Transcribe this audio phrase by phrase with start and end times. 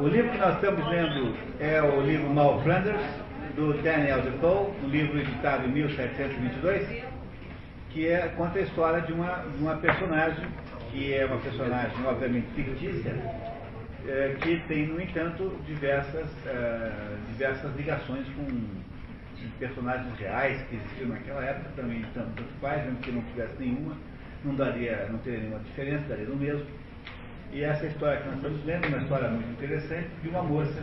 [0.00, 3.02] O livro que nós estamos lendo é o livro Mal Flanders,
[3.54, 7.04] do Daniel Defoe, um livro editado em 1722,
[7.90, 10.48] que é, conta a história de uma, uma personagem,
[10.90, 13.14] que é uma personagem obviamente fictícia,
[14.08, 16.92] é, que tem, no entanto, diversas, é,
[17.32, 18.46] diversas ligações com
[19.58, 23.94] personagens reais que existiam naquela época, também tanto, tanto faz, mesmo que não tivesse nenhuma,
[24.46, 26.64] não daria, não teria nenhuma diferença, daria no mesmo.
[27.52, 30.82] E essa história que nós estamos lendo é uma história muito interessante de uma moça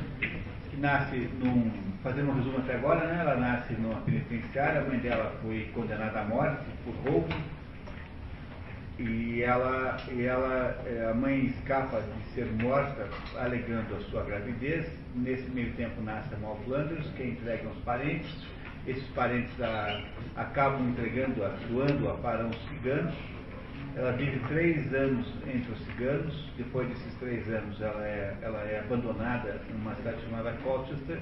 [0.70, 1.71] que nasce num,
[2.03, 3.20] fazendo um resumo até agora, né?
[3.21, 7.34] Ela nasce numa penitenciária, a mãe dela foi condenada à morte por roubo
[8.99, 14.88] e ela, e ela, é, a mãe escapa de ser morta alegando a sua gravidez.
[15.16, 18.45] Nesse meio tempo nasce a Mal Flanders, que entrega aos parentes.
[18.88, 20.02] Esses parentes a,
[20.36, 23.13] acabam entregando-a, doando-a para uns ciganos.
[23.98, 26.54] Ela vive três anos entre os ciganos.
[26.56, 31.20] Depois desses três anos, ela é, ela é abandonada numa cidade chamada Colchester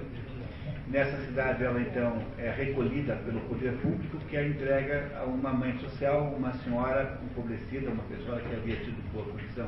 [0.87, 5.75] Nessa cidade, ela então é recolhida pelo poder público, que a entrega a uma mãe
[5.79, 9.67] social, uma senhora empobrecida, uma pessoa que havia tido boa condição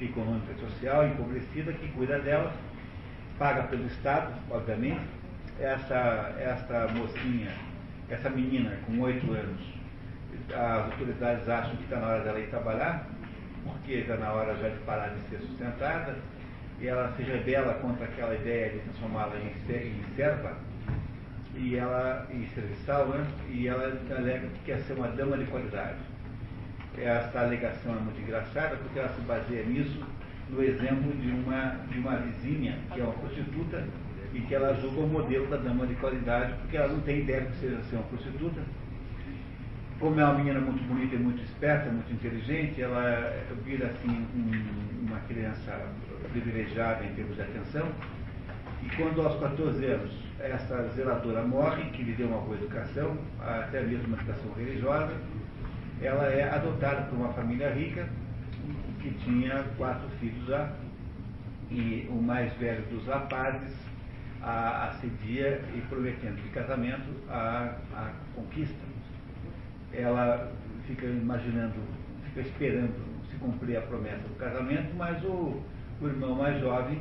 [0.00, 2.52] econômica e social, empobrecida, que cuida dela,
[3.38, 5.00] paga pelo Estado, obviamente.
[5.60, 7.52] Essa, essa mocinha,
[8.08, 9.60] essa menina com oito anos,
[10.54, 13.06] as autoridades acham que está na hora dela ir trabalhar,
[13.64, 16.16] porque está na hora já de parar de ser sustentada
[16.80, 19.52] e ela se rebela contra aquela ideia de transformá-la em,
[20.14, 20.56] serva,
[21.54, 23.26] e ela, em serviçal, né?
[23.48, 25.98] e ela alega que quer ser uma dama de qualidade.
[26.96, 30.00] Essa alegação é muito engraçada porque ela se baseia nisso
[30.50, 33.84] no exemplo de uma, de uma vizinha, que é uma prostituta,
[34.32, 37.42] e que ela julga o modelo da dama de qualidade, porque ela não tem ideia
[37.42, 38.60] de que seja ser uma prostituta.
[40.00, 45.06] Como é uma menina muito bonita e muito esperta, muito inteligente, ela vira assim um,
[45.08, 45.72] uma criança
[46.30, 47.88] privilegiada em termos de atenção.
[48.80, 53.82] E quando aos 14 anos essa zeladora morre, que lhe deu uma boa educação, até
[53.82, 55.12] mesmo uma educação religiosa,
[56.00, 58.08] ela é adotada por uma família rica
[59.02, 60.72] que tinha quatro filhos já,
[61.72, 63.74] e o mais velho dos rapazes
[64.40, 68.87] a assedia e prometendo de casamento a, a conquista.
[69.92, 70.52] Ela
[70.86, 71.74] fica imaginando,
[72.24, 72.94] fica esperando
[73.30, 75.62] se cumprir a promessa do casamento, mas o,
[76.00, 77.00] o irmão mais jovem,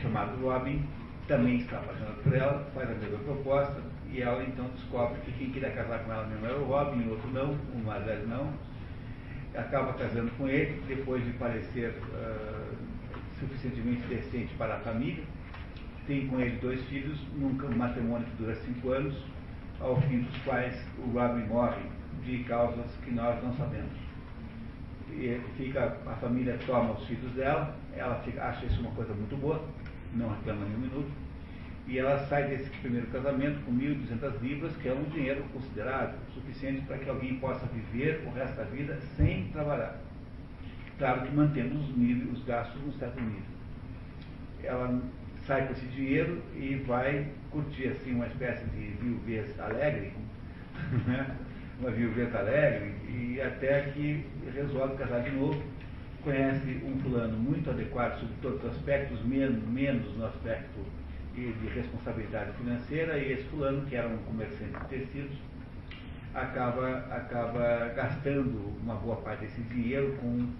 [0.00, 0.84] chamado Robin,
[1.28, 3.80] também está apaixonado por ela, faz a mesma proposta,
[4.10, 7.10] e ela então descobre que quem queria casar com ela mesmo era o Robin, o
[7.10, 8.52] outro não, o mais velho não.
[9.54, 12.76] Acaba casando com ele, depois de parecer uh,
[13.38, 15.24] suficientemente decente para a família.
[16.06, 19.14] Tem com ele dois filhos, num matrimônio que dura cinco anos,
[19.80, 21.82] ao fim dos quais o Robin morre
[22.24, 24.12] de causas que nós não sabemos
[25.14, 29.36] e fica, a família toma os filhos dela, ela fica, acha isso uma coisa muito
[29.36, 29.62] boa,
[30.14, 31.10] não reclama nem um minuto,
[31.86, 36.82] e ela sai desse primeiro casamento com 1.200 libras, que é um dinheiro considerável, suficiente
[36.82, 39.98] para que alguém possa viver o resto da vida sem trabalhar.
[40.98, 43.42] Claro que mantendo os, níveis, os gastos num certo nível.
[44.62, 45.02] Ela
[45.44, 50.12] sai com esse dinheiro e vai curtir assim uma espécie de viuvez alegre,
[51.06, 51.36] né?
[51.82, 55.60] Uma viuveta alegre, e até que resolve casar de novo,
[56.22, 60.80] conhece um fulano muito adequado sobre todos os aspectos, menos, menos no aspecto
[61.34, 65.36] de responsabilidade financeira, e esse fulano, que era um comerciante de tecidos,
[66.32, 70.52] acaba, acaba gastando uma boa parte desse dinheiro com um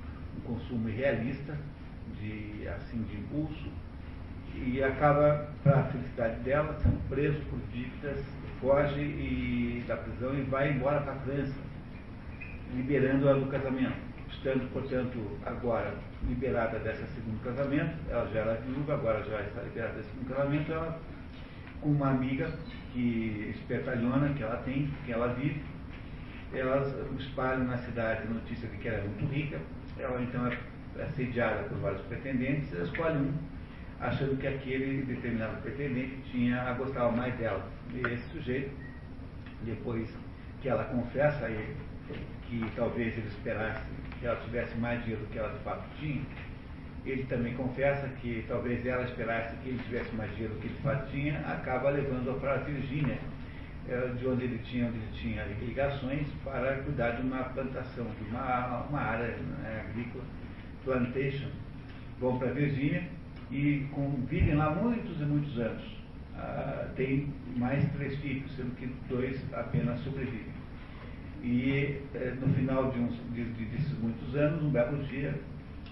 [0.45, 1.57] consumo irrealista,
[2.21, 3.71] de, assim, de impulso,
[4.57, 8.19] e acaba, para a felicidade dela, sendo preso por dívidas
[8.63, 11.53] foge e, da prisão e vai embora para a França,
[12.75, 14.13] liberando-a do casamento.
[14.31, 15.95] Estando, portanto, agora
[16.27, 20.73] liberada desse segundo casamento, ela já era viúva, agora já está liberada desse segundo casamento,
[20.73, 21.01] ela,
[21.81, 22.51] com uma amiga
[22.93, 25.61] que espertalhona que ela tem, que ela vive,
[26.55, 29.59] elas espalham na cidade a notícia de que ela é muito rica,
[29.99, 33.33] ela então é assediada por vários pretendentes, escolhe um
[34.03, 37.65] achando que aquele determinado pretendente tinha a gostava mais dela.
[37.95, 38.75] E esse sujeito,
[39.65, 40.09] depois
[40.61, 41.77] que ela confessa a ele
[42.49, 43.81] que talvez ele esperasse
[44.19, 46.23] que ela tivesse mais dinheiro do que ela de fato tinha,
[47.07, 50.75] ele também confessa que talvez ela esperasse que ele tivesse mais dinheiro do que ele
[50.75, 53.19] de fato tinha, acaba levando-a para a Virgínia,
[53.89, 58.31] eh, de onde ele tinha, onde ele tinha ligações para cuidar de uma plantação, de
[58.31, 60.25] uma, uma área né, agrícola,
[60.85, 61.49] plantation.
[62.21, 63.03] Vão para a Virgínia
[63.53, 63.87] e
[64.29, 66.03] vivem lá muitos e muitos anos.
[66.35, 70.53] Ah, tem mais três filhos, sendo que dois apenas sobrevivem.
[71.43, 75.39] E eh, no final de, uns, de, de, desses muitos anos, um belo dia,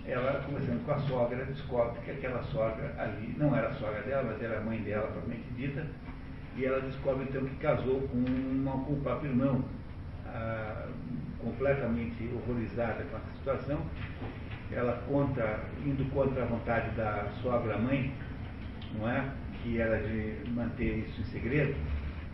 [0.07, 4.33] ela, conversando com a sogra, descobre que aquela sogra ali não era a sogra dela,
[4.33, 5.87] mas era a mãe dela, propriamente dita,
[6.57, 9.65] e ela descobre então que casou com, uma, com próprio irmão,
[10.27, 10.89] ah,
[11.39, 13.81] completamente horrorizada com essa situação.
[14.73, 18.13] Ela conta, indo contra a vontade da sogra-mãe,
[18.95, 19.31] não é?
[19.63, 21.75] que era de manter isso em segredo,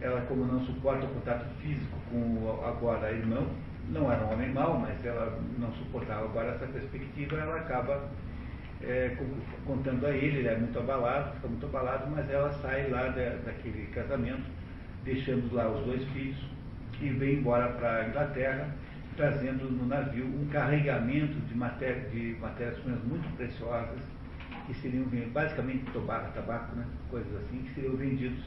[0.01, 3.47] ela, como não suporta o contato físico com o agora irmão,
[3.89, 8.09] não era um homem mau, mas ela não suportava agora essa perspectiva, ela acaba
[8.83, 9.17] é,
[9.65, 13.09] contando a ele, ele é muito abalado, fica muito abalado, mas ela sai lá
[13.45, 14.45] daquele casamento,
[15.05, 16.37] deixando lá os dois filhos,
[17.01, 18.69] e vem embora para a Inglaterra,
[19.17, 24.01] trazendo no navio um carregamento de, matéria, de matérias-primas muito preciosas,
[24.67, 28.45] que seriam basicamente tabaco, tabaco né, coisas assim, que seriam vendidos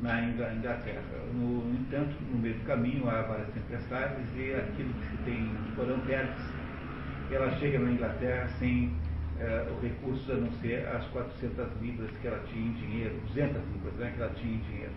[0.00, 1.02] na Inglaterra.
[1.32, 5.50] No, no entanto, no meio do caminho há várias tempestades e aquilo que se tem
[5.74, 6.40] porão perto,
[7.30, 8.92] ela chega na Inglaterra sem
[9.40, 13.62] eh, o recurso a não ser as 400 libras que ela tinha em dinheiro, 200
[13.72, 14.92] libras né, que ela tinha em dinheiro.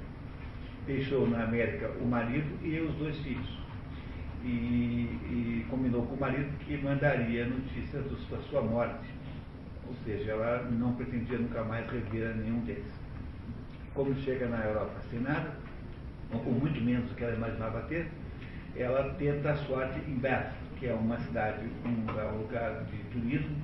[0.85, 3.66] Deixou na América o marido e os dois filhos.
[4.43, 9.09] E, e combinou com o marido que mandaria notícias da sua morte.
[9.87, 13.07] Ou seja, ela não pretendia nunca mais rever nenhum deles
[13.97, 15.53] como chega na Europa sem nada,
[16.31, 18.07] ou muito menos do que ela imaginava ter,
[18.75, 23.57] ela tenta a sorte em Bath, que é uma cidade, um lugar de turismo,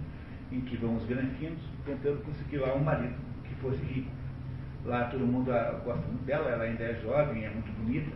[0.52, 4.10] em que vão os granfinos, tentando conseguir lá um marido que fosse rico.
[4.86, 5.52] Lá todo mundo
[5.86, 8.12] gosta muito dela, ela ainda é jovem, é muito bonita,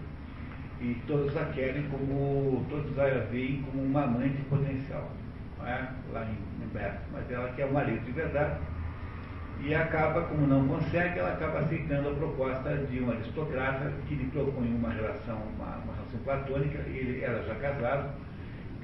[0.81, 5.09] e todos a querem como, todos a veem como uma amante potencial,
[5.57, 5.89] não é?
[6.13, 6.99] lá em, em Bath.
[7.11, 8.59] Mas ela quer um marido de verdade,
[9.59, 14.25] e acaba, como não consegue, ela acaba aceitando a proposta de um aristocrata que lhe
[14.25, 18.09] propõe uma relação, uma, uma relação platônica, ele era já casado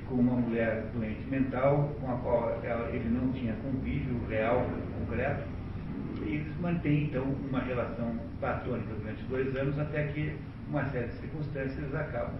[0.08, 4.66] com uma mulher doente mental, com a qual ela, ele não tinha convívio real,
[5.00, 5.44] concreto,
[6.26, 10.36] e eles mantêm então uma relação platônica durante dois anos, até que
[10.70, 12.40] uma série de circunstâncias acabam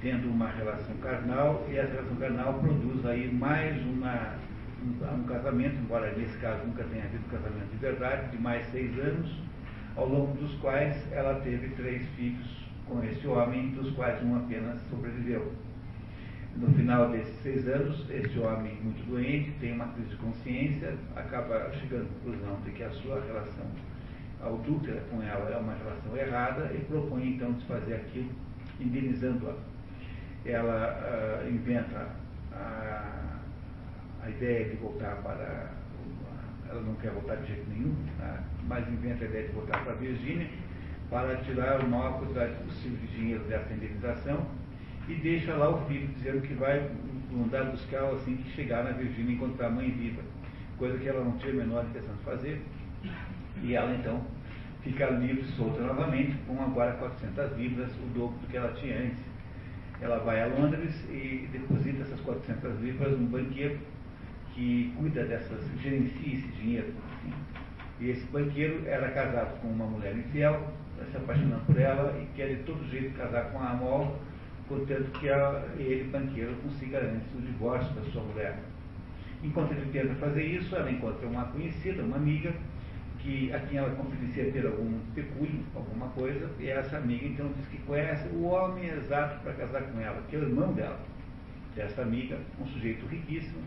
[0.00, 4.36] tendo uma relação carnal, e essa relação carnal produz aí mais uma
[4.82, 8.96] um, um casamento, embora nesse caso nunca tenha havido casamento de verdade, de mais seis
[8.98, 9.30] anos,
[9.96, 14.80] ao longo dos quais ela teve três filhos com esse homem, dos quais um apenas
[14.90, 15.52] sobreviveu.
[16.56, 21.70] No final desses seis anos, esse homem muito doente tem uma crise de consciência, acaba
[21.72, 23.66] chegando à conclusão de que a sua relação
[24.42, 28.30] adúltera com ela é uma relação errada e propõe então desfazer aquilo,
[28.80, 29.54] indenizando-a.
[30.44, 32.08] Ela uh, inventa
[32.52, 33.26] a
[34.26, 35.70] a ideia de voltar para.
[36.68, 38.42] Ela não quer voltar de jeito nenhum, tá?
[38.66, 40.48] mas inventa a ideia de voltar para a Virgínia
[41.08, 44.44] para tirar o maior quantidade possível de dinheiro dessa indenização
[45.08, 46.90] e deixa lá o filho dizendo que vai
[47.30, 50.22] mandar buscar assim que chegar na Virgínia e encontrar a mãe viva,
[50.76, 52.60] coisa que ela não tinha a menor intenção de fazer.
[53.62, 54.20] E ela então
[54.82, 59.18] fica livre, solta novamente, com agora 400 libras, o dobro do que ela tinha antes.
[60.00, 63.78] Ela vai a Londres e deposita essas 400 libras num banqueiro
[64.54, 66.92] que cuida dessas, gerencia esse dinheiro.
[67.04, 67.32] Assim.
[68.00, 70.72] E esse banqueiro era casado com uma mulher infiel,
[71.10, 74.18] se apaixonando por ela e quer de todo jeito casar com a Amol,
[74.68, 78.58] portanto que a, ele, banqueiro, consiga antes o divórcio da sua mulher.
[79.42, 82.52] Enquanto ele tenta fazer isso, ela encontra uma conhecida, uma amiga,
[83.26, 87.66] que, a quem ela confidencia ter algum pecúlio, alguma coisa, e essa amiga então diz
[87.66, 91.00] que conhece o homem exato para casar com ela, que é o irmão dela,
[91.74, 93.60] dessa amiga, um sujeito riquíssimo,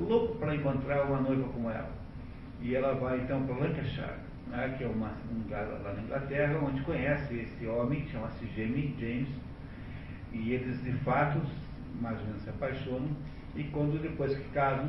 [0.00, 1.90] louco para encontrar uma noiva como ela.
[2.62, 6.58] E ela vai então para Lancashire, né, que é uma, um lugar lá na Inglaterra,
[6.58, 9.28] onde conhece esse homem, que chama-se Jamie James,
[10.32, 11.38] e eles de fato
[12.00, 13.10] mais ou menos se apaixonam,
[13.54, 14.88] e quando depois que casam,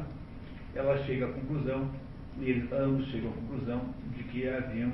[0.73, 1.91] ela chega à conclusão,
[2.39, 4.91] e eles ambos chegam à conclusão de que haviam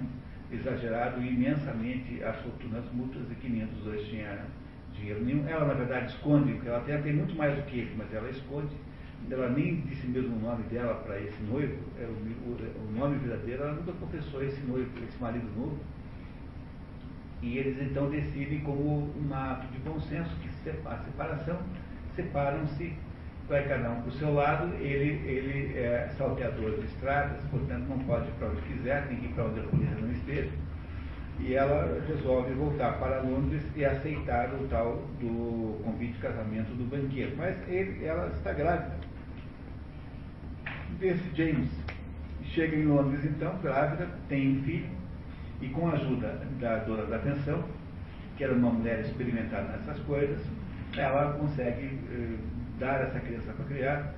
[0.52, 4.46] exagerado imensamente as fortunas mútuas e que nenhum dos dois tinha
[4.94, 5.48] dinheiro nenhum.
[5.48, 8.30] Ela, na verdade, esconde, porque ela tem, tem muito mais do que ele, mas ela
[8.30, 8.76] esconde
[9.32, 13.18] ela nem disse mesmo o nome dela para esse noivo, é o, o, o, nome
[13.20, 15.78] verdadeiro, ela nunca confessou esse noivo, esse marido novo.
[17.42, 21.60] E eles então decidem como um ato de bom senso que a separação,
[22.16, 22.94] separam-se,
[23.48, 28.00] vai cada um para o seu lado, ele, ele é salteador de estradas, portanto não
[28.00, 30.52] pode ir para onde quiser, tem que ir para onde a polícia não esteja.
[31.40, 36.90] E ela resolve voltar para Londres e aceitar o tal do convite de casamento do
[36.90, 37.34] banqueiro.
[37.36, 39.04] Mas ele, ela está grávida
[41.02, 41.70] esse James
[42.44, 44.90] chega em Londres, então, grávida, tem um filho,
[45.62, 47.64] e com a ajuda da dona da pensão,
[48.38, 50.40] que era uma mulher experimentada nessas coisas,
[50.96, 52.38] ela consegue eh,
[52.80, 54.14] dar essa criança para criar,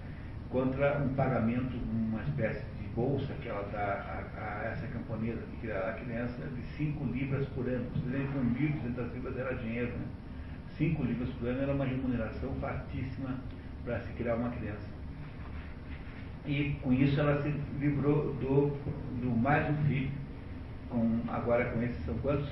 [0.49, 5.57] contra um pagamento, uma espécie de bolsa que ela dá a, a essa camponesa que
[5.61, 7.85] criará a criança de 5 libras por ano.
[7.93, 10.05] Vocês com 1.200 libras era dinheiro, né?
[10.77, 13.39] 5 libras por ano era uma remuneração fartíssima
[13.83, 14.95] para se criar uma criança.
[16.45, 18.77] E com isso ela se livrou do,
[19.19, 20.11] do mais um filho,
[20.89, 22.49] com, agora com esses são quantos?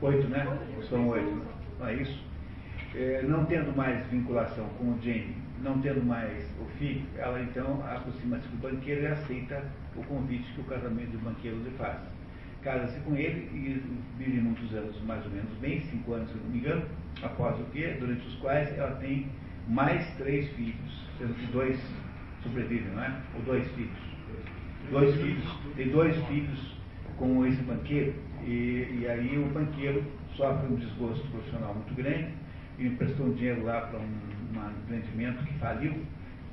[0.00, 0.46] Oito, né?
[0.88, 1.42] São oito.
[1.78, 2.31] Não é isso?
[2.94, 7.82] É, não tendo mais vinculação com o Jamie, não tendo mais o filho, ela então
[7.86, 9.64] aproxima-se do banqueiro e aceita
[9.96, 11.98] o convite que o casamento do banqueiro lhe faz.
[12.62, 13.82] Casa-se com ele e
[14.18, 16.82] vive muitos anos, mais ou menos bem, cinco anos, se não me engano,
[17.22, 19.26] após o que, durante os quais ela tem
[19.68, 21.80] mais três filhos, sendo que dois
[22.42, 23.20] sobrevivem, não é?
[23.36, 23.98] Ou dois filhos.
[24.90, 26.76] Dois filhos, tem dois filhos
[27.16, 30.04] com esse banqueiro, e, e aí o banqueiro
[30.36, 32.28] sofre um desgosto profissional muito grande,
[32.78, 34.32] emprestou um dinheiro lá para um,
[34.84, 35.94] empreendimento que faliu,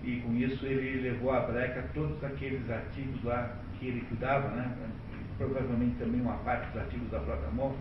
[0.04, 4.74] e com isso ele levou à breca todos aqueles artigos lá que ele cuidava, né?
[5.38, 7.80] provavelmente também uma parte dos artigos da própria morte.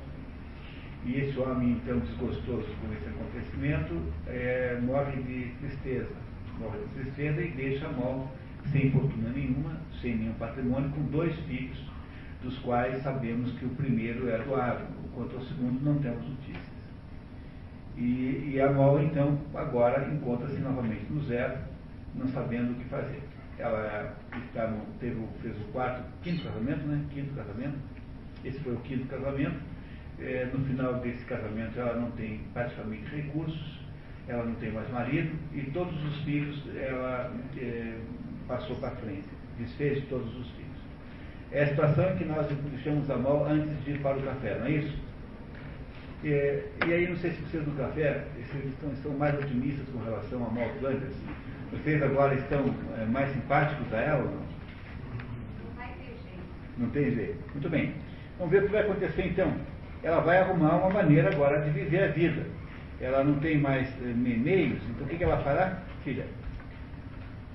[1.04, 6.10] E esse homem, então, desgostoso com esse acontecimento, é, morre de tristeza.
[6.58, 8.28] Morre de tristeza e deixa a mão
[8.72, 11.78] sem fortuna nenhuma, sem nenhum patrimônio, com dois filhos,
[12.42, 16.67] dos quais sabemos que o primeiro é doado, quanto ao segundo não temos notícias.
[17.98, 21.58] E, e a Mol, então, agora encontra-se novamente no zero,
[22.14, 23.20] não sabendo o que fazer.
[23.58, 24.14] Ela
[24.46, 27.04] está no, teve, fez o quarto, quinto casamento, né?
[27.12, 27.76] Quinto casamento.
[28.44, 29.60] Esse foi o quinto casamento.
[30.20, 33.80] É, no final desse casamento ela não tem praticamente recursos,
[34.28, 37.98] ela não tem mais marido e todos os filhos ela é,
[38.46, 39.28] passou para frente,
[39.58, 40.68] desfez todos os filhos.
[41.52, 44.58] É a situação em que nós deixamos a mão antes de ir para o café,
[44.58, 45.07] não é isso?
[46.24, 49.98] É, e aí, não sei se vocês no café vocês estão, estão mais otimistas com
[50.02, 51.14] relação a Mal Flanders.
[51.70, 54.48] Vocês agora estão é, mais simpáticos a ela ou não?
[56.78, 57.38] Não tem jeito.
[57.52, 57.94] Muito bem.
[58.38, 59.52] Vamos ver o que vai acontecer então.
[60.02, 62.46] Ela vai arrumar uma maneira agora de viver a vida.
[63.00, 66.26] Ela não tem mais é, meios, então o que, que ela fará, filha?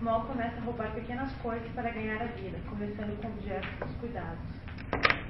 [0.02, 4.63] Mal começa a roubar pequenas coisas para ganhar a vida, começando com objetos descuidados.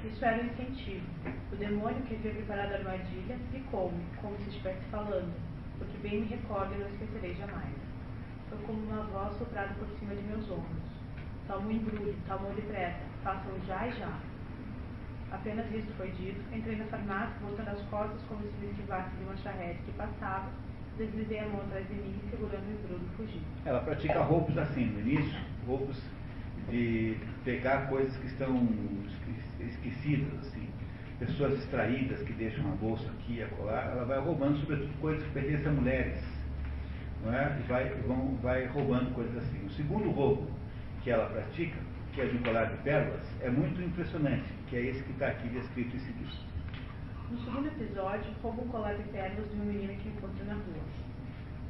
[0.04, 1.06] Isso era um incentivo.
[1.52, 5.32] O demônio que havia preparado a armadilha ficou-me, como se estivesse falando,
[5.78, 7.74] porque bem me recordo e não esquecerei jamais.
[8.48, 10.94] Foi como uma voz soprada por cima de meus ombros.
[11.46, 14.18] Toma um embrulho, toma depressa, façam já e já.
[15.30, 19.24] Apenas isso foi dito, entrei na farmácia, voltando as costas como se me esquivasse de
[19.24, 20.48] uma charrete que passava,
[20.96, 23.40] Deslizei a mão atrás de mim, segurando o embrulho e fugi.
[23.64, 26.00] Ela pratica roubos assim, no início, roubos
[26.70, 28.56] de pegar coisas que estão
[29.66, 30.68] esquecidas, assim,
[31.18, 35.30] pessoas distraídas que deixam a bolsa aqui e acolá, ela vai roubando, sobretudo, coisas que
[35.30, 36.24] pertencem a mulheres.
[37.24, 37.58] Não é?
[37.58, 39.64] E vai, vão, vai roubando coisas assim.
[39.64, 40.50] O segundo roubo
[41.02, 41.76] que ela pratica,
[42.12, 45.48] que é de colar de pérolas, é muito impressionante, que é esse que está aqui
[45.48, 46.30] descrito em seguida.
[47.30, 50.84] No segundo episódio, roubo um colar de pérolas de uma menina que encontrei na rua.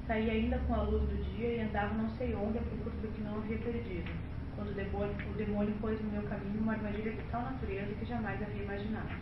[0.06, 3.08] Saí ainda com a luz do dia e andava não sei onde à procura do
[3.08, 4.10] que não havia perdido,
[4.56, 8.04] quando o demônio, o demônio pôs no meu caminho uma armadilha de tal natureza que
[8.06, 9.14] jamais havia imaginado.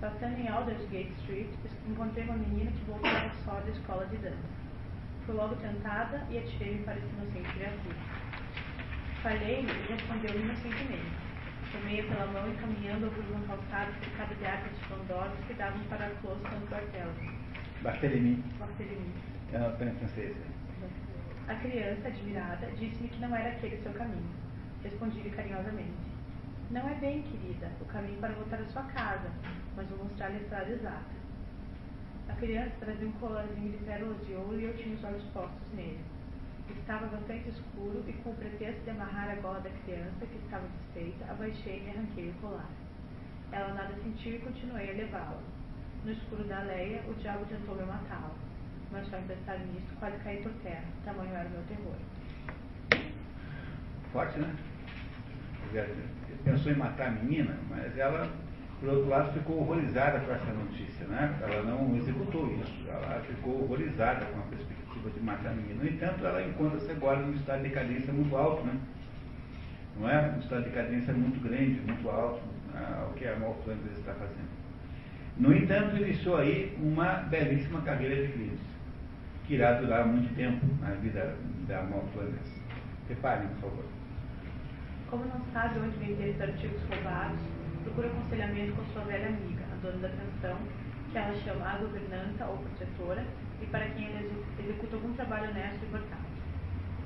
[0.00, 1.48] Passando em Aldersgate Street,
[1.88, 4.48] encontrei uma menina que voltava só da escola de dança.
[5.26, 7.96] Fui logo tentada e atirei-me para esse inocente criatura.
[9.22, 11.28] Falhei-lhe e respondeu-me inocentemente.
[11.72, 16.06] Tomei-a pela mão e caminhando por uma calçada cercada de árvores frondosas que davam para
[16.06, 17.08] a close do quartel.
[17.82, 18.42] Barthélemy.
[18.58, 19.12] Barthélemy.
[19.52, 20.57] É uma pena francesa.
[21.48, 24.30] A criança, admirada, disse-me que não era aquele seu caminho.
[24.82, 25.96] Respondi-lhe carinhosamente.
[26.70, 29.30] Não é bem, querida, o caminho para voltar à sua casa,
[29.74, 31.18] mas vou mostrar-lhe a estrada exata.
[32.28, 35.72] A criança trazia um colarzinho de pérolas de ouro e eu tinha os olhos postos
[35.72, 36.04] nele.
[36.68, 40.66] Estava bastante escuro e, com o pretexto de amarrar a gola da criança, que estava
[40.68, 42.68] desfeita, abaixei e arranquei o colar.
[43.50, 45.40] Ela nada sentiu e continuei a levá-la.
[46.04, 48.47] No escuro da aléia, o diabo tentou me matá-la.
[48.90, 50.84] Mas em pensar nisso, quase caí por terra.
[51.04, 51.94] Tamanho era o meu terror.
[54.12, 54.54] Forte, né?
[56.44, 58.30] Pensou em matar a menina, mas ela,
[58.80, 61.38] por outro lado, ficou horrorizada com essa notícia, né?
[61.42, 62.88] Ela não executou isso.
[62.88, 65.76] Ela ficou horrorizada com a perspectiva de matar ninguém.
[65.76, 68.80] No entanto, ela encontra-se agora num estado de decadência muito alto, né?
[69.98, 70.32] Não é?
[70.34, 72.40] Um estado de decadência muito grande, muito alto,
[72.72, 73.06] né?
[73.10, 74.48] o que a Mal Flanders está fazendo.
[75.36, 78.60] No entanto, iniciou aí uma belíssima carreira de crimes,
[79.48, 81.34] que irá durar muito tempo na vida
[81.66, 82.60] da Mal Flanders.
[83.08, 83.84] Reparem, por favor.
[85.08, 87.40] Como não sabe onde vender os artigos roubados,
[87.82, 90.58] procura aconselhamento com sua velha amiga, a dona da pensão,
[91.10, 93.24] que ela chama a governanta ou protetora,
[93.62, 96.28] e para quem ele executa algum trabalho honesto e importante.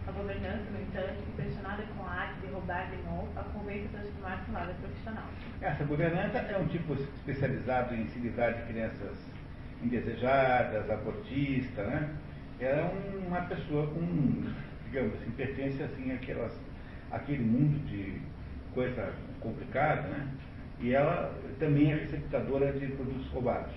[0.08, 4.00] A governança, no entanto, impressionada com a arte de roubar de mão, a convence a
[4.00, 5.26] transformar-se em lada profissional.
[5.60, 9.16] Essa governanta é um tipo especializado em se livrar de crianças
[9.80, 12.10] indesejadas, abortistas, né?
[12.62, 14.44] Ela é uma pessoa com,
[14.84, 16.56] digamos assim, pertence assim àquelas,
[17.10, 18.20] àquele mundo de
[18.72, 20.28] coisa complicada, né?
[20.78, 23.72] E ela também é receptadora de produtos roubados.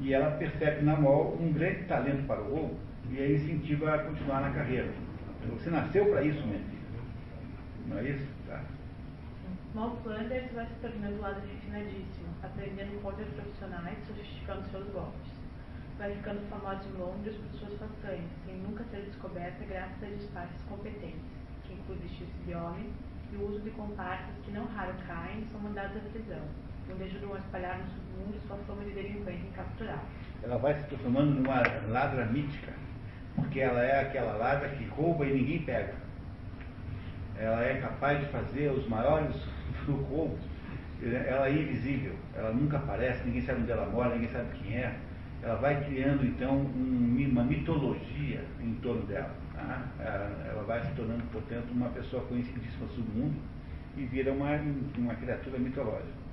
[0.00, 2.78] E ela percebe na MOL um grande talento para o roubo
[3.10, 4.90] e a incentiva a continuar na carreira.
[5.50, 6.80] Você nasceu para isso, minha filha.
[7.88, 8.26] Não é isso?
[8.48, 8.62] Tá.
[9.74, 15.33] Mal Flanders vai se tornando lado refinadíssimo, aprendendo contas profissionais, sofisticando seus golpes.
[16.04, 20.62] Vai ficando famosa em Londres por suas façanhas, sem nunca ser descoberta graças a disfarces
[20.68, 21.24] competentes,
[21.64, 22.90] que inclui vestir-se de homem
[23.32, 26.42] e o uso de comparsas que não raro caem e são mandados à prisão,
[26.92, 30.04] onde ajudam a espalhar no submundo sua fama de delinquente incapturável.
[30.42, 32.74] Ela vai se transformando numa ladra mítica,
[33.36, 35.94] porque ela é aquela ladra que rouba e ninguém pega.
[37.38, 39.34] Ela é capaz de fazer os maiores
[39.88, 40.40] roubos.
[41.02, 44.94] Ela é invisível, ela nunca aparece, ninguém sabe onde ela mora, ninguém sabe quem é.
[45.44, 49.34] Ela vai criando então um, uma mitologia em torno dela.
[49.52, 49.86] Tá?
[50.48, 53.36] Ela vai se tornando, portanto, uma pessoa conhecidíssima no mundo
[53.96, 54.56] e vira uma,
[54.96, 56.24] uma criatura mitológica.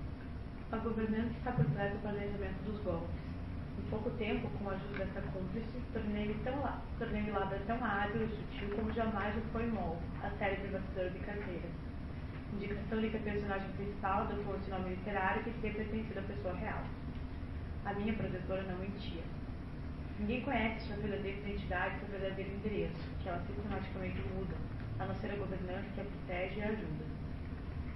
[0.71, 3.21] A governante está por trás do planejamento dos golpes
[3.81, 6.53] em pouco tempo, com a ajuda dessa cúmplice, tornei-me tão
[6.99, 11.19] tornei lada tão hábil e sutil como jamais o foi Mol, a série privatizadora de
[11.19, 11.71] carteiras.
[12.53, 16.83] Indicação que a personagem principal adotou esse nome literário que teria pertencido à pessoa real.
[17.85, 19.23] A minha protetora não mentia.
[20.19, 24.55] Ninguém conhece sua verdadeira identidade seu verdadeiro endereço, que ela sistematicamente muda,
[24.99, 27.05] a não ser a governante que a protege e ajuda.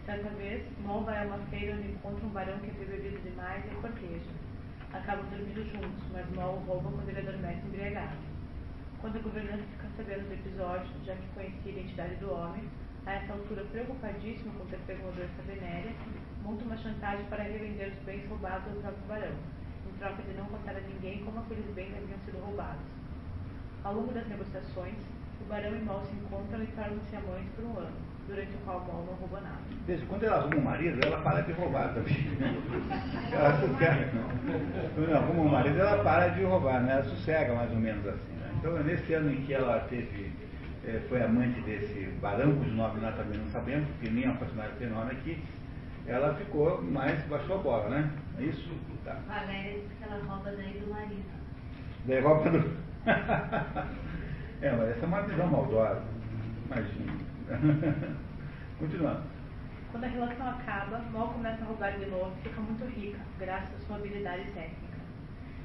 [0.06, 3.64] Certa vez, Mol vai a uma feira onde encontra um barão que é bebido demais
[3.66, 4.46] e a corteja
[4.92, 8.18] acabam dormindo juntos, mas o rouba quando ele adormece embriagado.
[9.02, 12.64] Quando a governanta fica sabendo do episódio, já que conhecia a identidade do homem,
[13.06, 15.94] a essa altura preocupadíssimo com ter pego uma doença venérea,
[16.42, 19.36] monta uma chantagem para revender os bens roubados ao próprio barão,
[19.96, 22.84] em troca de não contar a ninguém como aqueles bens haviam sido roubados.
[23.84, 24.96] Ao longo das negociações,
[25.42, 27.96] o barão e Mal se encontram e tornam-se amantes por um ano
[28.28, 29.60] durante o qual Mol não roubou nada.
[29.86, 32.18] Desde quando ela arruma um marido, ela para de roubar também.
[33.32, 34.10] ela sossega.
[34.96, 36.94] Quando ela arruma um marido, ela para de roubar, né?
[36.94, 38.34] Ela sossega mais ou menos assim.
[38.34, 38.52] Né?
[38.58, 40.32] Então, nesse ano em que ela teve,
[40.84, 44.38] eh, foi amante desse barão, cujo nome nós também não sabemos, porque nem é uma
[44.38, 45.44] personagem tem nome aqui,
[46.08, 48.10] ela ficou mais, baixou a bola, né?
[48.38, 48.76] É isso?
[49.04, 49.14] Tá.
[49.28, 51.24] Valéria disse que ela rouba daí do marido.
[52.06, 52.58] Daí rouba do.
[54.62, 56.04] é, mas essa é uma visão maldosa.
[56.66, 57.14] Imagina.
[58.80, 59.24] Continuando.
[59.92, 63.74] Quando a relação acaba, Mal começa a roubar de novo e fica muito rica, graças
[63.74, 64.98] à sua habilidade técnica.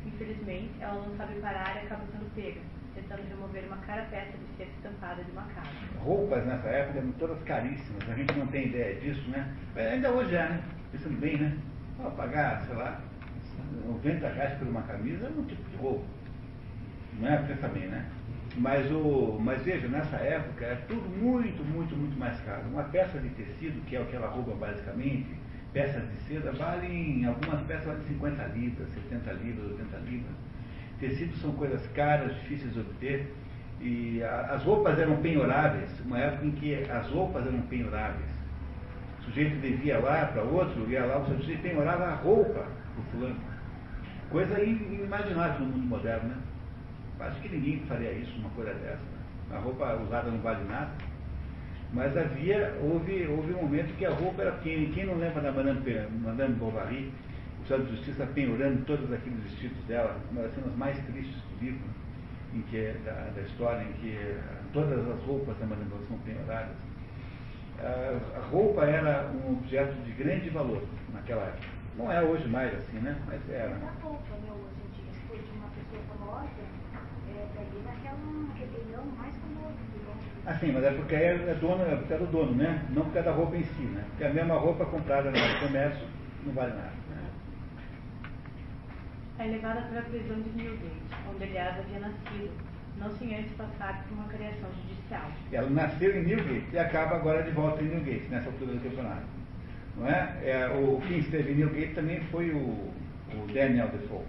[0.06, 2.60] Infelizmente, ela não sabe parar e acaba sendo pega,
[2.94, 5.68] tentando remover uma cara peça de ser estampada de uma casa.
[5.98, 9.52] Roupas nessa época eram todas caríssimas, a gente não tem ideia disso, né?
[9.74, 10.62] Mas ainda hoje é, né?
[10.92, 11.58] Pensando bem, né?
[12.02, 13.00] Vou pagar, sei lá,
[13.86, 16.04] 90 reais por uma camisa é um tipo de roubo.
[17.18, 17.36] Não é?
[17.38, 18.06] Pensa bem, né?
[18.56, 22.62] Mas, o, mas veja, nessa época é tudo muito, muito, muito mais caro.
[22.72, 25.28] Uma peça de tecido, que é o que ela rouba basicamente,
[25.72, 30.32] peças de seda, valem, algumas peças valem 50 libras, 70 libras, 80 libras.
[30.98, 33.32] Tecidos são coisas caras, difíceis de obter.
[33.80, 38.39] E a, as roupas eram penhoráveis, uma época em que as roupas eram penhoráveis.
[39.20, 43.02] O sujeito devia lá para outro, ia lá, o sujeito penhorava a roupa para o
[43.12, 43.36] fulano.
[44.30, 46.36] Coisa inimaginável no mundo moderno, né?
[47.20, 48.96] Acho que ninguém faria isso, uma coisa dessa.
[48.96, 49.56] Né?
[49.56, 50.90] A roupa usada não vale nada.
[51.92, 55.52] Mas havia, houve, houve um momento que a roupa era quem, quem não lembra da
[55.52, 55.80] Madame,
[56.22, 57.12] Madame Bovary,
[57.58, 61.64] o Estado de Justiça penhorando todos aqueles vestidos dela, uma das cenas mais tristes do
[61.64, 61.84] livro,
[62.54, 64.16] em que, da, da história, em que
[64.72, 66.89] todas as roupas da Madame Bovary são penhoradas.
[67.82, 71.68] A, roupa era um objeto de grande valor naquela época.
[71.96, 73.16] Não é hoje mais assim, né?
[73.26, 73.74] Mas era.
[73.74, 76.48] A roupa, meu sentido, se foi de uma pessoa famosa,
[80.46, 82.84] Assim, mas é porque é, é dono, é porque é do dono, né?
[82.90, 84.04] Não porque é da roupa em si, né?
[84.08, 86.06] Porque a mesma roupa comprada no comércio
[86.44, 86.92] não vale nada.
[87.10, 87.30] Né?
[89.38, 90.90] É levada para a prisão de Newgate,
[91.32, 92.50] onde aliás havia nascido,
[93.00, 95.30] não sem antes passar por uma criação judicial.
[95.50, 99.24] Ela nasceu em Newgate e acaba agora de volta em Newgate, nessa altura do campeonato.
[99.96, 100.38] Não é?
[100.42, 104.24] é o, quem esteve em Newgate também foi o, o Daniel Defoe.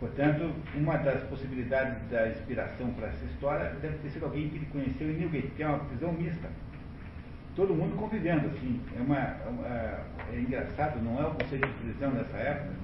[0.00, 4.66] Portanto, uma das possibilidades da inspiração para essa história deve ter sido alguém que ele
[4.66, 6.48] conheceu em Newgate, que é uma prisão mista.
[7.54, 8.80] Todo mundo convivendo, assim.
[8.94, 10.00] É, uma, é,
[10.34, 12.74] é engraçado, não é o conceito de prisão dessa época.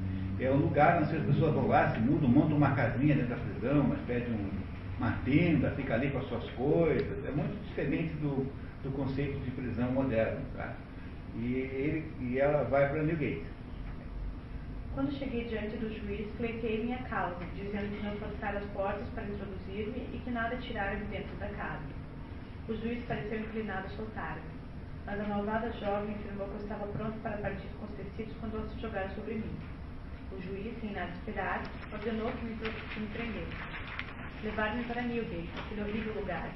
[0.41, 3.37] É um lugar onde as pessoas vão lá, se mudam, montam uma casinha dentro da
[3.37, 4.51] prisão, uma espécie de um,
[4.99, 7.25] uma tenda, fica ali com as suas coisas.
[7.25, 8.47] É muito diferente do,
[8.83, 10.41] do conceito de prisão moderno.
[10.57, 10.75] Tá?
[11.37, 13.45] E, ele, e ela vai para Newgate.
[14.95, 19.25] Quando cheguei diante do juiz, pleitei minha causa, dizendo que não forçara as portas para
[19.25, 22.03] introduzir-me e que nada tirara de dentro da casa.
[22.69, 24.43] O juiz pareceu inclinado a soltar-me,
[25.07, 28.59] mas a malvada jovem afirmou que eu estava pronto para partir com os tecidos quando
[28.59, 29.57] ela se jogara sobre mim.
[30.31, 33.72] O juiz, sem nada esperar, ordenou que me prendesse.
[34.43, 36.51] Levaram-me para Newgate, aquele horrível lugar.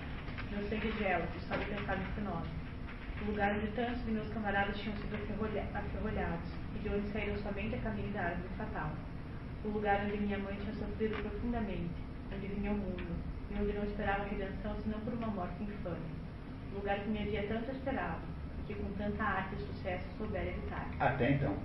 [0.50, 2.48] Meu sangue gela, só de pensar nesse nome.
[3.22, 7.76] O lugar onde tantos de meus camaradas tinham sido aferrolhados e de onde saíram somente
[7.76, 8.90] a caminho da árvore fatal.
[9.64, 11.94] O lugar onde minha mãe tinha sofrido profundamente,
[12.34, 13.06] onde vinha ao mundo,
[13.50, 16.10] e onde não esperava redenção senão por uma morte infame.
[16.72, 18.22] O lugar que me havia tanto esperado,
[18.58, 20.88] e que com tanta arte e sucesso soubera evitar.
[20.98, 21.56] Até então.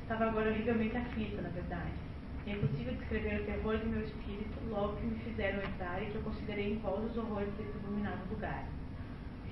[0.00, 2.11] Estava agora horrivelmente aflita, na verdade.
[2.44, 6.16] É impossível descrever o terror de meu espírito logo que me fizeram entrar e que
[6.16, 8.66] eu considerei em volta os horrores desse abominável lugar.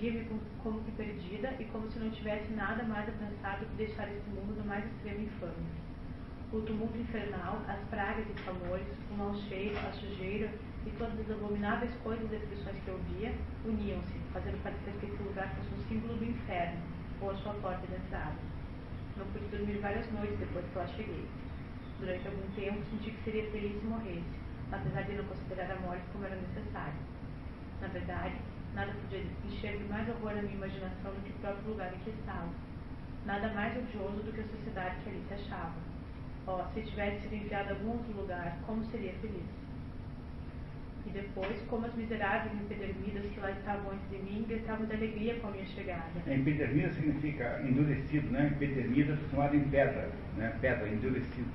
[0.00, 0.26] Via-me
[0.61, 4.09] como que perdida e como se não tivesse nada mais a pensar do que deixar
[4.11, 5.81] este mundo do mais extremo infâmia.
[6.53, 10.50] O tumulto infernal, as pragas e clamores, o mau cheiro, a sujeira
[10.85, 13.33] e todas as abomináveis coisas e aflições que eu via
[13.64, 16.81] uniam-se, fazendo parecer que esse lugar fosse um símbolo do inferno
[17.20, 18.35] ou a sua porta de entrada.
[19.16, 21.29] Não pude dormir várias noites depois que lá cheguei.
[22.01, 24.25] Durante algum tempo senti que seria feliz se morresse,
[24.73, 26.95] apesar de não considerar a morte como era necessário.
[27.83, 28.35] Na verdade,
[28.75, 32.11] nada podia encher mais horror na minha imaginação do que o próprio lugar em que
[32.11, 32.49] estava.
[33.27, 35.75] Nada mais odioso do que a sociedade que ali se achava.
[36.47, 39.45] Oh, se tivesse sido enviado a algum outro lugar, como seria feliz?
[41.07, 45.35] E depois, como as miseráveis empedernidas que lá estavam antes de mim gritavam de alegria
[45.41, 46.09] com a minha chegada.
[46.27, 48.51] É, empedernida significa endurecido, né?
[48.55, 50.57] Empedernida transformada em pedra, né?
[50.61, 51.51] Pedra, endurecido.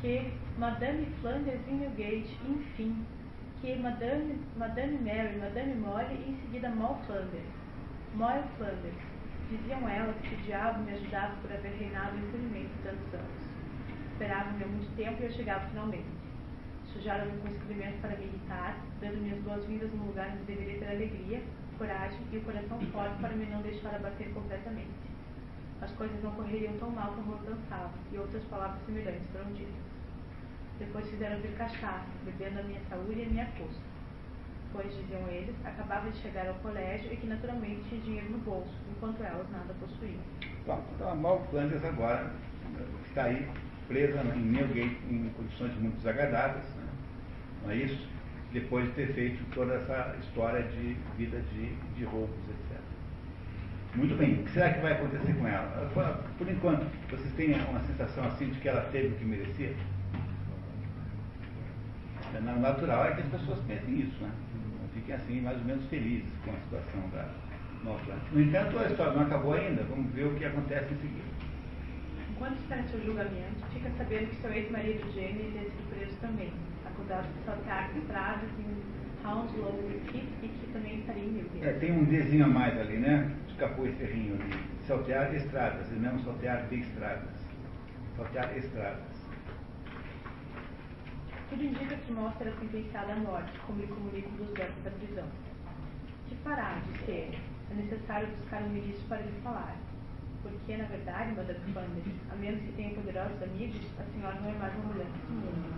[0.00, 3.04] Que Madame Flanders em Newgate, enfim.
[3.60, 7.48] Que Madame, Madame Mary, Madame Molly e em seguida Moll Flanders.
[8.14, 8.94] Moll Flanders.
[9.50, 13.48] Diziam elas que o diabo me ajudasse por haver reinado impunemente tantos anos.
[14.12, 16.18] Esperavam-me há muito tempo e eu chegava finalmente
[16.92, 21.42] sujaram-me com escrevimentos para me irritar, dando-me as boas-vindas num lugar onde deveria ter alegria,
[21.76, 25.08] coragem e o coração forte para me não deixar abater completamente.
[25.80, 29.87] As coisas não correriam tão mal como eu pensava, e outras palavras semelhantes foram ditas.
[30.78, 33.82] Depois fizeram vir cachaça, bebendo a minha saúde e a minha custa.
[34.72, 38.72] Pois, diziam eles, acabava de chegar ao colégio e que naturalmente tinha dinheiro no bolso,
[38.90, 40.20] enquanto elas nada possuíam.
[40.66, 41.46] Bom, então a Mal
[41.84, 42.30] agora
[43.06, 43.48] está aí
[43.88, 46.84] presa em Newgate em condições muito desagradáveis, né?
[47.64, 48.06] não é isso?
[48.52, 52.78] Depois de ter feito toda essa história de vida de, de roubos, etc.
[53.94, 55.90] Muito bem, o que será que vai acontecer com ela?
[56.36, 59.74] Por enquanto, vocês têm uma sensação assim de que ela teve o que merecia?
[62.34, 64.30] É natural é que as pessoas pensem isso, né?
[64.94, 67.28] Fiquem assim mais ou menos felizes com a situação da
[67.84, 71.28] Nova No entanto, a história não acabou ainda, vamos ver o que acontece em seguida.
[72.30, 76.52] Enquanto espera seu julgamento, fica sabendo que seu ex-marido Jamie tem sido preso também,
[76.86, 81.64] acusado de saltear estradas em Hounslow Heath e que também estaria em Newgate.
[81.64, 83.30] É, tem um desenho a mais ali, né?
[83.48, 84.60] Escapou esse errinho ali.
[84.86, 87.28] Saltear estradas, e não saltear de estradas.
[88.16, 89.17] Saltear estradas.
[91.50, 95.28] Tudo indica que mostra sentenciada à morte, como lhe comunicam dos versos da prisão.
[96.28, 97.38] Que fará, disse ele.
[97.70, 99.76] É necessário buscar um ministro para lhe falar
[100.42, 104.54] porque, na verdade, Madame Flanders, a menos que tenha poderosos amigos, a senhora não é
[104.54, 105.74] mais uma mulher desse mundo.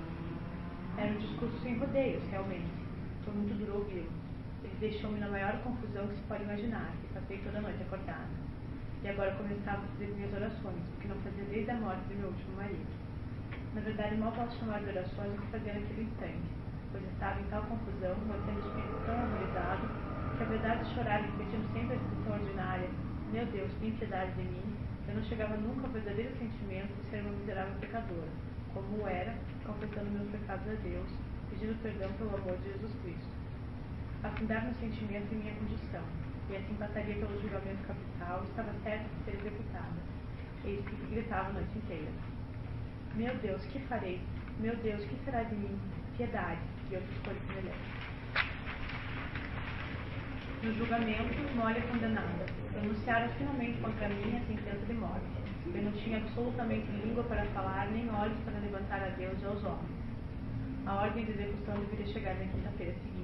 [0.99, 2.71] Era um discurso sem rodeios, realmente.
[3.25, 4.11] Foi muito duro ouvi-lo.
[4.63, 8.29] Ele deixou-me na maior confusão que se pode imaginar, e passei toda a noite acordada.
[9.03, 12.15] E agora começava a fazer minhas orações, o que não fazia desde a morte do
[12.17, 13.10] meu último marido.
[13.73, 16.51] Na verdade, mal posso chamar de orações o que fazia naquele instante,
[16.91, 19.87] pois estava em tal confusão, mantendo o espírito tão agonizado,
[20.37, 22.91] que apesar de chorar repetindo sempre a expressão ordinária,
[23.31, 24.75] meu Deus, tem piedade de mim.
[25.07, 28.31] Eu não chegava nunca ao verdadeiro sentimento de ser uma miserável pecadora,
[28.75, 31.09] como era, confessando meus pecados a Deus,
[31.51, 33.35] pedindo perdão pelo amor de Jesus Cristo.
[34.25, 36.03] Afundar no sentimento em minha condição,
[36.51, 40.01] e assim passaria pelo julgamento capital, estava certa de ser executada.
[40.65, 42.30] Eis que gritava a noite inteira.
[43.15, 44.21] Meu Deus, que farei?
[44.61, 45.79] Meu Deus, que será de mim?
[46.17, 48.01] Piedade, e outras coisas semelhantes.
[50.63, 52.47] No julgamento, Molly é condenada.
[52.73, 55.25] Pronunciaram finalmente contra mim a sentença de morte.
[55.75, 59.65] Eu não tinha absolutamente língua para falar, nem olhos para levantar a Deus e aos
[59.65, 60.01] homens.
[60.87, 63.21] A ordem de execução deveria chegar na quinta-feira seguinte.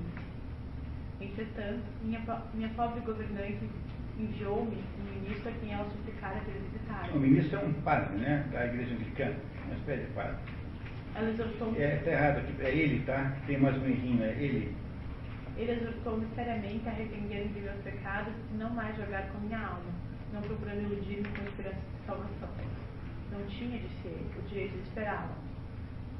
[1.21, 2.21] Entretanto, minha,
[2.55, 3.69] minha pobre governante
[4.19, 7.11] enviou-me um ministro a quem ela suplicara para visitar.
[7.15, 8.47] O ministro é um padre, né?
[8.53, 9.37] Da igreja anglicana,
[10.15, 10.37] padre.
[11.15, 11.81] Ela exortou-me.
[11.81, 13.37] É, tá errado aqui, é ele, tá?
[13.47, 14.77] Tem mais um errinho, é ele.
[15.57, 19.91] Ele exortou-me seriamente a arrepender-me de meus pecados e não mais jogar com minha alma,
[20.33, 22.51] não procurando iludir-me com esperança de salvação.
[23.33, 25.35] Não tinha, disse ele, o direito de esperá-la.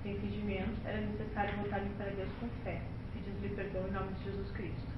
[0.03, 2.81] Sem fingimentos, era necessário voltar-me para Deus com fé,
[3.13, 4.89] pedindo-lhe perdão em nome de Jesus Cristo.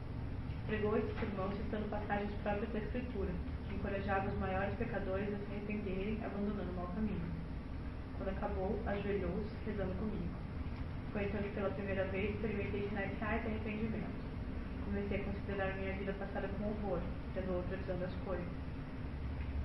[0.69, 3.31] Pregou esse sermão citando passagens próprias da Escritura,
[3.69, 7.48] que encorajavam os maiores pecadores a se arrependerem, abandonando o mau caminho.
[8.19, 10.29] Quando acabou, ajoelhou-se, rezando comigo.
[11.13, 14.19] Foi então que pela primeira vez experimentei sinais reais de arrependimento.
[14.85, 17.01] Comecei a considerar minha vida passada com horror,
[17.35, 18.47] tendo outra visão das coisas.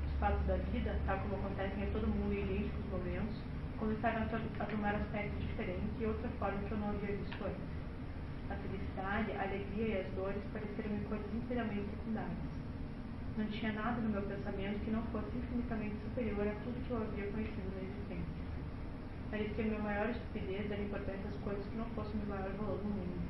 [0.06, 3.36] Os fatos da vida, tal como acontecem a todo mundo em idênticos momentos,
[3.80, 7.44] começaram a, to a tomar aspectos diferentes e outra forma que eu não havia visto
[7.44, 7.74] antes.
[8.50, 12.38] A felicidade, a alegria e as dores pareceram-me coisas inteiramente secundárias.
[13.38, 17.02] Não tinha nada no meu pensamento que não fosse infinitamente superior a tudo que eu
[17.02, 17.93] havia conhecido na
[19.38, 19.54] existência.
[19.54, 22.90] Parecia-me a maior estupidez dar importância às coisas que não fossem de maior valor no
[22.90, 23.22] mundo.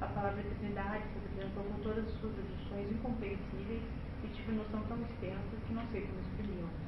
[0.00, 3.82] A palavra eternidade se apresentou com todas as suas adições incompreensíveis
[4.24, 6.86] e tive noção tão extensa que não sei como exprimi-las.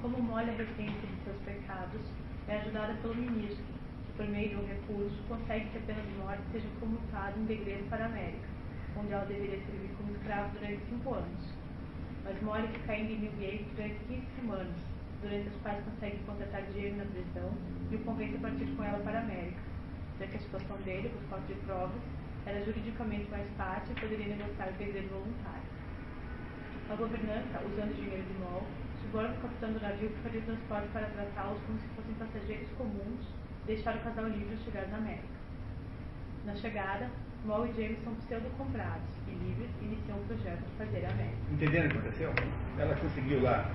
[0.00, 2.00] Como molha a de seus pecados,
[2.46, 3.64] é ajudada pelo ministro,
[4.06, 7.44] que por meio de um recurso consegue que a pena de morte seja comutada em
[7.46, 8.48] degredo para a América,
[8.96, 11.54] onde ela deveria servir como escrava durante cinco anos.
[12.22, 14.93] Mas Molly fica em Newgate durante 15 semanas,
[15.24, 17.50] durante as quais consegue contratar Jamie na prisão
[17.90, 19.62] e o convence a partir com ela para a América,
[20.20, 22.02] já que a situação dele, por falta de provas,
[22.44, 25.64] era juridicamente mais fácil e poderia negociar o degredo voluntário.
[26.90, 28.62] A governança, usando dinheiro de Moll,
[29.00, 32.68] suborna o capitão do navio que faria o transporte para tratá-los como se fossem passageiros
[32.76, 33.24] comuns
[33.64, 35.34] e deixar o casal livre ao chegar na América.
[36.44, 37.08] Na chegada,
[37.46, 41.38] Moll e James são pseudo-comprados e livres iniciam o projeto de fazer a América.
[41.50, 42.30] Entenderam o que aconteceu?
[42.78, 43.70] Ela conseguiu lá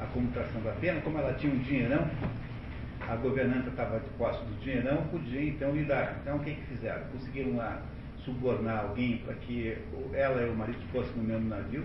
[0.00, 2.08] a comutação da pena, como ela tinha um dinheirão,
[3.06, 6.18] a governanta estava de posse do dinheirão, podia então lhe dar.
[6.22, 7.04] Então o que, que fizeram?
[7.12, 7.82] Conseguiram lá
[8.24, 9.76] subornar alguém para que
[10.12, 11.84] ela e o marido fossem no mesmo navio,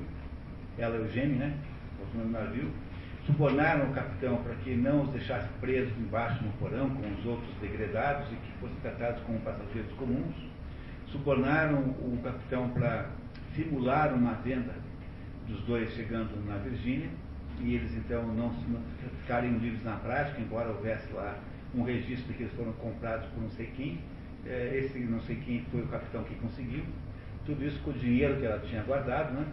[0.78, 1.58] ela e o gêmeo, né?
[1.99, 2.71] Fossem no mesmo navio.
[3.25, 7.49] Subornaram o capitão para que não os deixasse presos embaixo no porão com os outros
[7.60, 10.36] degredados e que fossem tratados como passageiros comuns.
[11.08, 13.10] Subornaram o capitão para
[13.56, 14.75] simular uma venda
[15.47, 17.10] dos dois chegando na Virgínia
[17.61, 18.53] e eles então não,
[19.21, 21.37] ficariam livres na prática, embora houvesse lá
[21.73, 23.99] um registro de que eles foram comprados por não sei quem.
[24.45, 26.83] É, esse não sei quem foi o capitão que conseguiu.
[27.45, 29.45] Tudo isso com o dinheiro que ela tinha guardado, né?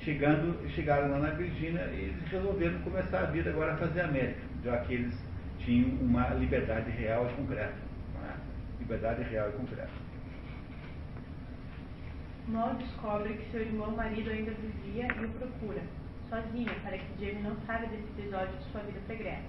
[0.00, 4.40] Chegando, chegaram lá na Virgínia e eles resolveram começar a vida agora a fazer América,
[4.64, 5.14] já que eles
[5.58, 7.74] tinham uma liberdade real e concreta.
[8.78, 9.90] Liberdade real e concreta.
[12.48, 15.82] Moll descobre que seu irmão marido ainda vivia e o procura,
[16.30, 19.42] sozinha, para que Jamie não saiba desse episódio de sua vida secreta,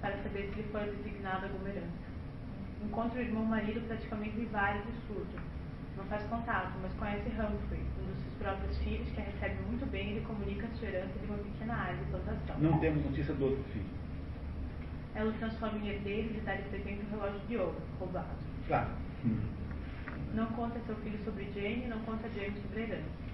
[0.00, 2.06] para saber se lhe for designado alguma herança.
[2.82, 5.38] Encontra o irmão marido praticamente rival e surdo.
[5.96, 9.86] Não faz contato, mas conhece Humphrey, um dos seus próprios filhos, que a recebe muito
[9.90, 12.58] bem e lhe comunica a sua herança de uma pequena área de plantação.
[12.58, 13.86] Não temos notícia do outro filho.
[15.14, 18.26] Ela o transforma em herdeiro e lhe dá de presente um relógio de ouro, roubado.
[18.68, 18.90] Claro.
[19.24, 19.40] Hum.
[20.34, 23.25] Não conta seu filho sobre Jane, não conta Jane sobre a herança.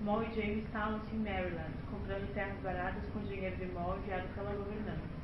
[0.00, 4.50] Moll e Jane instalam-se em Maryland, comprando terras baratas com dinheiro de Moll enviado pela
[4.54, 5.20] governanta.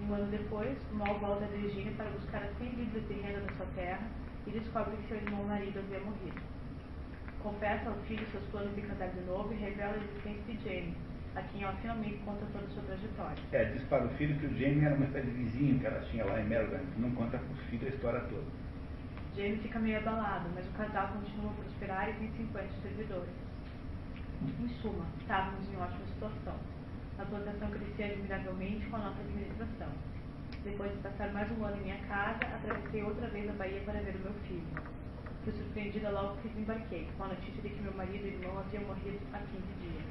[0.00, 3.52] Um ano depois, Moll volta a Virgínia para buscar as 100 libras de renda da
[3.54, 4.06] sua terra
[4.46, 6.40] e descobre que seu irmão marido havia morrido.
[7.42, 10.94] Confessa ao filho seus planos de casar de novo e revela a existência de Jane,
[11.34, 13.42] a quem ela finalmente conta toda a sua trajetória.
[13.50, 16.00] É, diz para o filho que o Jamie era uma espécie de vizinho que ela
[16.02, 16.86] tinha lá em Maryland.
[16.96, 18.46] Não conta para o filho a história toda.
[19.34, 23.55] Jamie fica meio abalado, mas o casal continua a prosperar e tem 50 servidores.
[24.44, 26.54] Em suma, estávamos em ótima situação.
[27.18, 29.88] A plantação crescia admiravelmente com a nossa administração.
[30.62, 33.98] Depois de passar mais um ano em minha casa, atravessei outra vez a Bahia para
[34.00, 34.66] ver o meu filho.
[35.42, 38.84] Fui surpreendida logo que desembarquei, com a notícia de que meu marido e irmão haviam
[38.84, 40.04] morrido há 15 dias.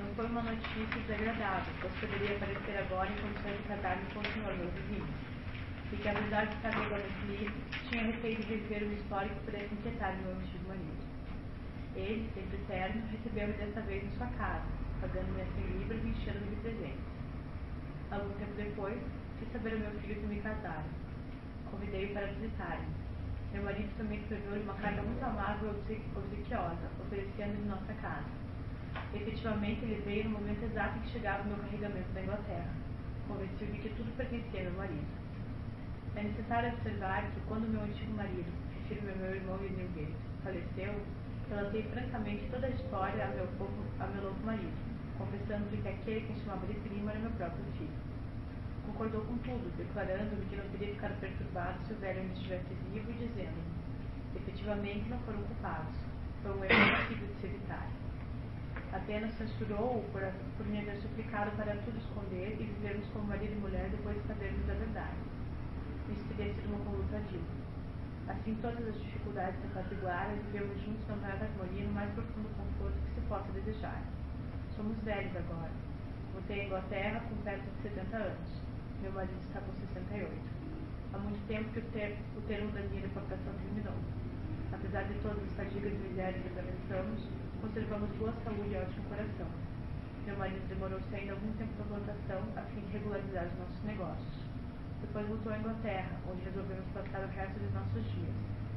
[0.00, 4.32] Não foi uma notícia desagradável, pois poderia aparecer agora em condições de casar-me com o
[4.32, 5.06] senhor meu vizinho.
[5.92, 6.74] E que apesar de estar
[7.28, 7.54] livre,
[7.88, 11.03] tinha receio de rever uma história que pudesse inquietar meu antigo marido.
[11.96, 14.66] Ele, sempre terno, recebeu-me desta vez em sua casa,
[15.00, 17.14] pagando-me a 100 libras e enchendo-me de presentes.
[18.10, 18.98] Algum tempo depois,
[19.38, 20.84] fiz saber ao meu filho que me casara.
[21.70, 22.86] Convidei-o para visitar-me.
[23.52, 28.26] Meu marido também escreveu-lhe uma carta muito amável e obsequiosa, oferecendo-lhe nossa casa.
[29.14, 32.74] Efetivamente, ele veio no momento exato em que chegava o meu carregamento da Inglaterra.
[33.28, 35.06] Convencido de que tudo pertencia ao meu marido.
[36.16, 40.94] É necessário observar que quando meu antigo marido, refiro-me ao meu irmão Newgate, faleceu,
[41.48, 44.72] relatei francamente toda a história a meu, povo, a meu novo marido,
[45.18, 48.04] confessando-lhe que aquele que chamava de primo era meu próprio filho.
[48.86, 53.10] Concordou com tudo, declarando-me que não teria ficado perturbado se o velho ainda estivesse vivo
[53.10, 55.94] e dizendo-me: efetivamente não foram culpados.
[56.42, 57.88] Foi um erro impossível de se evitar.
[58.92, 60.22] Apenas censurou-o por,
[60.56, 64.28] por me haver suplicado para tudo esconder e vivermos como marido e mulher depois de
[64.28, 65.16] sabermos a verdade.
[66.10, 67.63] Isso teria sido uma conduta vil.
[68.26, 72.48] Assim, todas as dificuldades se apaziguaram e vivemos juntos na maior harmonia no mais profundo
[72.56, 74.02] conforto que se possa desejar.
[74.74, 75.70] Somos velhos agora.
[76.32, 78.62] Voltei à Inglaterra com perto de 70 anos.
[79.02, 80.32] Meu marido está com 68.
[81.12, 83.94] Há muito tempo que o, ter, o termo da minha deportação terminou.
[84.72, 87.28] Apesar de todas as fadigas e misérias que atravessamos,
[87.60, 89.48] conservamos boa saúde e ótimo coração.
[90.26, 94.43] Meu marido demorou-se ainda algum tempo na plantação a fim de regularizar os nossos negócios.
[95.04, 98.34] Depois voltou à Inglaterra, onde resolvemos passar o resto dos nossos dias,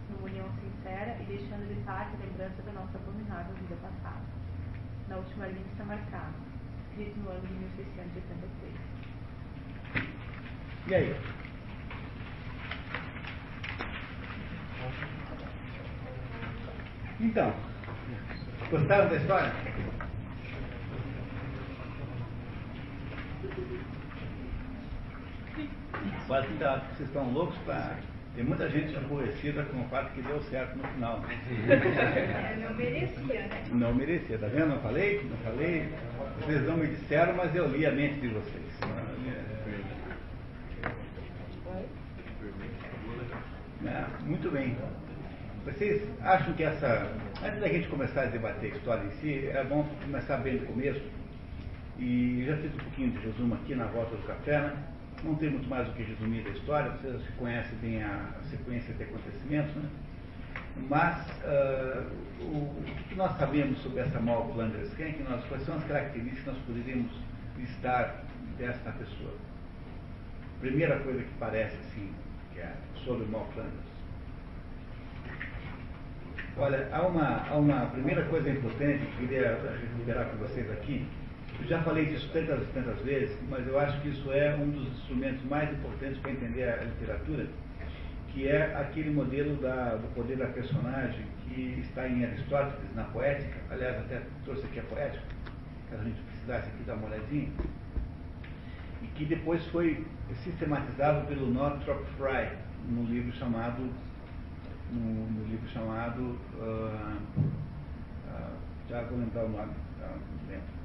[0.10, 4.26] numa união sincera e deixando de parte a lembrança da nossa abominável vida passada.
[5.08, 6.34] Na última linha está marcado,
[6.90, 8.74] escrito no ano de 1683.
[10.88, 11.16] E aí?
[17.22, 17.54] Então,
[18.70, 19.54] gostaram da história?
[26.28, 27.98] Quase que tá, vocês estão loucos para.
[28.36, 31.22] Tem muita gente aborrecida com o fato que deu certo no final.
[32.62, 33.64] Não merecia, né?
[33.72, 34.68] Não merecia, tá vendo?
[34.68, 35.24] Não falei?
[35.28, 35.90] Não falei?
[36.40, 38.64] Vocês não me disseram, mas eu li a mente de vocês.
[43.88, 44.78] Ah, muito bem.
[45.66, 47.12] Vocês acham que essa.
[47.44, 50.68] Antes da gente começar a debater a história em si, é bom começar bem no
[50.68, 51.02] começo.
[51.98, 54.74] E já fiz um pouquinho de resumo aqui na volta do café, né?
[55.24, 59.04] Não tem muito mais o que resumir da história, vocês conhecem bem a sequência de
[59.04, 59.90] acontecimentos, né?
[60.90, 62.08] Mas uh,
[62.40, 64.54] o, o, que nós sabemos sobre essa Mal?
[64.96, 67.12] Quem é que nós, quais são as características que nós poderíamos
[67.58, 68.24] listar
[68.60, 69.34] desta pessoa?
[70.62, 72.12] Primeira coisa que parece assim,
[72.54, 73.88] que é sobre Mal Flanders.
[76.58, 81.08] Olha, há uma, há uma primeira coisa importante que eu queria recuperar com vocês aqui,
[81.60, 84.88] eu já falei disso tantas tantas vezes, mas eu acho que isso é um dos
[84.90, 87.48] instrumentos mais importantes para entender a literatura,
[88.30, 93.58] que é aquele modelo da, do poder da personagem que está em Aristóteles, na poética.
[93.72, 95.24] Aliás, até trouxe aqui a poética,
[95.90, 97.50] caso a gente precisasse aqui dar uma olhadinha.
[99.02, 100.06] E que depois foi
[100.44, 102.52] sistematizado pelo Northrop Frye,
[102.88, 103.82] num livro chamado.
[104.92, 106.38] No, no livro chamado.
[106.56, 107.18] Uh,
[108.28, 108.58] uh,
[108.90, 109.87] já vou lembrar o nome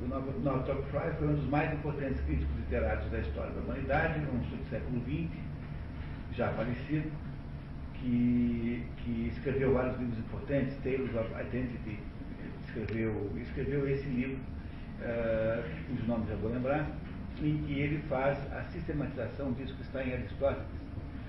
[0.01, 4.39] o Northrop Frye foi um dos mais importantes críticos literários da história da humanidade, um
[4.39, 5.31] do século XX,
[6.33, 7.11] já falecido,
[7.95, 11.99] que, que escreveu vários livros importantes, Tales of Identity,
[12.67, 14.39] escreveu, escreveu esse livro,
[15.01, 16.91] uh, cujo nome já vou lembrar,
[17.41, 20.67] em que ele faz a sistematização disso que está em Aristóteles.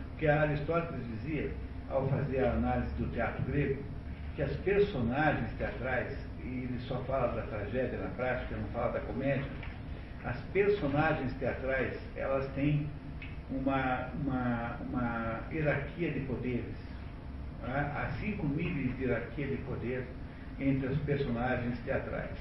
[0.10, 1.52] Porque Aristóteles dizia,
[1.90, 3.84] ao fazer a análise do teatro grego,
[4.36, 9.00] que as personagens teatrais e ele só fala da tragédia na prática, não fala da
[9.02, 9.46] comédia,
[10.24, 12.88] as personagens teatrais, elas têm
[13.50, 16.76] uma, uma, uma hierarquia de poderes.
[17.62, 17.92] Né?
[17.96, 20.06] Há cinco níveis de hierarquia de poder
[20.60, 22.38] entre os personagens teatrais.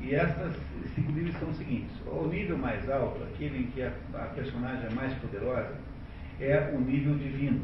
[0.00, 0.56] E essas
[0.94, 1.94] cinco níveis são os seguintes.
[2.06, 5.74] O nível mais alto, aquele em que a, a personagem é mais poderosa,
[6.40, 7.60] é o nível divino.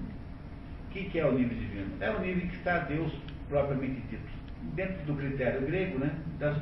[0.86, 1.90] O que, que é o nível divino?
[2.00, 3.12] É o nível em que está Deus
[3.48, 4.35] propriamente dito
[4.74, 6.56] dentro do critério grego, né, das,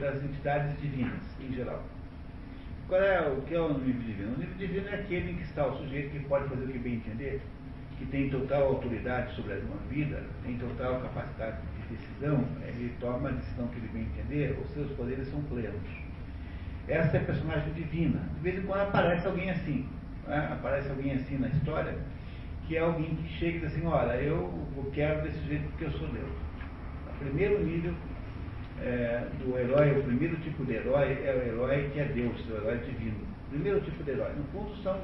[0.00, 1.82] das entidades divinas, em geral.
[2.88, 4.34] Qual é o que é o nível divino?
[4.34, 6.78] O nível divino é aquele em que está o sujeito que pode fazer o que
[6.78, 7.40] bem entender,
[7.98, 13.30] que tem total autoridade sobre a uma vida, tem total capacidade de decisão, ele toma
[13.30, 15.80] a decisão que ele bem entender, os seus poderes são plenos.
[16.86, 18.20] Essa é a personagem divina.
[18.34, 19.88] De vez em quando aparece alguém assim,
[20.26, 20.48] né?
[20.52, 21.96] aparece alguém assim na história,
[22.66, 24.52] que é alguém que chega e diz assim, olha, eu
[24.92, 26.44] quero desse jeito porque eu sou Deus
[27.18, 27.94] primeiro nível
[28.80, 32.54] é, do herói, o primeiro tipo de herói é o herói que é Deus, o
[32.54, 33.18] herói divino.
[33.46, 34.32] O primeiro tipo de herói.
[34.34, 35.00] No fundo, são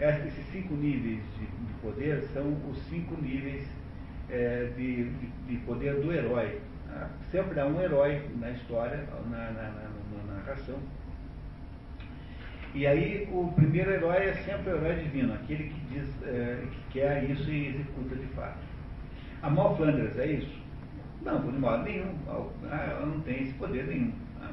[0.00, 3.68] esses cinco níveis de, de poder, são os cinco níveis
[4.30, 6.60] é, de, de, de, poder do herói.
[6.86, 7.08] Né?
[7.30, 9.90] Sempre há um herói na história, na, na, na,
[10.26, 10.78] na narração.
[12.74, 16.98] E aí o primeiro herói é sempre o herói divino, aquele que diz é, que
[16.98, 18.58] quer isso e executa de fato.
[19.42, 20.63] A Mal Flanders é isso?
[21.24, 22.14] Não, de modo nenhum.
[22.70, 24.12] Ela não tem esse poder nenhum.
[24.40, 24.48] Né?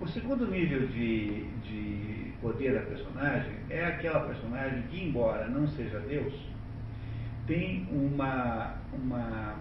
[0.00, 5.98] O segundo nível de, de poder da personagem é aquela personagem que, embora não seja
[6.00, 6.34] Deus,
[7.46, 9.56] tem uma, uma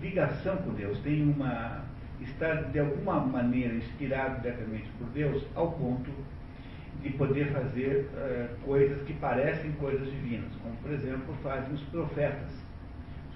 [0.00, 1.84] ligação com Deus, tem uma.
[2.20, 6.10] está de alguma maneira inspirado diretamente por Deus, ao ponto
[7.02, 12.61] de poder fazer uh, coisas que parecem coisas divinas, como por exemplo fazem os profetas.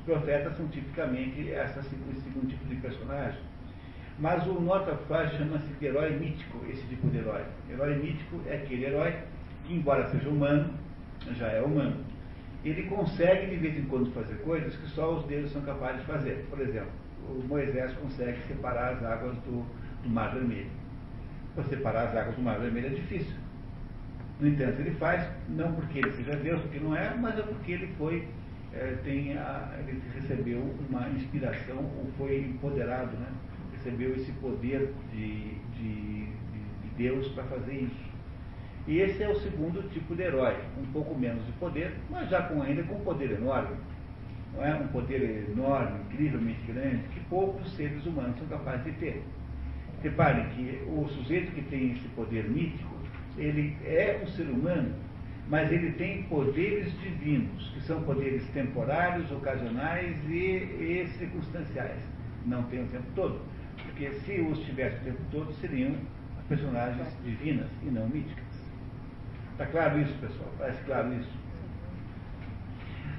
[0.07, 3.41] Profetas são tipicamente essa, esse segundo tipo de personagem.
[4.19, 7.43] Mas o Nota Faz chama-se de herói mítico, esse tipo de herói.
[7.69, 9.15] Herói mítico é aquele herói
[9.65, 10.73] que, embora seja humano,
[11.37, 12.05] já é humano.
[12.65, 16.07] Ele consegue de vez em quando fazer coisas que só os deuses são capazes de
[16.07, 16.47] fazer.
[16.49, 16.91] Por exemplo,
[17.29, 19.67] o Moisés consegue separar as águas do,
[20.03, 20.71] do Mar Vermelho.
[21.55, 23.35] Para separar as águas do Mar Vermelho é difícil.
[24.41, 27.73] No entanto, ele faz, não porque ele seja Deus, porque não é, mas é porque
[27.73, 28.29] ele foi,
[28.77, 33.29] é, ele recebeu uma inspiração, ou foi empoderado, né?
[33.73, 38.07] recebeu esse poder de, de, de Deus para fazer isso.
[38.87, 42.43] E esse é o segundo tipo de herói, um pouco menos de poder, mas já
[42.43, 43.77] com ainda com poder enorme.
[44.55, 49.23] Não é um poder enorme, incrivelmente grande, que poucos seres humanos são capazes de ter.
[50.03, 52.95] Reparem que o sujeito que tem esse poder mítico,
[53.37, 54.95] ele é um ser humano,
[55.49, 62.03] mas ele tem poderes divinos, que são poderes temporários, ocasionais e, e circunstanciais.
[62.45, 63.41] Não tem o tempo todo.
[63.83, 65.95] Porque se os tivesse o tempo todo, seriam
[66.49, 68.45] personagens divinas e não míticas.
[69.53, 70.53] Está claro isso, pessoal?
[70.59, 71.31] Parece claro isso?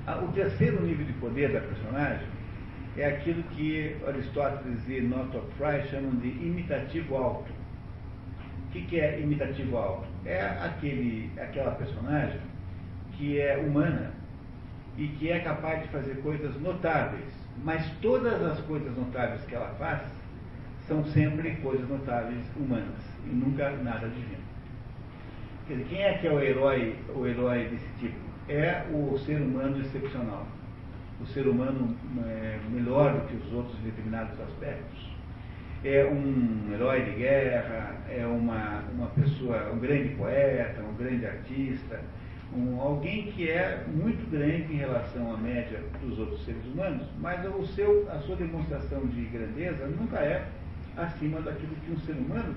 [0.06, 2.28] Ah, o terceiro nível de poder da personagem
[2.98, 7.52] é aquilo que Aristóteles e Northrop Frye chamam de imitativo alto.
[8.68, 10.08] O que, que é imitativo alto?
[10.26, 12.42] É aquele, aquela personagem
[13.14, 14.12] que é humana
[14.98, 17.26] e que é capaz de fazer coisas notáveis,
[17.64, 20.02] mas todas as coisas notáveis que ela faz
[20.86, 24.44] são sempre coisas notáveis humanas e nunca nada divino.
[25.68, 28.20] Quer dizer, quem é que é o herói, o herói desse tipo?
[28.50, 30.46] É o ser humano excepcional.
[31.22, 31.96] O ser humano
[32.26, 35.07] é, melhor do que os outros em determinados aspectos
[35.84, 42.00] é um herói de guerra, é uma, uma pessoa, um grande poeta, um grande artista,
[42.56, 47.46] um, alguém que é muito grande em relação à média dos outros seres humanos, mas
[47.46, 50.46] o seu, a sua demonstração de grandeza nunca é
[50.96, 52.56] acima daquilo que um ser humano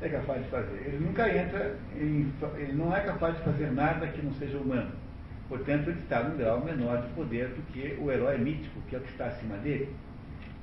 [0.00, 0.82] é capaz de fazer.
[0.86, 4.90] Ele nunca entra, em, ele não é capaz de fazer nada que não seja humano.
[5.48, 8.98] Portanto, ele está num grau menor de poder do que o herói mítico, que é
[8.98, 9.88] o que está acima dele.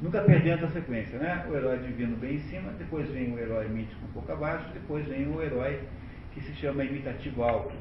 [0.02, 1.46] Nunca perdendo a sequência, né?
[1.50, 5.06] O herói divino bem em cima, depois vem o herói mítico um pouco abaixo, depois
[5.06, 5.82] vem o herói
[6.34, 7.74] que se chama imitativo alto,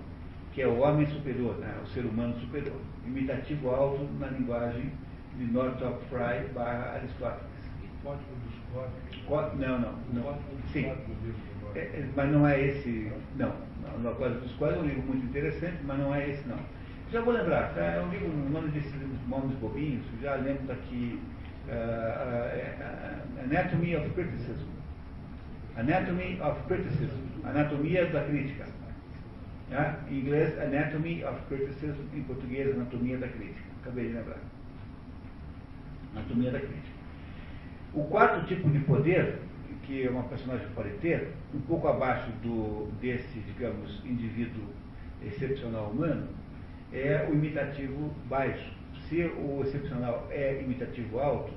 [0.53, 1.73] que é o homem superior, né?
[1.81, 2.77] o ser humano superior.
[3.07, 4.91] Imitativo alto na linguagem
[5.37, 7.47] de Northrop Frye barra Aristóteles.
[8.03, 9.61] Código dos códigos.
[9.61, 9.95] Não, não.
[10.13, 10.39] não.
[10.73, 10.87] Sim.
[11.75, 13.13] É, é, mas não é esse.
[13.37, 13.53] Não.
[14.03, 14.11] não.
[14.11, 16.59] O Código dos Códigos é um livro muito interessante, mas não é esse, não.
[17.13, 17.81] Já vou lembrar, tá?
[17.81, 18.93] é um livro, o nome desses
[19.29, 21.19] nomes bobinhos, já lembro daqui
[21.69, 24.69] uh, Anatomy of Criticism.
[25.77, 27.29] Anatomy of Criticism.
[27.45, 28.67] Anatomia da crítica.
[30.11, 32.03] Em inglês, Anatomy of Criticism.
[32.15, 33.69] Em português, Anatomia da crítica.
[33.83, 34.39] Acabei de lembrar.
[36.15, 36.99] Anatomia da crítica.
[37.95, 39.39] O quarto tipo de poder
[39.89, 44.65] que uma personagem pode ter, um pouco abaixo do, desse, digamos, indivíduo
[45.25, 46.29] excepcional humano,
[46.93, 48.71] é o imitativo baixo.
[49.09, 51.53] Se o excepcional é imitativo alto,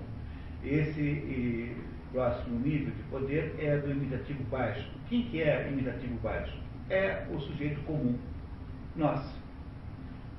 [0.64, 1.76] esse
[2.12, 4.88] próximo nível de poder é do imitativo baixo.
[5.10, 6.54] Quem que é imitativo baixo?
[6.90, 8.18] É o sujeito comum,
[8.96, 9.22] nós,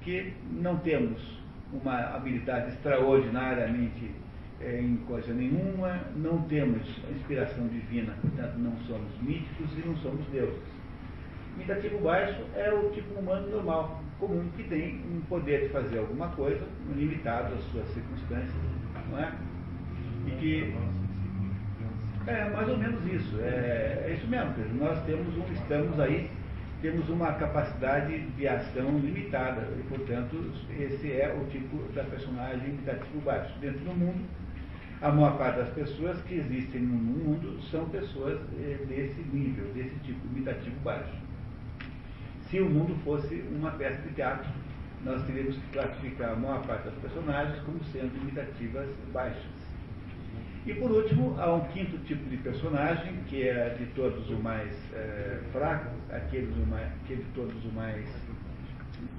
[0.02, 1.40] que não temos
[1.72, 4.10] uma habilidade extraordinariamente
[4.60, 10.24] é, em coisa nenhuma, não temos inspiração divina, portanto não somos míticos e não somos
[10.26, 10.62] deuses.
[11.56, 16.28] Imitativo baixo é o tipo humano normal, comum, que tem um poder de fazer alguma
[16.28, 16.64] coisa,
[16.94, 18.54] limitado às suas circunstâncias,
[19.10, 19.32] não é?
[20.26, 20.74] E que.
[22.26, 26.30] É mais ou menos isso, é, é isso mesmo, nós temos um, estamos aí,
[26.80, 33.20] temos uma capacidade de ação limitada, e portanto esse é o tipo da personagem imitativo
[33.24, 33.52] baixo.
[33.58, 34.24] Dentro do mundo,
[35.00, 39.96] a maior parte das pessoas que existem no mundo são pessoas eh, desse nível, desse
[40.04, 41.12] tipo, imitativo baixo.
[42.48, 44.48] Se o mundo fosse uma peça de teatro,
[45.04, 49.61] nós teríamos que classificar a maior parte das personagens como sendo imitativas baixas.
[50.64, 54.72] E por último, há um quinto tipo de personagem, que é de todos o mais
[54.94, 58.06] é, fraco, aqueles o mais, aquele de todos o mais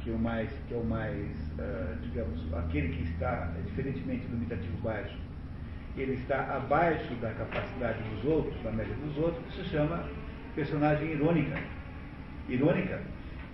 [0.01, 1.29] que é o mais, que é o mais
[1.59, 5.17] uh, digamos, aquele que está, diferentemente do imitativo baixo,
[5.97, 10.03] ele está abaixo da capacidade dos outros, da média dos outros, que se chama
[10.55, 11.57] personagem irônica.
[12.49, 13.01] Irônica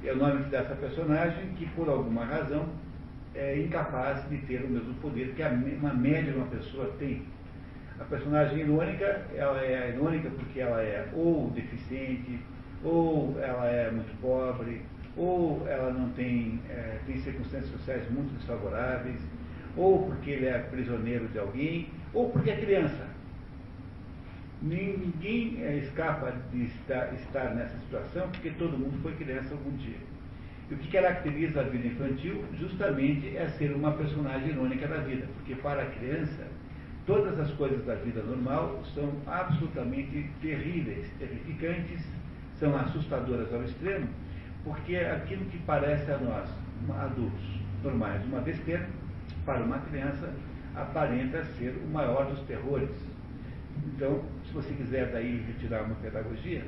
[0.03, 2.67] é o nome dessa personagem que, por alguma razão,
[3.35, 7.23] é incapaz de ter o mesmo poder que uma média de uma pessoa tem.
[7.99, 12.39] A personagem irônica, ela é irônica porque ela é ou deficiente,
[12.83, 14.81] ou ela é muito pobre,
[15.17, 19.19] ou ela não tem, é, tem circunstâncias sociais muito desfavoráveis,
[19.75, 23.07] ou porque ele é prisioneiro de alguém, ou porque é criança.
[24.61, 29.97] Ninguém é, escapa de estar, estar, nessa situação, porque todo mundo foi criança algum dia.
[30.69, 35.27] E o que caracteriza a vida infantil, justamente, é ser uma personagem irônica da vida,
[35.35, 36.45] porque para a criança,
[37.09, 42.05] todas as coisas da vida normal são absolutamente terríveis, terrificantes,
[42.59, 44.07] são assustadoras ao extremo,
[44.63, 46.47] porque aquilo que parece a nós,
[47.03, 48.87] adultos normais, uma besteira,
[49.43, 50.31] para uma criança
[50.75, 52.91] aparenta ser o maior dos terrores.
[53.87, 56.63] Então, se você quiser daí retirar uma pedagogia,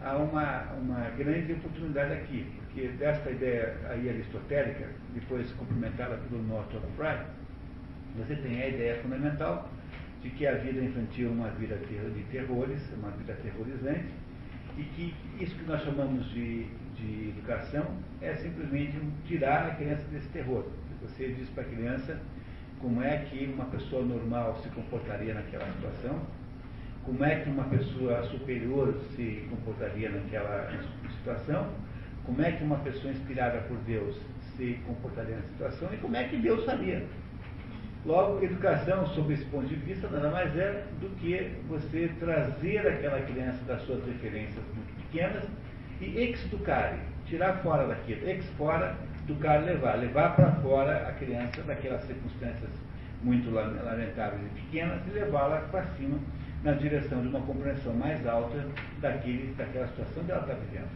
[0.00, 6.78] há uma, uma grande oportunidade aqui, porque desta ideia aí aristotélica, depois complementada pelo Norton
[6.96, 7.18] Fry,
[8.16, 9.70] você tem a ideia fundamental
[10.22, 14.08] de que a vida infantil é uma vida de terrores, é uma vida aterrorizante,
[14.76, 16.64] e que isso que nós chamamos de,
[16.96, 17.84] de educação
[18.20, 20.64] é simplesmente tirar a criança desse terror.
[21.02, 22.20] Você diz para a criança
[22.80, 26.20] como é que uma pessoa normal se comportaria naquela situação,
[27.04, 30.70] como é que uma pessoa superior se comportaria naquela
[31.18, 31.68] situação,
[32.24, 34.16] como é que uma pessoa inspirada por Deus
[34.56, 37.04] se comportaria na situação e como é que Deus faria.
[38.04, 43.20] Logo, educação, sob esse ponto de vista, nada mais é do que você trazer aquela
[43.20, 45.44] criança das suas referências muito pequenas
[46.00, 52.02] e exeducar, tirar fora daquilo, ex fora, educar, levar, levar para fora a criança daquelas
[52.02, 52.70] circunstâncias
[53.22, 56.18] muito lamentáveis e pequenas e levá-la para cima
[56.64, 58.66] na direção de uma compreensão mais alta
[59.00, 60.90] daquele, daquela situação que ela está vivendo.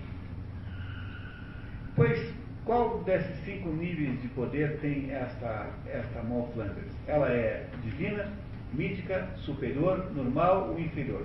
[1.95, 6.93] Pois qual desses cinco níveis de poder tem esta, esta Mal Flanders?
[7.07, 8.29] Ela é divina,
[8.75, 11.25] mítica, superior, normal ou inferior?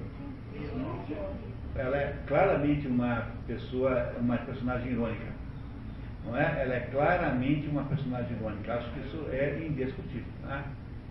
[1.75, 5.31] Ela é claramente uma pessoa, uma personagem irônica.
[6.25, 6.61] Não é?
[6.61, 8.73] Ela é claramente uma personagem irônica.
[8.75, 10.31] Acho que isso é indiscutível.
[10.43, 10.63] Né?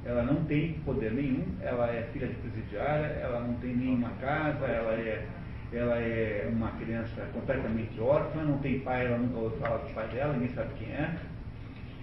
[0.05, 4.64] Ela não tem poder nenhum, ela é filha de presidiária, ela não tem nenhuma casa,
[4.64, 5.26] ela é
[5.73, 10.09] ela é uma criança completamente órfã, não tem pai, ela nunca ouviu falar do pai
[10.09, 11.16] dela, ninguém sabe quem é.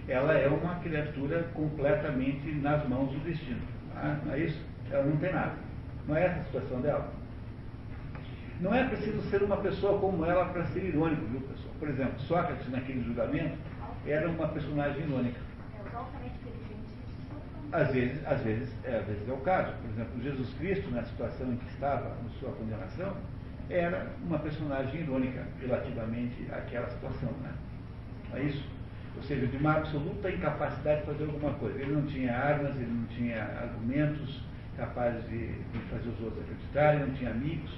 [0.08, 3.60] Ela é uma criatura completamente nas mãos do destino.
[3.92, 4.18] Tá?
[4.24, 4.58] Não é isso?
[4.90, 5.54] Ela não tem nada.
[6.06, 7.12] Não é essa a situação dela.
[8.60, 11.74] Não é preciso ser uma pessoa como ela para ser irônico, viu, pessoal?
[11.78, 13.56] Por exemplo, Sócrates, naquele julgamento,
[14.06, 15.38] era uma personagem irônica.
[17.70, 19.72] Às vezes, às vezes, é, às vezes é o caso.
[19.82, 23.14] Por exemplo, Jesus Cristo, na situação em que estava, na sua condenação,
[23.70, 27.30] era uma personagem irônica relativamente àquela situação.
[27.42, 27.52] Né?
[28.34, 28.64] É isso?
[29.16, 31.78] Ou seja, de uma absoluta incapacidade de fazer alguma coisa.
[31.80, 34.42] Ele não tinha armas, ele não tinha argumentos
[34.76, 37.70] capazes de, de fazer os outros acreditarem, não tinha amigos.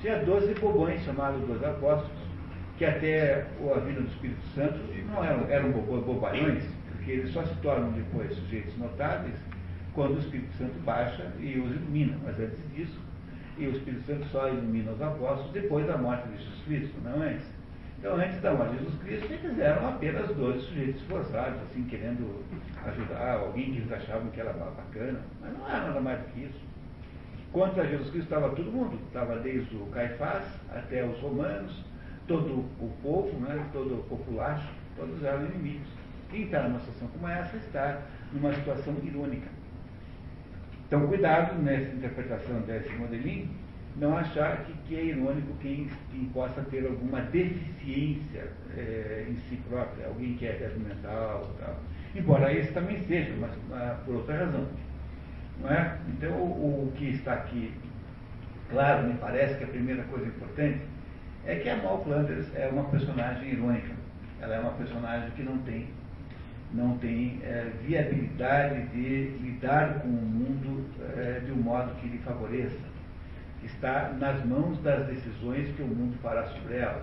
[0.00, 2.26] Tinha doze bobões chamados doze apóstolos,
[2.76, 4.78] que até a vinda do Espírito Santo
[5.10, 9.34] não eram, eram bobalhões, porque eles só se tornam depois sujeitos notáveis
[9.94, 12.18] quando o Espírito Santo baixa e os ilumina.
[12.22, 13.00] Mas antes disso,
[13.58, 17.22] e o Espírito Santo só ilumina os apóstolos depois da morte de Jesus Cristo, não
[17.22, 17.46] antes.
[17.98, 22.44] Então, antes da morte de Jesus Cristo, eles eram apenas dois sujeitos esforçados, assim, querendo
[22.84, 26.44] ajudar alguém que eles achavam que era bacana, mas não era nada mais do que
[26.44, 26.60] isso.
[27.52, 31.84] Quanto a Jesus Cristo, estava todo mundo, estava desde o Caifás até os romanos,
[32.28, 35.88] todo o povo, né, todo o populacho, todos eram inimigos.
[36.30, 38.02] Quem está numa situação como essa está
[38.32, 39.48] numa situação irônica.
[40.86, 43.48] Então, cuidado nessa interpretação desse modelinho,
[43.96, 49.56] não achar que, que é irônico quem, quem, possa ter alguma deficiência é, em si
[49.68, 51.76] própria, alguém que é débil mental tal.
[52.14, 54.66] Embora esse também seja, mas, mas por outra razão.
[55.60, 55.98] Não é?
[56.08, 57.72] Então, o, o, que está aqui,
[58.70, 60.80] claro, me parece que a primeira coisa importante
[61.46, 63.92] é que a Mal Flanders é uma personagem irônica.
[64.40, 65.88] Ela é uma personagem que não tem
[66.72, 70.84] não tem é, viabilidade de lidar com o mundo
[71.16, 72.96] é, de um modo que lhe favoreça.
[73.64, 77.02] Está nas mãos das decisões que o mundo fará sobre ela.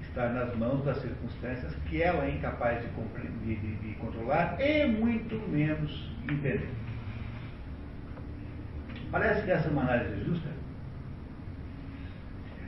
[0.00, 5.36] Está nas mãos das circunstâncias que ela é incapaz de, de, de controlar e muito
[5.48, 6.68] menos entender.
[9.10, 10.48] Parece que essa é uma análise justa.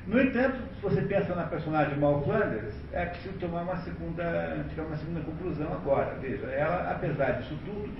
[0.06, 4.84] No entanto, se você pensa na personagem Mal Flanders, é preciso tomar uma segunda, tirar
[4.84, 6.14] uma segunda conclusão agora.
[6.20, 7.90] Veja, ela, apesar disso tudo,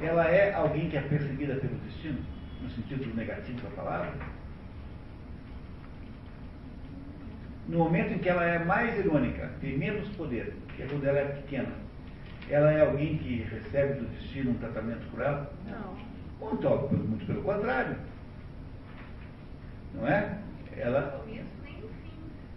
[0.00, 2.20] ela é alguém que é perseguida pelo destino,
[2.62, 4.12] no sentido negativo da palavra.
[7.66, 11.18] No momento em que ela é mais irônica, tem menos poder, que é quando ela
[11.18, 11.72] é pequena,
[12.48, 15.46] ela é alguém que recebe do destino um tratamento cruel?
[15.68, 16.48] Não.
[16.48, 17.96] Muito, muito pelo contrário.
[19.94, 20.38] Não é?
[20.80, 21.20] Ela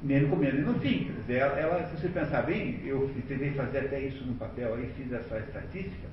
[0.04, 1.06] menos com menos no fim.
[1.06, 4.76] Quer dizer, ela, ela, se você pensar bem, eu tentei fazer até isso no papel
[4.76, 6.08] aí, fiz essa estatística,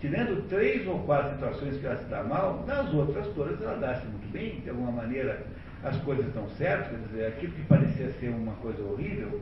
[0.00, 4.06] tirando três ou quatro situações que ela se dá mal, nas outras todas ela dá-se
[4.06, 5.46] muito bem, de alguma maneira
[5.82, 9.40] as coisas estão certas, quer dizer, aquilo que parecia ser uma coisa horrível,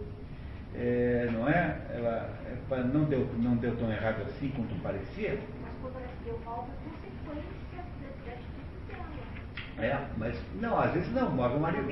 [0.74, 1.78] é, não é?
[1.90, 2.30] Ela
[2.70, 5.38] é, não, deu, não deu tão errado assim quanto parecia.
[5.62, 6.68] Mas quando ela deu mal,
[7.24, 7.84] foi consequência
[8.24, 8.52] da atitude
[8.86, 9.06] dela.
[9.80, 11.86] É, mas não, às vezes não, morre o marido.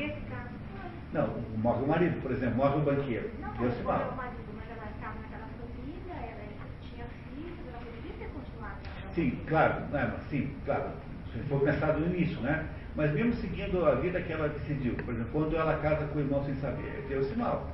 [1.13, 1.29] Não,
[1.59, 3.31] morre o marido, por exemplo, morre o banqueiro.
[3.41, 4.15] Não, morreu o mal.
[4.17, 8.77] marido, mas ela estava naquela família, ela tinha filhos, ela poderia ter continuado.
[8.85, 10.91] naquela Sim, claro, mas sim, claro.
[11.33, 12.67] Se for pensado no início, né?
[12.97, 16.23] Mas mesmo seguindo a vida que ela decidiu, por exemplo, quando ela casa com o
[16.23, 17.71] irmão sem saber, deu-se mal.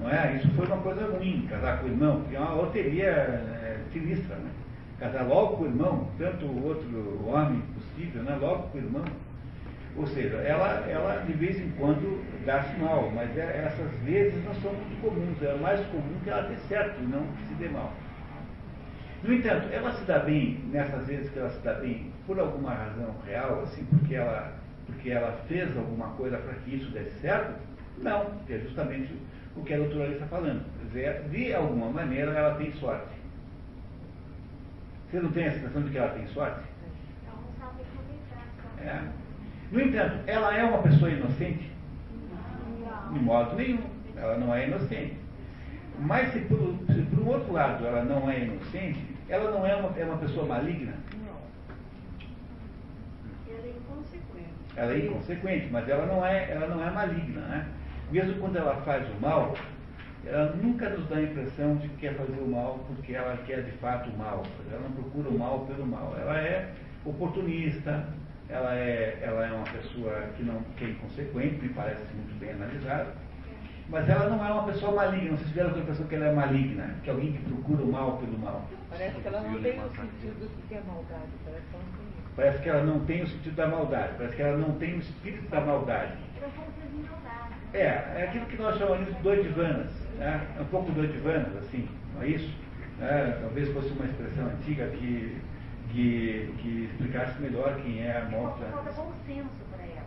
[0.00, 0.36] Não é?
[0.36, 4.36] Isso foi uma coisa ruim, casar com o irmão, que é uma loteria é, sinistra,
[4.36, 4.50] né?
[4.98, 7.62] Casar logo com o irmão, tanto o outro homem
[8.00, 8.36] possível, né?
[8.40, 9.04] Logo irmão.
[9.96, 14.54] Ou seja, ela, ela de vez em quando dá-se mal, mas é- essas vezes não
[14.54, 15.42] são muito comuns.
[15.42, 17.92] É mais comum que ela dê certo e não que se dê mal.
[19.22, 22.72] No entanto, ela se dá bem, nessas vezes que ela se dá bem, por alguma
[22.72, 24.54] razão real, assim, porque ela,
[24.86, 27.52] porque ela fez alguma coisa para que isso desse certo?
[27.98, 29.12] Não, que é justamente
[29.56, 30.64] o que a doutora está falando.
[31.30, 33.20] De alguma maneira ela tem sorte.
[35.10, 36.60] Você não tem a sensação de que ela tem sorte?
[37.22, 38.46] Então não sabe aproveitar.
[38.62, 38.69] só.
[38.84, 39.00] É.
[39.70, 41.70] No entanto, ela é uma pessoa inocente?
[43.12, 43.82] De modo nenhum.
[44.16, 45.16] Ela não é inocente.
[45.98, 49.74] Mas se por, se por um outro lado ela não é inocente, ela não é
[49.76, 50.94] uma, é uma pessoa maligna?
[53.48, 54.48] Ela é inconsequente.
[54.76, 57.66] Ela é inconsequente, mas ela não é, ela não é maligna, né?
[58.10, 59.54] Mesmo quando ela faz o mal,
[60.26, 63.62] ela nunca nos dá a impressão de que quer fazer o mal porque ela quer
[63.62, 64.42] de fato o mal.
[64.70, 66.16] Ela não procura o mal pelo mal.
[66.18, 66.72] Ela é
[67.04, 68.06] oportunista,
[68.50, 72.50] ela é, ela é uma pessoa que, não, que é inconsequente, me parece muito bem
[72.50, 73.10] analisado.
[73.88, 75.36] Mas ela não é uma pessoa maligna.
[75.36, 78.18] Vocês tiveram a impressão que ela é maligna, que é alguém que procura o mal
[78.18, 78.64] pelo mal.
[78.88, 81.30] Parece que ela não tem o sentido do que é maldade.
[81.44, 82.10] Parece que ela não tem.
[82.36, 84.98] Parece que ela não tem o sentido da maldade, parece que ela não tem o
[84.98, 86.12] espírito da maldade.
[86.36, 87.78] Ela é.
[87.82, 87.84] É,
[88.16, 90.46] é aquilo que nós chamamos de doidivanas, né?
[90.56, 92.52] É um pouco doidivanas, assim, não é isso?
[93.00, 95.36] É, talvez fosse uma expressão antiga que,
[95.92, 98.62] que, que explicasse melhor quem é a morte.
[98.70, 100.06] Falta bom senso para ela.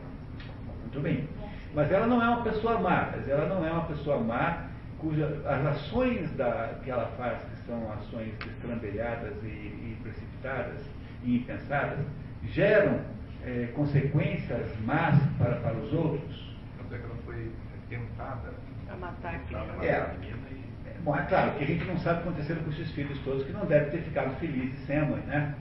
[0.81, 1.27] Muito bem.
[1.73, 4.67] Mas ela não é uma pessoa má, mas ela não é uma pessoa má
[4.99, 10.81] cujas as ações da, que ela faz, que são ações destrambelhadas e, e precipitadas
[11.23, 11.99] e impensadas,
[12.45, 13.01] geram
[13.43, 16.55] eh, consequências más para, para os outros.
[16.77, 17.51] Tanto é que ela foi
[17.89, 18.53] tentada.
[18.99, 19.73] Matar a criança.
[19.73, 20.01] matar É.
[20.01, 22.55] a menina e É, Bom, é claro que a gente não sabe o que aconteceu
[22.57, 25.55] com esses filhos todos, que não devem ter ficado felizes sem a mãe, né?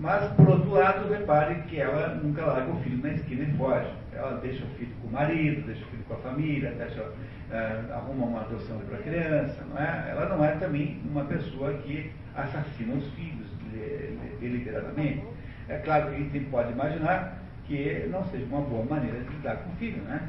[0.00, 3.90] Mas, por outro lado, repare que ela nunca larga o filho na esquina e foge.
[4.12, 7.04] Ela deixa o filho com o marido, deixa o filho com a família, deixa,
[7.50, 10.10] eh, arruma uma adoção para a criança, não é?
[10.10, 15.24] Ela não é também uma pessoa que assassina os filhos de- de- deliberadamente.
[15.68, 19.56] É claro que a gente pode imaginar que não seja uma boa maneira de lidar
[19.56, 20.20] com o filho, né?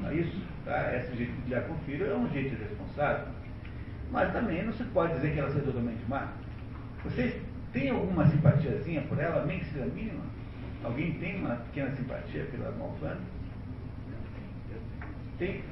[0.00, 0.40] Não é isso?
[0.64, 0.94] Tá?
[0.96, 3.26] Esse jeito de lidar com o filho é um jeito irresponsável.
[4.12, 6.28] Mas também não se pode dizer que ela seja totalmente má.
[7.04, 7.34] Vocês
[7.76, 10.24] têm alguma simpatiazinha por ela, nem que seja mínima?
[10.82, 13.20] Alguém tem uma pequena simpatia pela Malfana?
[15.38, 15.62] Tem?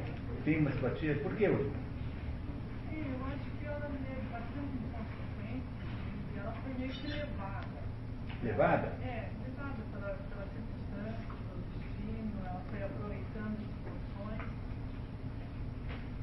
[0.45, 1.15] Tem uma simpatia?
[1.23, 1.73] Por que, Uri?
[2.93, 5.65] Eu acho que ela é bastante inconsequente
[6.35, 7.67] e ela foi meio que levada.
[8.43, 8.87] Levada?
[9.03, 14.43] É, levada pela, pela circunstância, pelo destino, ela foi aproveitando as situações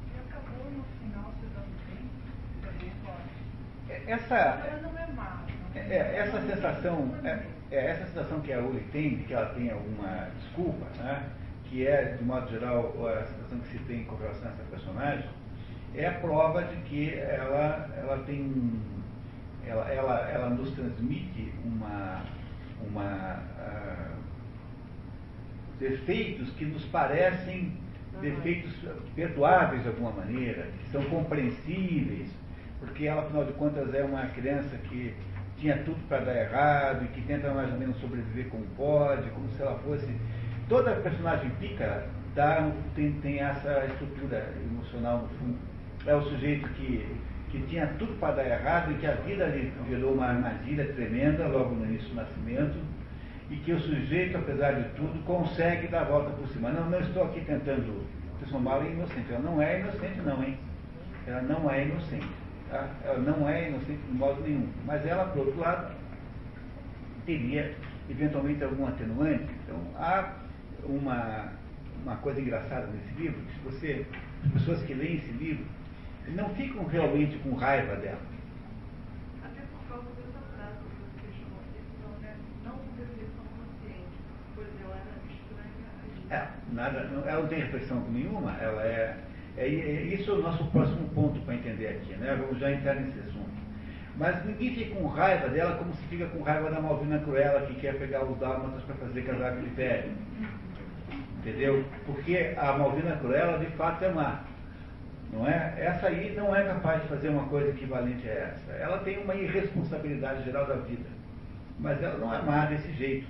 [0.06, 3.42] e acabou no final se dando bem, pode.
[4.06, 5.01] Essa, Ela não é
[5.74, 7.38] É, é, essa sensação, é,
[7.70, 11.30] é essa sensação que a Uli tem, de que ela tem alguma desculpa, né?
[11.64, 15.28] que é, de modo geral, a sensação que se tem com relação a essa personagem,
[15.94, 18.80] é a prova de que ela, ela tem
[19.66, 22.22] ela, ela, ela nos transmite uma,
[22.88, 24.10] uma ah,
[25.78, 27.72] defeitos que nos parecem
[28.20, 28.72] defeitos
[29.14, 32.28] perdoáveis de alguma maneira, que são compreensíveis,
[32.78, 35.14] porque ela, afinal de contas, é uma criança que
[35.62, 39.48] tinha tudo para dar errado e que tenta mais ou menos sobreviver como pode, como
[39.50, 40.08] se ela fosse.
[40.68, 45.58] Toda personagem pícara dá, tem, tem essa estrutura emocional no fundo.
[46.04, 47.06] É o sujeito que,
[47.50, 51.46] que tinha tudo para dar errado e que a vida lhe gerou uma armadilha tremenda
[51.46, 52.76] logo no início do nascimento
[53.48, 56.70] e que o sujeito, apesar de tudo, consegue dar a volta por cima.
[56.70, 58.04] Não, não estou aqui tentando
[58.40, 59.32] transformá-la em inocente.
[59.32, 60.58] Ela não é inocente, não, hein?
[61.24, 62.41] Ela não é inocente.
[62.72, 62.88] Tá?
[63.04, 64.66] Ela não é inocente de modo nenhum.
[64.86, 65.94] Mas ela, por outro lado,
[67.26, 67.76] teria
[68.08, 69.52] eventualmente algum atenuante.
[69.62, 70.32] Então, há
[70.82, 71.52] uma,
[72.02, 74.06] uma coisa engraçada nesse livro, que se você,
[74.46, 75.66] as pessoas que leem esse livro
[76.28, 78.20] não ficam realmente com raiva dela.
[79.44, 82.36] Até por causa dessa frase que você chamou a atenção, né?
[82.64, 84.16] Não reflexão consciente,
[84.54, 85.88] pois ela era estranha
[86.30, 86.98] a É, nada,
[87.28, 89.18] ela não tem reflexão nenhuma, ela é,
[89.56, 92.36] é, é- Isso é o nosso próximo ponto para entender aqui, né?
[92.40, 93.52] Vamos já entrar nesse assunto.
[94.16, 97.74] Mas ninguém fica com raiva dela como se fica com raiva da Malvina Cruella que
[97.80, 100.12] quer pegar os dálmatas para fazer casaco de pele.
[101.38, 101.84] Entendeu?
[102.06, 104.40] Porque a Malvina Cruella de fato é má.
[105.32, 105.74] Não é?
[105.78, 108.72] Essa aí não é capaz de fazer uma coisa equivalente a essa.
[108.72, 111.08] Ela tem uma irresponsabilidade geral da vida.
[111.78, 113.26] Mas ela não é má desse jeito.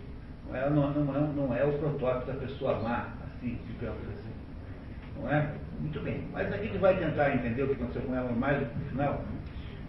[0.52, 4.32] Ela não, não, é- não é o protótipo da pessoa má, assim, digamos assim.
[5.20, 5.48] Não é?
[5.80, 6.24] Muito bem.
[6.32, 9.24] Mas a gente vai tentar entender o que aconteceu com ela mais no final.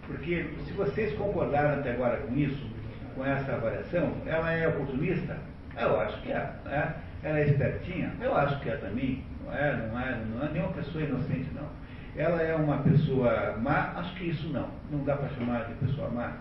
[0.06, 2.66] Porque se vocês concordaram até agora com isso,
[3.14, 5.36] com essa avaliação, ela é oportunista?
[5.80, 6.52] Eu acho que é.
[6.64, 6.94] Né?
[7.22, 8.12] Ela é espertinha?
[8.20, 9.24] Eu acho que é também.
[9.44, 11.68] Não é, não é, não é nenhuma pessoa inocente, não.
[12.16, 13.92] Ela é uma pessoa má?
[13.96, 14.68] Acho que isso não.
[14.90, 16.36] Não dá para chamar de pessoa má.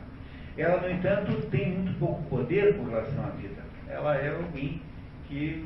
[0.57, 3.61] Ela, no entanto, tem muito pouco poder com relação à vida.
[3.87, 4.81] Ela é alguém
[5.27, 5.63] que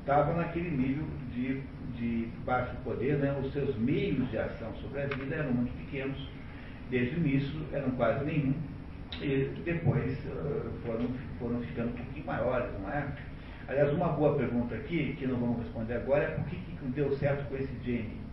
[0.00, 1.62] estava naquele nível de,
[1.96, 3.36] de baixo poder, né?
[3.42, 6.16] os seus meios de ação sobre a vida eram muito pequenos,
[6.90, 8.54] desde o início eram quase nenhum,
[9.20, 13.06] e depois uh, foram, foram ficando um pouquinho maiores, não é?
[13.68, 17.16] Aliás, uma boa pergunta aqui, que não vamos responder agora, é por que, que deu
[17.16, 18.24] certo com esse Jamie?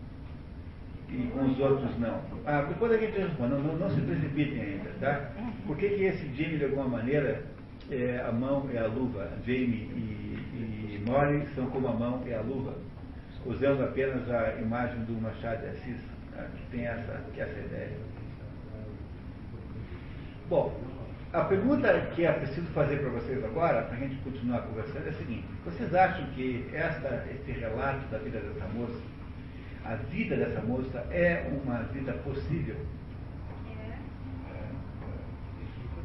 [1.10, 2.22] E com os outros não.
[2.46, 5.32] Ah, depois a gente responde, não, não, não se precipitem ainda, tá?
[5.68, 7.44] Por que, que esse Jamie, de alguma maneira,
[7.90, 10.22] é, a mão e a luva, Jamie e,
[10.56, 12.76] e são como a mão e a luva,
[13.46, 15.98] usando apenas a imagem do Machado de Assis,
[16.32, 17.92] né, que tem essa, que essa ideia.
[20.50, 20.78] Bom,
[21.34, 25.10] a pergunta que é preciso fazer para vocês agora, para a gente continuar conversando, é
[25.10, 29.00] a seguinte: vocês acham que esta, esse relato da vida dessa moça,
[29.86, 32.76] a vida dessa moça é uma vida possível?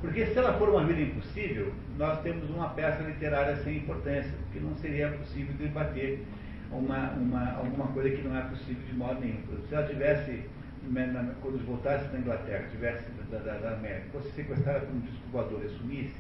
[0.01, 4.61] Porque se ela for uma vida impossível, nós temos uma peça literária sem importância, porque
[4.61, 6.25] não seria possível debater
[6.71, 9.41] uma, uma, alguma coisa que não é possível de modo nenhum.
[9.69, 10.43] Se ela tivesse,
[10.89, 15.23] na- quando voltasse da Inglaterra, tivesse da, da, da América, fosse sequestrada por um disco
[15.33, 16.15] voador e sumisse,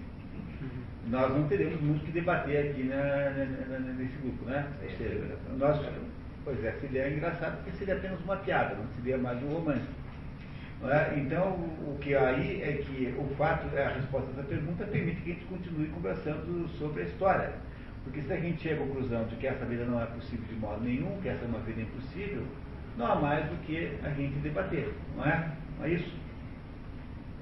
[1.08, 4.66] nós não teremos muito que debater aqui na, na- na- nesse grupo, né?
[4.98, 5.80] Seja, nós,
[6.44, 9.86] pois é, seria engraçado porque seria apenas uma piada, não seria mais um romance.
[10.84, 11.18] É?
[11.18, 15.34] Então, o que aí é que o fato, a resposta dessa pergunta permite que a
[15.34, 17.52] gente continue conversando sobre a história.
[18.06, 20.54] Porque se a gente chega à conclusão de que essa vida não é possível de
[20.54, 22.44] modo nenhum, que essa é uma vida impossível,
[22.96, 25.52] não há mais do que a gente debater, não é?
[25.76, 26.16] Não é isso?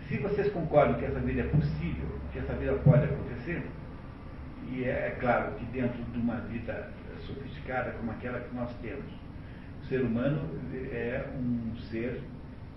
[0.08, 3.62] Se vocês concordam que essa vida é possível, que essa vida pode acontecer,
[4.70, 6.90] e é, é claro que dentro de uma vida
[7.20, 9.04] sofisticada como aquela que nós temos,
[9.82, 12.22] o ser humano é um ser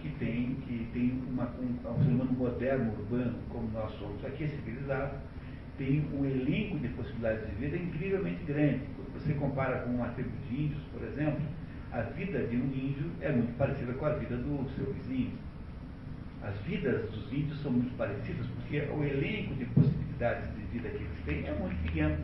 [0.02, 4.44] que tem, que tem uma, um, um ser humano moderno, urbano, como nós somos, aqui
[4.44, 5.16] é civilizado,
[5.78, 8.82] tem um elenco de possibilidades de vida incrivelmente grande.
[8.96, 11.42] Quando você compara com uma tribo de índios, por exemplo,
[11.92, 15.32] a vida de um índio é muito parecida com a vida do seu vizinho.
[16.42, 21.04] As vidas dos índios são muito parecidas porque o elenco de possibilidades de vida que
[21.04, 22.18] eles têm é muito pequeno.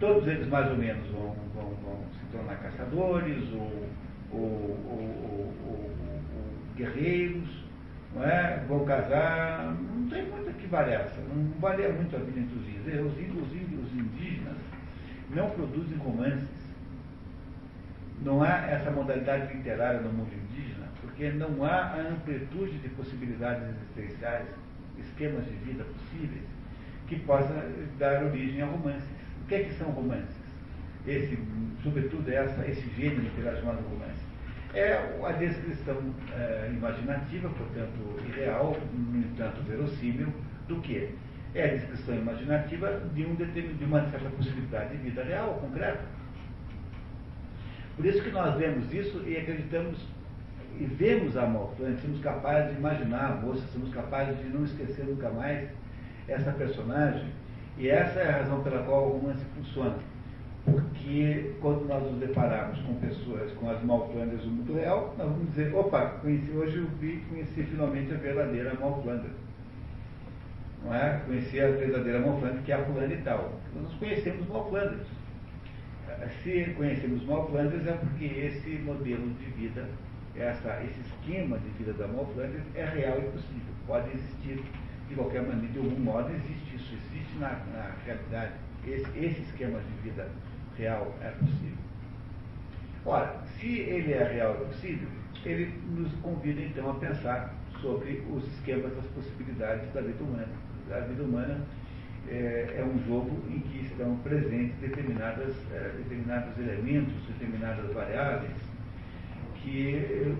[0.00, 3.88] Todos eles mais ou menos vão, vão, vão se tornar caçadores ou,
[4.32, 5.90] ou, ou, ou, ou
[6.76, 7.65] guerreiros,
[8.16, 8.64] não é?
[8.66, 13.12] vão casar, não tem muito que variação, não varia muito a vida entre os índios.
[13.12, 13.18] Os
[13.52, 14.56] índios, os indígenas
[15.30, 16.66] não produzem romances.
[18.22, 23.68] Não há essa modalidade literária no mundo indígena, porque não há a amplitude de possibilidades
[23.68, 24.46] existenciais,
[24.98, 26.44] esquemas de vida possíveis,
[27.06, 29.08] que possa dar origem a romances.
[29.42, 30.34] O que é que são romances?
[31.06, 31.38] Esse,
[31.82, 34.24] sobretudo essa, esse gênero literário chamado romance.
[34.76, 34.92] É
[35.24, 35.96] a descrição
[36.34, 40.28] eh, imaginativa, portanto irreal, no entanto verossímil,
[40.68, 41.14] do que?
[41.54, 46.04] É a descrição imaginativa de, um de uma certa possibilidade de vida real, concreta.
[47.96, 49.96] Por isso que nós vemos isso e acreditamos
[50.78, 54.62] e vemos a morte, nós somos capazes de imaginar a moça, somos capazes de não
[54.62, 55.70] esquecer nunca mais
[56.28, 57.30] essa personagem.
[57.78, 59.96] E essa é a razão pela qual o romance funciona.
[60.66, 65.48] Porque quando nós nos depararmos com pessoas, com as Malflanders do mundo real, nós vamos
[65.50, 69.30] dizer, opa, conheci, hoje eu vi, conheci finalmente a verdadeira Malflander.
[70.84, 71.20] Não é?
[71.24, 73.52] Conheci a verdadeira Malflander, que é a fulana e tal.
[73.80, 75.06] Nós conhecemos Malflanders.
[76.42, 79.88] Se conhecemos Malflanders é porque esse modelo de vida,
[80.34, 83.72] essa, esse esquema de vida da Malflanders é real e possível.
[83.86, 84.60] Pode existir
[85.08, 88.54] de qualquer maneira, de algum modo existe isso, existe na, na realidade.
[88.84, 90.28] Esse, esse esquema de vida
[90.78, 91.76] real é possível.
[93.04, 95.08] Ora, se ele é real e possível,
[95.44, 100.48] ele nos convida então a pensar sobre os esquemas das possibilidades da vida humana.
[100.90, 101.60] A vida humana
[102.28, 108.52] é, é um jogo em que estão presentes determinadas, é, determinados elementos, determinadas variáveis
[109.62, 110.36] que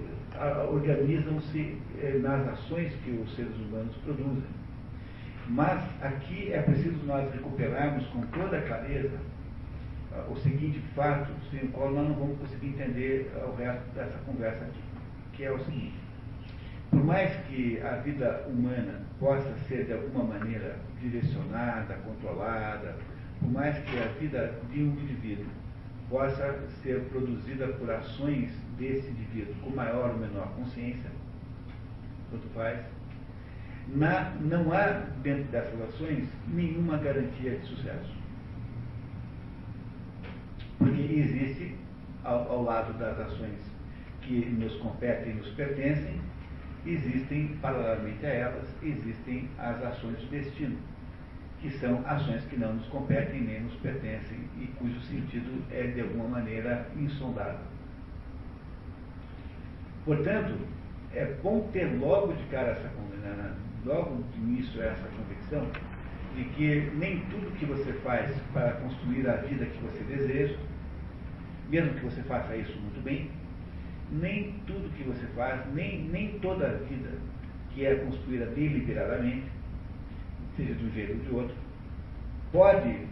[0.71, 4.45] organizam-se é, nas ações que os seres humanos produzem.
[5.49, 9.36] Mas aqui é preciso nós recuperarmos com toda clareza uh,
[10.29, 14.19] o seguinte fato, sem o qual nós não vamos conseguir entender uh, o resto dessa
[14.19, 14.81] conversa aqui,
[15.33, 15.99] que é o seguinte.
[16.91, 22.97] Por mais que a vida humana possa ser de alguma maneira direcionada, controlada,
[23.41, 25.47] por mais que a vida de um indivíduo
[26.09, 31.11] possa ser produzida por ações desse indivíduo com maior ou menor consciência,
[32.31, 32.79] tanto faz,
[33.89, 38.16] na, não há dentro dessas ações nenhuma garantia de sucesso.
[40.79, 41.75] Porque existe,
[42.25, 43.59] ao, ao lado das ações
[44.23, 46.21] que nos competem e nos pertencem,
[46.85, 50.77] existem, paralelamente a elas, existem as ações do destino,
[51.61, 56.01] que são ações que não nos competem nem nos pertencem e cujo sentido é, de
[56.01, 57.65] alguma maneira, insondável.
[60.05, 60.55] Portanto,
[61.15, 62.89] é bom ter logo de cara essa
[63.87, 65.67] logo de início essa convicção
[66.37, 70.57] de que nem tudo que você faz para construir a vida que você deseja,
[71.71, 73.31] mesmo que você faça isso muito bem,
[74.13, 77.11] nem tudo que você faz, nem, nem toda a vida
[77.75, 79.47] que é construída deliberadamente,
[80.57, 81.57] seja de um jeito ou de outro,
[82.53, 83.07] pode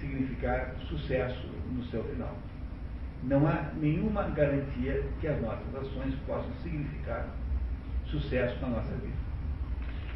[0.00, 2.36] significar sucesso no seu final.
[3.24, 7.28] Não há nenhuma garantia que as nossas ações possam significar
[8.06, 9.27] sucesso na nossa vida.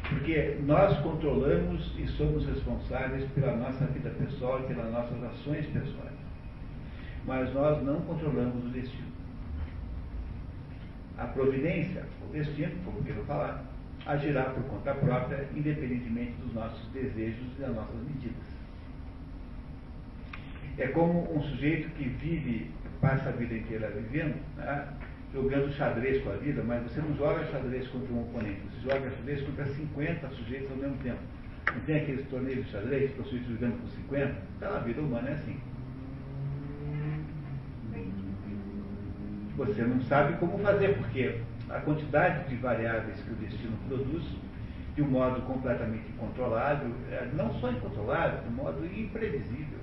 [0.09, 6.13] Porque nós controlamos e somos responsáveis pela nossa vida pessoal e pelas nossas ações pessoais.
[7.25, 9.13] Mas nós não controlamos o destino.
[11.17, 13.63] A providência, o destino, como quero falar,
[14.05, 18.53] agirá por conta própria, independentemente dos nossos desejos e das nossas medidas.
[20.77, 24.87] É como um sujeito que vive, passa a vida inteira vivendo, né?
[25.33, 29.09] Jogando xadrez com a vida, mas você não joga xadrez contra um oponente, você joga
[29.09, 31.19] xadrez contra 50 sujeitos ao mesmo tempo.
[31.73, 34.35] Não tem aqueles torneios de xadrez que os sujeitos jogando com 50?
[34.57, 35.57] Então a vida humana é assim.
[39.57, 44.23] Você não sabe como fazer, porque a quantidade de variáveis que o destino produz,
[44.95, 49.82] de um modo completamente incontrolável, é, não só incontrolável, de um modo imprevisível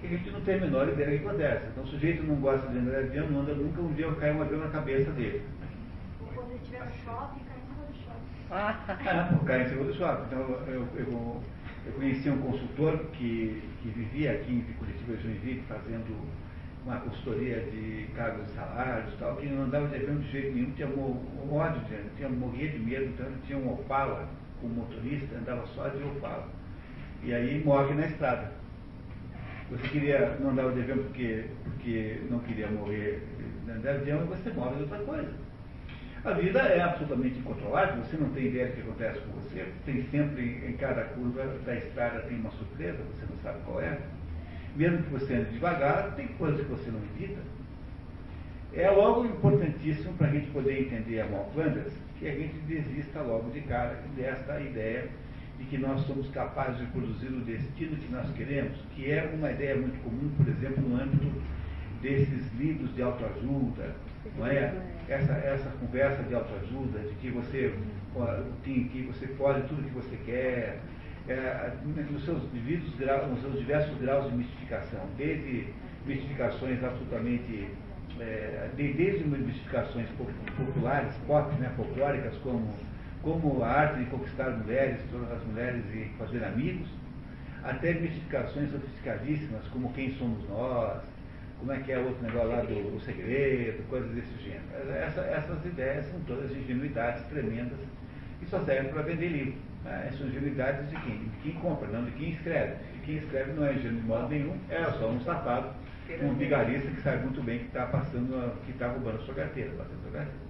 [0.00, 1.66] que a gente não tem a menor ideia do que acontece.
[1.72, 4.32] Então o sujeito não gosta de andar de avião, não anda nunca, um dia cai
[4.32, 5.42] um avião na cabeça dele.
[6.34, 8.46] Quando ele estiver no shopping, cai em cima do shopping.
[8.50, 10.24] Ah, cai em cima do shopping.
[10.26, 11.42] Então eu, eu,
[11.86, 16.16] eu conheci um consultor que, que vivia aqui em Curitiba, Joinville, fazendo
[16.84, 20.54] uma consultoria de cargos e salários e tal, que não andava de avião de jeito
[20.54, 21.80] nenhum, tinha um ódio,
[22.16, 24.28] tinha, morria de medo, então tinha um Opala
[24.60, 26.48] como motorista, andava só de Opala.
[27.24, 28.52] E aí morre na estrada.
[29.70, 33.22] Você queria não andar de avião porque, porque não queria morrer
[33.66, 35.32] de avião e você morre de outra coisa.
[36.24, 40.02] A vida é absolutamente incontrolável, você não tem ideia do que acontece com você, tem
[40.10, 43.98] sempre em cada curva da estrada tem uma surpresa, você não sabe qual é.
[44.76, 47.40] Mesmo que você ande devagar, tem coisas que você não evita.
[48.72, 53.50] É logo importantíssimo para a gente poder entender a Malflanders que a gente desista logo
[53.50, 55.08] de cara desta ideia
[55.58, 59.50] de que nós somos capazes de produzir o destino que nós queremos, que é uma
[59.50, 61.32] ideia muito comum, por exemplo, no âmbito
[62.02, 63.94] desses livros de autoajuda,
[64.36, 64.74] não é?
[65.08, 67.74] Essa, essa conversa de autoajuda, de que você,
[68.64, 70.80] tem, que você pode tudo que você quer,
[71.28, 75.68] é, nos, seus devidos graus, nos seus diversos graus de mistificação, desde
[76.06, 77.68] mistificações absolutamente,
[78.20, 80.08] é, desde mistificações
[80.56, 82.72] populares, pop, né, folclóricas, como
[83.26, 85.00] como a arte de conquistar mulheres,
[85.34, 86.88] as mulheres e fazer amigos,
[87.64, 91.02] até mistificações sofisticadíssimas, como quem somos nós,
[91.58, 94.92] como é que é outro negócio lá do, do segredo, coisas desse gênero.
[94.92, 97.78] Essa, essas ideias são todas ingenuidades tremendas
[98.40, 99.54] e só servem para vender livro.
[99.84, 100.08] Né?
[100.16, 101.18] São ingenuidades de quem?
[101.18, 102.74] De quem compra, não de quem escreve.
[102.92, 105.70] De quem escreve não é ingênuo de modo nenhum, é só um safado,
[106.22, 109.70] um vigarista que sabe muito bem que está passando, que está roubando a sua carteira,
[109.76, 110.45] batendo a sua carteira.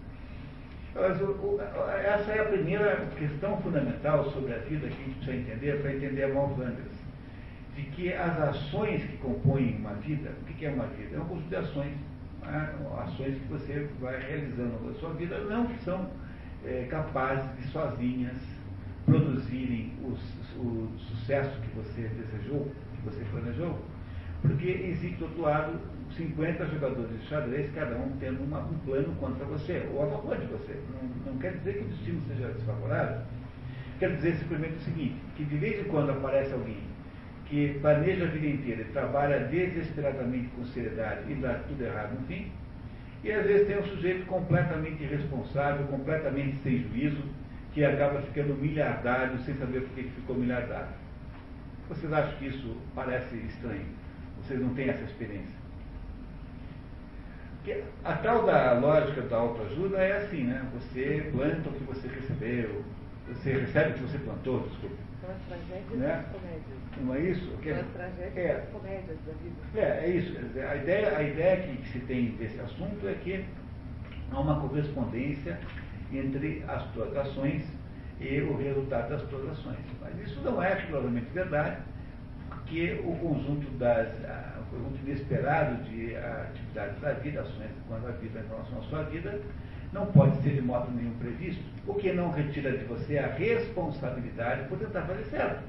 [0.99, 5.95] Essa é a primeira questão fundamental sobre a vida que a gente precisa entender para
[5.95, 6.97] entender a Malvanders.
[7.75, 11.17] De que as ações que compõem uma vida, o que é uma vida?
[11.17, 11.93] É um conjunto de ações.
[12.41, 12.75] Né?
[12.99, 16.09] Ações que você vai realizando na sua vida, não são
[16.65, 18.37] é, capazes de sozinhas
[19.05, 20.19] produzirem os,
[20.57, 23.79] o sucesso que você desejou, que você planejou,
[24.41, 25.79] Porque existe do outro lado
[26.17, 30.39] 50 jogadores de xadrez, cada um tendo uma, um plano contra você, ou a favor
[30.39, 30.75] de você.
[30.95, 33.21] Não, não quer dizer que o destino seja desfavorável.
[33.99, 36.79] Quer dizer simplesmente o seguinte, que de vez em quando aparece alguém
[37.47, 42.27] que planeja a vida inteira e trabalha desesperadamente com seriedade e dá tudo errado no
[42.27, 42.51] fim,
[43.23, 47.23] e às vezes tem um sujeito completamente irresponsável, completamente sem juízo,
[47.73, 50.95] que acaba ficando miliardário sem saber por que ficou miliardário.
[51.89, 53.87] Vocês acham que isso parece estranho?
[54.39, 55.66] Vocês não têm essa experiência?
[58.05, 60.65] A tal da lógica da autoajuda é assim, né?
[60.75, 62.85] Você planta o que você recebeu,
[63.29, 64.95] você recebe o que você plantou, desculpa.
[65.21, 66.07] São as tragédias Né?
[66.07, 66.77] e as comédias.
[67.03, 67.51] Não é isso?
[67.51, 68.47] São as tragédias É.
[68.47, 69.57] e as comédias da vida.
[69.87, 70.37] É, é isso.
[70.71, 73.45] A ideia, a ideia que, se tem desse assunto é que
[74.31, 75.59] há uma correspondência
[76.13, 77.65] entre as tuas ações
[78.21, 79.79] e o resultado das tuas ações.
[80.01, 81.79] Mas isso não é rigorosamente verdade,
[82.49, 84.09] porque o conjunto das,
[84.73, 88.79] ah, o conjunto inesperado de ah, atividades da vida, ações quando a vida em relação
[88.79, 89.41] à sua vida,
[89.93, 94.69] não pode ser de modo nenhum previsto, o que não retira de você a responsabilidade
[94.69, 95.63] por tentar fazer certo.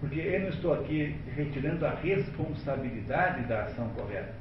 [0.00, 4.32] Porque eu não estou aqui retirando a responsabilidade da ação correta.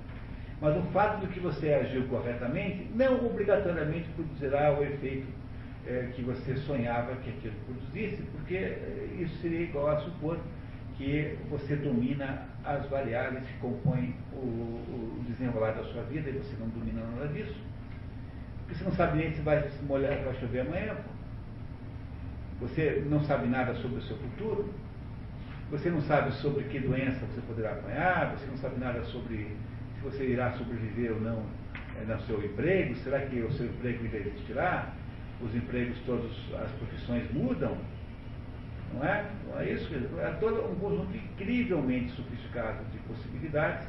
[0.61, 5.27] Mas o fato de que você agiu corretamente não obrigatoriamente produzirá o efeito
[5.87, 10.39] eh, que você sonhava que aquilo produzisse, porque eh, isso seria igual a supor
[10.97, 16.55] que você domina as variáveis que compõem o, o desenrolar da sua vida e você
[16.59, 17.55] não domina nada disso.
[18.59, 20.97] Porque você não sabe nem se vai se molhar, vai chover amanhã.
[22.59, 24.73] Você não sabe nada sobre o seu futuro.
[25.69, 28.35] Você não sabe sobre que doença você poderá apanhar.
[28.35, 29.55] Você não sabe nada sobre
[29.95, 31.43] se você irá sobreviver ou não
[32.01, 32.95] eh, no seu emprego.
[32.95, 34.93] Será que o seu emprego ainda existirá?
[35.39, 37.77] Os empregos todos, as profissões mudam.
[38.93, 39.25] Não é?
[39.47, 39.93] Não é isso?
[39.93, 43.87] É todo um conjunto incrivelmente sofisticado de possibilidades,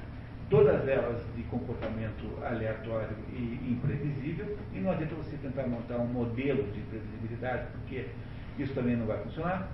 [0.50, 6.64] todas elas de comportamento aleatório e imprevisível, e não adianta você tentar montar um modelo
[6.72, 8.06] de previsibilidade, porque
[8.58, 9.70] isso também não vai funcionar,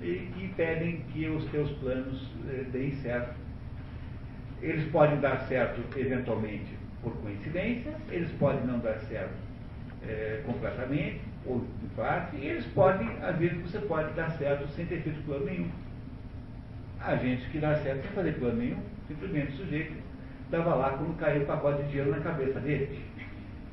[0.00, 3.34] e que pedem que os teus planos eh, deem certo.
[4.62, 9.34] Eles podem dar certo eventualmente por coincidência, eles podem não dar certo
[10.02, 14.86] eh, completamente, ou de parte, e eles podem, às vezes você pode dar certo sem
[14.86, 15.70] ter feito plano nenhum.
[17.00, 18.78] Há gente que dá certo sem fazer plano nenhum,
[19.08, 19.94] simplesmente o sujeito
[20.44, 23.02] estava lá quando caiu o pacote de dinheiro na cabeça dele.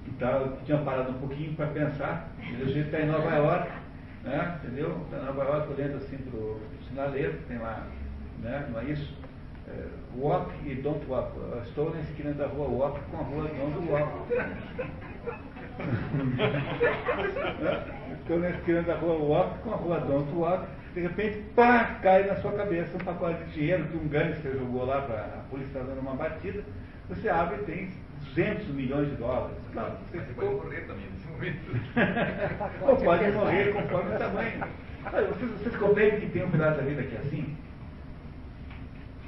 [0.07, 3.69] Então, tinha parado um pouquinho para pensar, o sujeito está em Nova York,
[4.23, 5.01] né, entendeu?
[5.05, 7.85] Está em Nova York olhando assim para o sinaleiro, tem lá,
[8.41, 9.13] né, não é isso?
[9.67, 11.33] É, walk e don't walk.
[11.67, 14.33] Estou na esquina da rua Walk com a rua Don't Walk.
[17.59, 17.83] Né?
[18.19, 20.67] Estou na esquina da rua Walk com a rua Don't Walk.
[20.93, 24.85] De repente, pá, cai na sua cabeça um pacote de dinheiro que um gangster jogou
[24.85, 26.63] lá para a polícia estar dando uma batida.
[27.09, 27.89] Você abre e tem
[28.35, 29.57] 200 milhões de dólares.
[29.71, 32.81] Claro, você Você ficou pode morrer também nesse momento.
[32.81, 34.63] ou pode morrer conforme o tamanho.
[35.11, 37.55] Vocês, vocês compreendem que tem um pedaço da vida que é assim?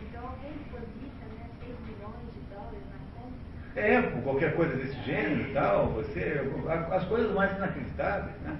[0.04, 3.00] Então alguém deposita, né, 6 milhões de dólares na
[3.80, 6.42] É, por qualquer coisa desse gênero e tal, você.
[6.92, 8.58] As coisas mais inacreditáveis, né?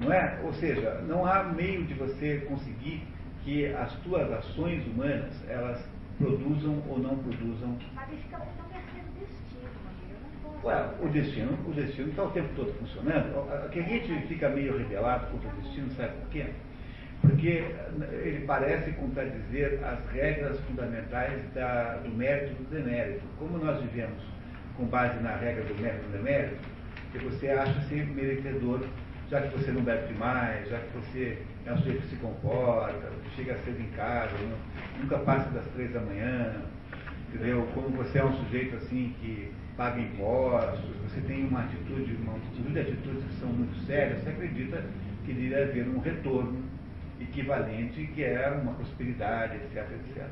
[0.00, 0.38] Não é?
[0.42, 3.02] Ou seja, não há meio de você conseguir
[3.44, 5.78] que as tuas ações humanas, elas
[6.18, 7.76] produzam ou não produzam.
[7.94, 10.64] Mas ele fica muito mercê do destino.
[10.64, 13.70] Ué, o destino, o destino está o tempo todo funcionando.
[13.70, 16.46] Que a gente fica meio rebelado contra o destino, sabe por quê?
[17.20, 17.64] Porque
[18.22, 23.22] ele parece contradizer as regras fundamentais da- do mérito e do demérito.
[23.38, 24.22] Como nós vivemos
[24.78, 26.56] com base na regra do mérito do demérito,
[27.12, 28.80] que você acha-se merecedor,
[29.28, 33.10] já que você não bebe demais, já que você é um sujeito que se comporta,
[33.36, 36.62] chega cedo em casa, nu- nunca passa das três da manhã,
[37.28, 37.68] entendeu?
[37.74, 42.72] Como você é um sujeito assim que paga impostos, você tem uma atitude, uma multitude
[42.72, 44.82] de atitudes que são muito sérias, você acredita
[45.24, 46.62] que iria haver um retorno
[47.20, 50.24] equivalente, que é uma prosperidade, etc, etc.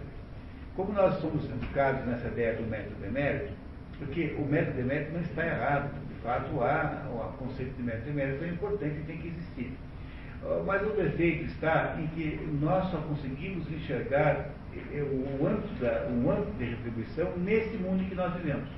[0.76, 3.52] Como nós somos educados nessa ideia do mérito demérito,
[3.98, 8.08] porque o mérito e demérito não está errado, de fato há o conceito de mérito
[8.08, 9.72] e demérito é importante e tem que existir.
[10.44, 16.08] Ah, Mas o defeito está em que nós só conseguimos enxergar eh, o âmbito, da,
[16.10, 18.68] o âmbito de retribuição nesse mundo em que nós vivemos.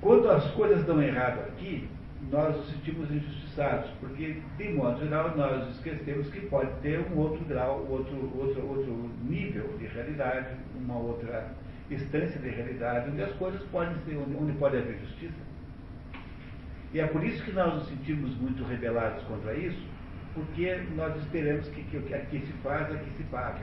[0.00, 1.88] Quando as coisas dão errado aqui,
[2.30, 7.44] nós nos sentimos injustiçados, porque, de modo geral, nós esquecemos que pode ter um outro
[7.44, 11.52] grau, outro, outro, outro nível de realidade, uma outra
[11.90, 15.34] instância de realidade, onde as coisas podem ser, onde, pode haver justiça.
[16.92, 19.80] E é por isso que nós nos sentimos muito rebelados contra isso,
[20.34, 23.62] porque nós esperamos que, o que aqui se faz, aqui se paga.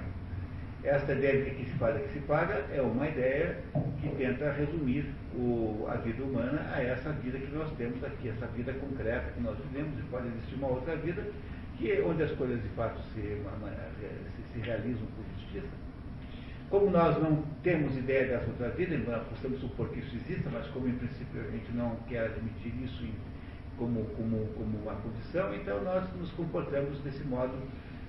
[0.84, 3.58] Esta ideia de que se faz, aqui se paga, é uma ideia
[4.02, 8.48] que tenta resumir o, a vida humana a essa vida que nós temos aqui, essa
[8.48, 11.24] vida concreta que nós vivemos, e pode existir uma outra vida
[11.78, 15.93] que, onde as coisas de fato se, se, se realizam por justiça.
[16.74, 20.66] Como nós não temos ideia dessa outra vida, embora possamos supor que isso exista, mas
[20.70, 23.08] como em princípio a gente não quer admitir isso
[23.78, 27.54] como, como, como uma condição, então nós nos comportamos desse modo,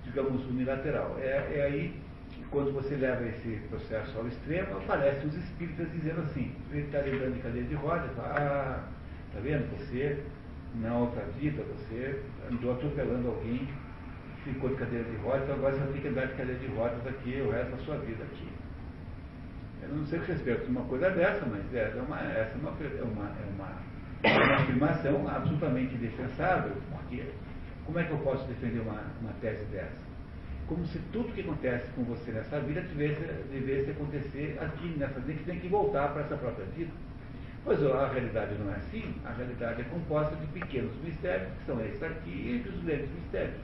[0.03, 1.15] digamos, unilateral.
[1.21, 2.01] É, é aí
[2.51, 7.35] quando você leva esse processo ao extremo, aparecem os espíritas dizendo assim, ele está lembrando
[7.35, 8.83] de cadeia de rodas, ah,
[9.35, 9.71] tá vendo?
[9.77, 10.25] Você,
[10.77, 12.19] na outra vida, você
[12.51, 13.69] andou atropelando alguém,
[14.43, 16.67] ficou de cadeira de rodas, então agora você vai ter que andar de cadeira de
[16.69, 18.54] rodas aqui o resto da sua vida aqui.
[19.89, 22.71] Eu não sei se respeito uma coisa dessa, mas é, é uma, essa é uma,
[22.71, 23.73] é uma, é uma,
[24.23, 27.25] é uma afirmação absolutamente defensável, porque
[27.85, 30.15] como é que eu posso defender uma, uma tese dessa?
[30.67, 33.21] como se tudo que acontece com você nessa vida tivesse,
[33.51, 36.91] devesse acontecer aqui, nessa vida, que tem que voltar para essa própria vida.
[37.65, 41.81] Pois a realidade não é assim, a realidade é composta de pequenos mistérios, que são
[41.85, 43.61] esses aqui, e os grandes mistérios.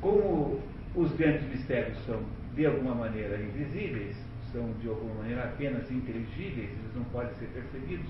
[0.00, 0.60] Como
[0.94, 2.22] os grandes mistérios são,
[2.54, 4.16] de alguma maneira, invisíveis,
[4.52, 8.06] são, de alguma maneira, apenas inteligíveis, eles não podem ser percebidos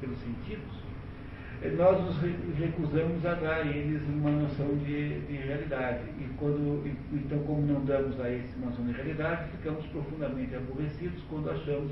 [0.00, 0.88] pelos sentidos,
[1.76, 2.16] nós nos
[2.56, 6.04] recusamos a dar a eles uma noção de, de realidade.
[6.20, 11.20] E quando, então, como não damos a eles uma noção de realidade, ficamos profundamente aborrecidos
[11.28, 11.90] quando achamos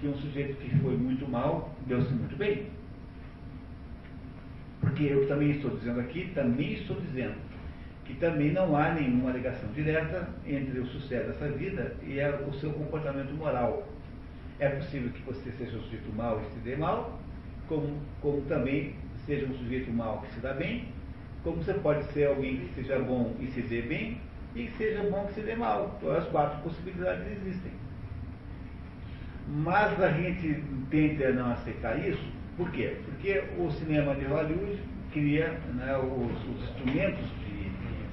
[0.00, 2.66] que um sujeito que foi muito mal deu-se muito bem.
[4.80, 7.36] Porque eu também estou dizendo aqui, também estou dizendo
[8.10, 12.72] que também não há nenhuma ligação direta entre o sucesso dessa vida e o seu
[12.72, 13.86] comportamento moral.
[14.58, 17.20] É possível que você seja um sujeito mal e se dê mal,
[17.68, 18.94] como, como também
[19.26, 20.88] seja um sujeito mau que se dá bem,
[21.44, 24.20] como você pode ser alguém que seja bom e se dê bem,
[24.56, 25.96] e que seja bom que se dê mal.
[25.98, 27.72] Então, as quatro possibilidades existem.
[29.48, 32.24] Mas a gente tenta não aceitar isso,
[32.56, 32.96] por quê?
[33.04, 34.78] Porque o cinema de Hollywood
[35.12, 37.24] cria né, os, os, instrumentos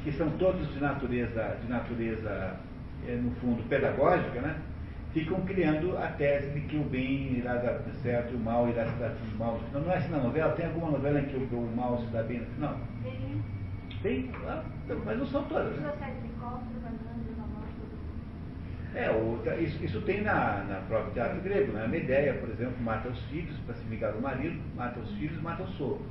[0.07, 2.55] que são todos de natureza, de natureza,
[3.05, 4.55] é, no fundo, pedagógica, né?
[5.13, 8.85] ficam criando a tese de que o bem irá dar certo e o mal irá
[8.85, 9.59] se dar mal.
[9.73, 10.53] Não, não é assim na novela?
[10.53, 12.79] Tem alguma novela em que o, o mal se dá bem no final?
[13.03, 13.43] Tem.
[14.01, 14.31] Tem?
[14.45, 14.63] Ah,
[15.03, 15.75] mas não são todas.
[15.75, 15.87] Né?
[18.95, 21.73] É, o, isso, isso, tem na, na própria teatro grego.
[21.73, 21.83] Né?
[21.83, 25.41] A Medeia, por exemplo, mata os filhos para se vingar do marido, mata os filhos,
[25.41, 26.05] mata o sogro.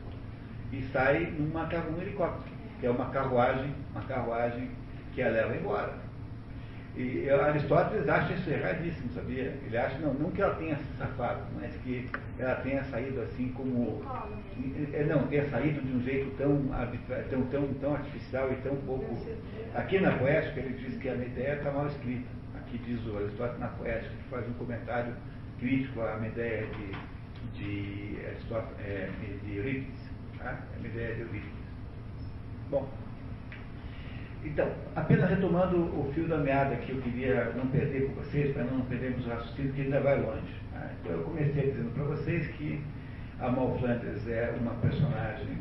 [0.70, 4.70] E sai numa, num helicóptero, que é uma carruagem, uma carruagem
[5.14, 6.06] que a leva embora.
[6.96, 9.54] E Aristóteles acha isso erradíssimo, sabia?
[9.66, 12.08] Ele acha, não, não que ela tenha se safado, mas que
[12.38, 14.02] ela tenha saído assim como.
[14.94, 16.58] É, não, tenha saído de um jeito tão,
[17.28, 19.14] tão, tão, tão artificial e tão pouco.
[19.74, 22.28] Aqui na poética ele diz que a Medeia está mal escrita.
[22.56, 25.14] Aqui diz o Aristóteles na poética, que faz um comentário
[25.58, 29.10] crítico à Medeia de, de, Aristóteles, é,
[29.44, 30.00] de Eurípides.
[30.38, 30.62] Tá?
[30.74, 31.65] A Medeia de Eurípides.
[32.70, 32.88] Bom.
[34.44, 38.64] Então, apenas retomando o fio da meada que eu queria não perder com vocês, para
[38.64, 40.54] não perdermos o raciocínio, que ainda vai longe.
[40.72, 40.90] Tá?
[41.00, 42.80] Então, eu comecei dizendo para vocês que
[43.40, 45.58] a Mal Flanders é uma personagem,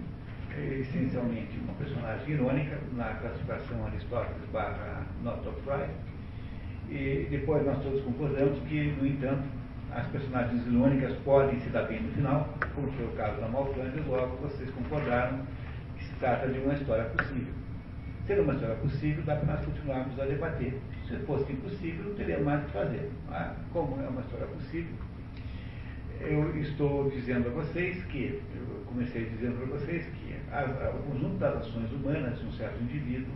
[0.55, 5.91] é, essencialmente uma personagem irônica, na classificação Aristóteles barra Not of Pride.
[6.89, 9.43] E depois nós todos concordamos que, no entanto,
[9.91, 13.65] as personagens irônicas podem se dar bem no final, como foi o caso da Mal
[13.73, 15.39] Flanders, logo vocês concordaram
[16.19, 17.53] trata de uma história possível.
[18.27, 20.73] Sendo uma história possível, dá para nós continuarmos a debater.
[21.07, 23.11] Se fosse impossível, não teria mais o que fazer.
[23.29, 24.95] Mas, como é uma história possível,
[26.21, 31.03] eu estou dizendo a vocês que, eu comecei dizendo para vocês que a, a, o
[31.03, 33.35] conjunto das ações humanas de um certo indivíduo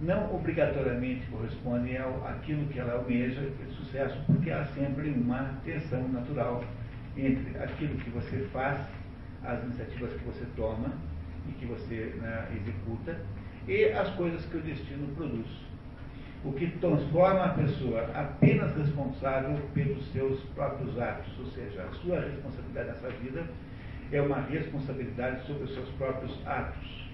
[0.00, 6.08] não obrigatoriamente corresponde ao aquilo que ela almeja de sucesso, porque há sempre uma tensão
[6.08, 6.64] natural
[7.16, 8.80] entre aquilo que você faz,
[9.44, 10.90] as iniciativas que você toma
[11.48, 13.20] e que você né, executa,
[13.66, 15.46] e as coisas que o destino produz.
[16.42, 22.20] O que transforma a pessoa apenas responsável pelos seus próprios atos, ou seja, a sua
[22.20, 23.44] responsabilidade nessa vida
[24.10, 27.08] é uma responsabilidade sobre os seus próprios atos,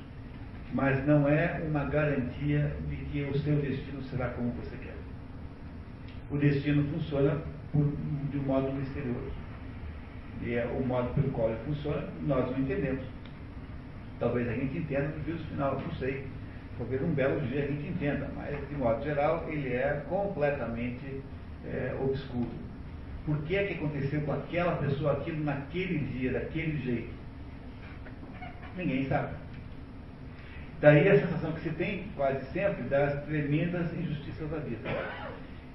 [0.73, 4.95] mas não é uma garantia de que o seu destino será como você quer.
[6.31, 7.43] O destino funciona
[7.73, 7.93] por,
[8.31, 9.33] de um modo misterioso.
[10.43, 13.05] E é o modo pelo qual ele funciona, nós não entendemos.
[14.19, 16.27] Talvez a gente entenda no juízo final, não sei.
[16.79, 21.23] Talvez um belo dia a gente entenda, mas de modo geral ele é completamente
[21.65, 22.51] é, obscuro.
[23.25, 27.15] Por que é que aconteceu com aquela pessoa aquilo naquele dia, daquele jeito?
[28.77, 29.35] Ninguém sabe.
[30.81, 34.89] Daí a sensação que se tem, quase sempre, das tremendas injustiças da vida.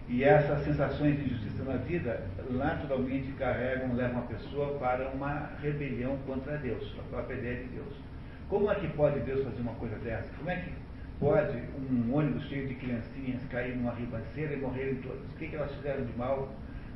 [0.08, 6.18] E essas sensações de injustiça na vida naturalmente carregam, levam a pessoa para uma rebelião
[6.28, 8.11] contra Deus, a própria ideia de Deus.
[8.52, 10.28] Como é que pode Deus fazer uma coisa dessa?
[10.38, 10.74] Como é que
[11.22, 11.58] pode
[11.90, 15.24] um ônibus cheio de criancinhas cair numa ribanceira e morrerem todas?
[15.24, 16.54] O que, que elas fizeram de mal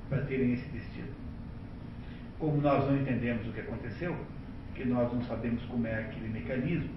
[0.09, 1.07] para terem esse destino?
[2.39, 4.13] Como nós não entendemos o que aconteceu,
[4.73, 6.89] que nós não sabemos como é aquele mecanismo,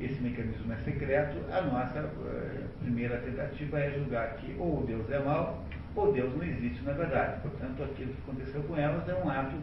[0.00, 5.18] esse mecanismo é secreto, a nossa uh, primeira tentativa é julgar que ou Deus é
[5.18, 5.62] mau
[5.94, 7.42] ou Deus não existe na verdade.
[7.42, 9.56] Portanto, aquilo que aconteceu com elas é um ato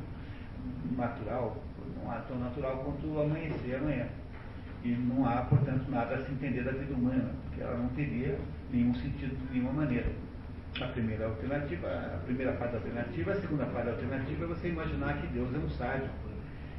[0.95, 1.57] natural,
[2.03, 4.05] um ato tão natural quanto amanhecer amanhã.
[4.85, 8.37] E não há, portanto, nada a se entender da vida humana, porque ela não teria
[8.71, 10.05] nenhum sentido de nenhuma maneira.
[10.79, 14.67] A primeira alternativa, a primeira parte da alternativa, a segunda parte da alternativa é você
[14.67, 16.07] imaginar que Deus é um sádio,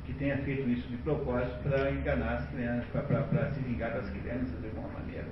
[0.05, 4.61] que tenha feito isso de propósito para enganar as crianças, para se vingar das crianças
[4.61, 5.25] de alguma maneira.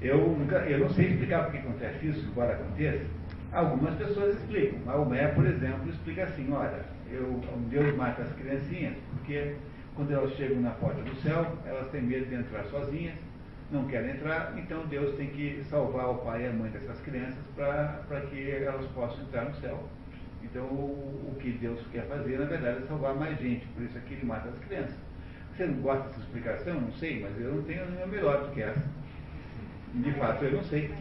[0.00, 3.04] Eu, nunca, eu não sei explicar por que acontece isso, embora aconteça.
[3.52, 4.78] Algumas pessoas explicam.
[4.86, 9.56] Maomé, por exemplo, explica assim, olha, eu, Deus mata as criancinhas porque
[9.98, 13.16] quando elas chegam na porta do céu, elas têm medo de entrar sozinhas,
[13.72, 17.42] não querem entrar, então Deus tem que salvar o pai e a mãe dessas crianças
[17.56, 19.88] para que elas possam entrar no céu.
[20.40, 23.98] Então, o, o, que Deus quer fazer, na verdade, é salvar mais gente, por isso
[23.98, 24.96] é que ele mata as crianças.
[25.56, 26.80] Você não gosta dessa explicação?
[26.80, 28.86] Não sei, mas eu não tenho nenhuma melhor do que essa.
[29.94, 30.94] De fato, eu não sei.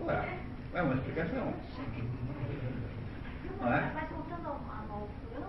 [0.00, 0.38] Ué,
[0.74, 1.54] é uma explicação.
[3.60, 3.92] Não é?
[3.92, 5.48] Mas voltando ao mal eu não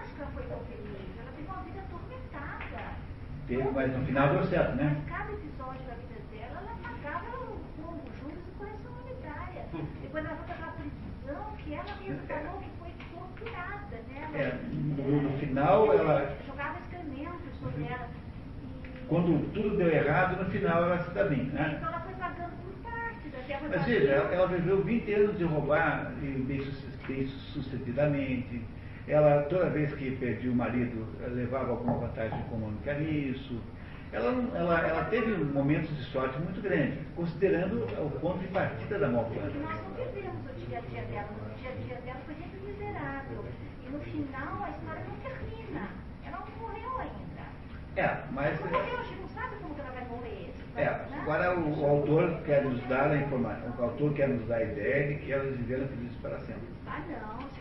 [0.00, 1.18] acho que ela foi tão feliz.
[1.18, 2.94] Ela teve uma vida atormentada.
[3.58, 4.96] Mas no final deu certo, né?
[4.96, 9.64] Mas cada episódio da vida dela, ela pagava com juros e correção monetária.
[10.02, 14.30] Depois ela foi para aquela prisão que ela mesma falou que foi torturada, né?
[14.34, 16.36] É, no, no final ela.
[16.46, 18.08] Jogava excrementos sobre ela.
[19.08, 21.74] Quando tudo deu errado, no final ela se dá bem, né?
[21.76, 25.38] Então ela foi pagando por parte da terra Mas veja, ela, ela viveu 20 anos
[25.38, 28.62] de roubar bem, bem sucedidamente.
[29.10, 31.04] Ela, toda vez que perdia o marido,
[31.34, 33.60] levava alguma vantagem econômica nisso.
[34.12, 39.08] Ela, ela, ela teve momentos de sorte muito grandes, considerando o ponto de partida da
[39.08, 39.50] Malfana.
[39.50, 42.60] Nós não vivemos o dia a dia dela, o dia a dia dela foi sempre
[42.64, 43.44] miserável.
[43.84, 45.88] E no final a história não termina.
[46.24, 47.42] Ela não morreu ainda.
[47.96, 48.60] É, mas.
[48.60, 50.54] Não morreu, a gente não sabe como ela vai morrer.
[50.76, 54.58] É, agora o, o, autor quer nos dar a informação, o autor quer nos dar
[54.58, 56.68] a ideia de que elas viveram felizes para sempre.
[56.86, 57.60] Ah não, isso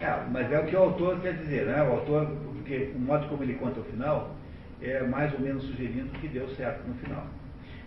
[0.00, 1.82] É, mas é o que o autor quer dizer, né?
[1.82, 4.34] O autor, porque o modo como ele conta o final,
[4.80, 7.24] é mais ou menos sugerindo que deu certo no final.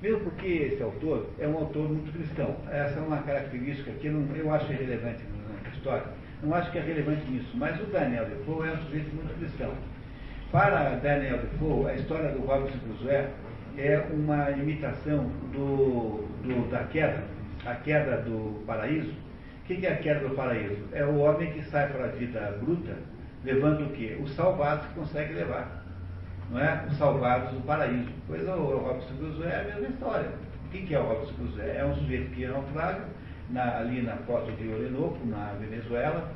[0.01, 2.55] Mesmo porque esse autor é um autor muito cristão.
[2.71, 5.23] Essa é uma característica que não, eu acho relevante
[5.63, 6.03] na história.
[6.43, 9.73] Não acho que é relevante nisso, mas o Daniel Defoe é um sujeito muito cristão.
[10.51, 13.27] Para Daniel Defoe, a história do Robinson Crusoe
[13.77, 17.23] é uma imitação do, do, da queda,
[17.65, 19.13] a queda do paraíso.
[19.65, 20.77] O que é a queda do paraíso?
[20.91, 22.97] É o homem que sai para a vida bruta,
[23.43, 24.15] levando o quê?
[24.21, 25.83] Os salvados que consegue levar.
[26.51, 26.85] Não é?
[26.87, 28.11] Os salvados do paraíso.
[28.27, 30.29] Pois o Robinson Crusoe é a mesma história.
[30.67, 31.67] O que é o Robinson Crusoe?
[31.67, 33.05] É um sujeito que naufraga
[33.49, 36.31] na, ali na costa de Orinoco, na Venezuela,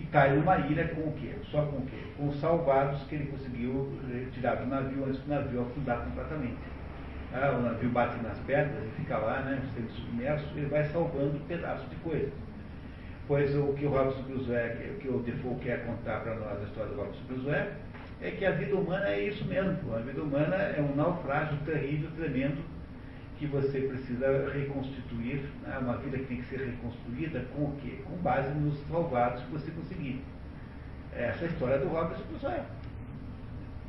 [0.00, 1.30] e cai numa ilha com o quê?
[1.52, 2.02] Só com o quê?
[2.16, 3.96] Com os salvados que ele conseguiu
[4.32, 6.58] tirar do navio antes do navio afundar completamente.
[7.32, 11.38] Ah, o navio bate nas pedras e fica lá, né, sendo submerso, ele vai salvando
[11.46, 12.32] pedaços de coisas.
[13.26, 16.64] Pois o que o Robinson Crusoe, o que o Defoe quer contar para nós a
[16.64, 17.68] história do Robinson Crusoe,
[18.20, 19.94] é que a vida humana é isso mesmo.
[19.94, 22.62] A vida humana é um naufrágio terrível, tremendo,
[23.38, 25.78] que você precisa reconstituir, né?
[25.78, 27.98] uma vida que tem que ser reconstruída com o quê?
[28.04, 30.22] Com base nos salvados que você conseguir.
[31.14, 32.60] Essa é a história do Robinson Crusoe.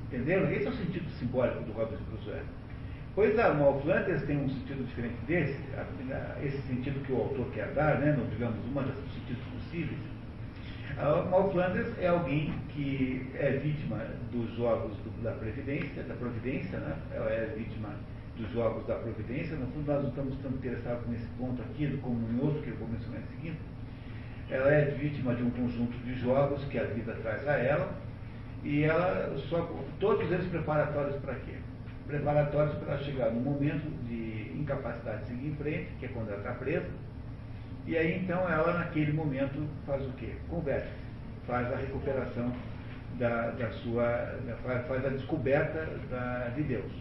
[0.07, 0.49] Entenderam?
[0.49, 2.41] Esse é o sentido simbólico do Robinson Crusoe.
[3.15, 5.57] Pois a Mal Flanders tem um sentido diferente desse,
[6.43, 9.97] esse sentido que o autor quer dar, né, no, digamos, uma dos sentidos possíveis.
[10.97, 14.01] A Mal Flanders é alguém que é vítima
[14.33, 16.93] dos jogos do, da Previdência, da Providência, né?
[17.13, 17.89] ela é vítima
[18.35, 19.55] dos jogos da Providência.
[19.55, 22.75] No fundo, nós não estamos tão interessados nesse ponto aqui, como em outro que eu
[22.75, 23.57] vou mencionar em seguida.
[24.49, 27.95] Ela é vítima de um conjunto de jogos que a vida traz a ela,
[28.61, 29.71] e ela só,
[30.01, 31.55] todos eles preparatórios para quê?
[32.07, 36.37] Preparatórios para chegar no momento de incapacidade de seguir em frente, que é quando ela
[36.37, 36.89] está presa,
[37.87, 40.33] e aí então ela naquele momento faz o quê?
[40.49, 40.89] Converte,
[41.47, 42.51] faz a recuperação
[43.17, 46.91] da, da sua, faz, faz a descoberta da, de Deus.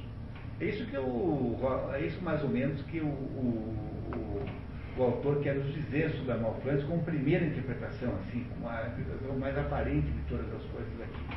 [0.61, 1.59] É isso que o,
[1.93, 3.77] é isso mais ou menos que o, o,
[4.15, 8.87] o, o autor quer nos dizer sobre a Malfrance como primeira interpretação, assim, como a
[8.87, 11.37] interpretação mais aparente de todas as coisas aqui.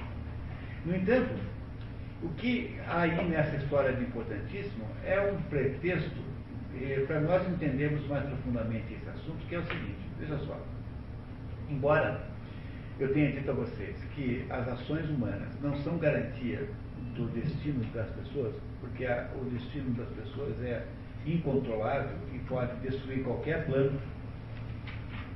[0.85, 1.33] No entanto,
[2.23, 6.21] o que aí nessa história de importantíssimo é um pretexto
[6.75, 10.59] eh, para nós entendermos mais profundamente esse assunto, que é o seguinte, veja só,
[11.69, 12.21] embora
[12.99, 16.67] eu tenha dito a vocês que as ações humanas não são garantia
[17.15, 20.83] do destino das pessoas, porque a, o destino das pessoas é
[21.25, 23.99] incontrolável e pode destruir qualquer plano.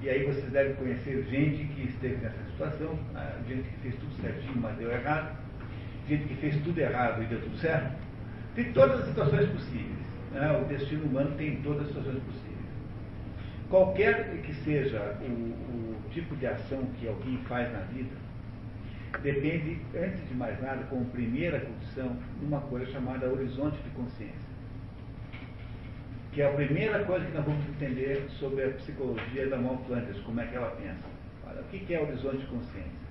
[0.01, 2.97] E aí vocês devem conhecer gente que esteve nessa situação,
[3.47, 5.37] gente que fez tudo certinho, mas deu errado,
[6.19, 7.95] que fez tudo errado e deu tudo certo.
[8.55, 10.01] Tem todas as situações possíveis.
[10.31, 10.61] Né?
[10.61, 12.51] O destino humano tem todas as situações possíveis.
[13.69, 18.11] Qualquer que seja o, o tipo de ação que alguém faz na vida,
[19.23, 24.51] depende, antes de mais nada, como primeira condição, de uma coisa chamada horizonte de consciência.
[26.33, 30.19] Que é a primeira coisa que nós vamos entender sobre a psicologia da Mão Flanders,
[30.21, 31.11] como é que ela pensa.
[31.59, 33.10] O que é horizonte de consciência?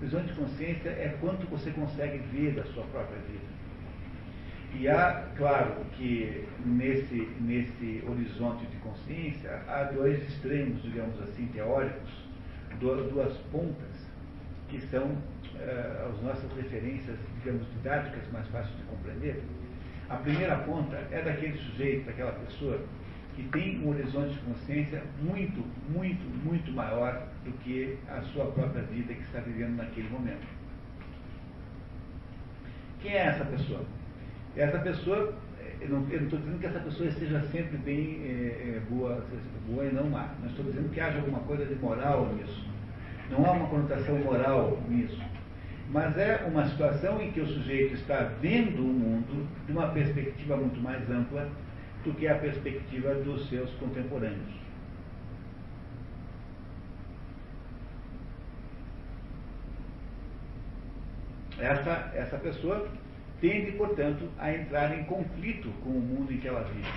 [0.00, 3.54] O horizonte de consciência é quanto você consegue ver da sua própria vida.
[4.76, 12.10] E há, claro, que nesse, nesse horizonte de consciência há dois extremos, digamos assim, teóricos,
[12.80, 14.04] duas pontas,
[14.68, 19.42] que são uh, as nossas referências, digamos, didáticas mais fáceis de compreender.
[20.08, 22.80] A primeira ponta é daquele sujeito, daquela pessoa,
[23.34, 28.82] que tem um horizonte de consciência muito, muito, muito maior do que a sua própria
[28.84, 30.46] vida que está vivendo naquele momento.
[33.00, 33.84] Quem é essa pessoa?
[34.56, 35.34] Essa pessoa,
[35.80, 39.24] eu não estou dizendo que essa pessoa esteja sempre bem é, boa,
[39.68, 40.32] boa e não má.
[40.40, 42.64] Não estou dizendo que haja alguma coisa de moral nisso.
[43.30, 45.20] Não há uma conotação moral nisso.
[45.90, 50.56] Mas é uma situação em que o sujeito está vendo o mundo de uma perspectiva
[50.56, 51.48] muito mais ampla
[52.04, 54.64] do que a perspectiva dos seus contemporâneos.
[61.58, 62.88] Essa, essa pessoa
[63.40, 66.88] tende, portanto, a entrar em conflito com o mundo em que ela vive.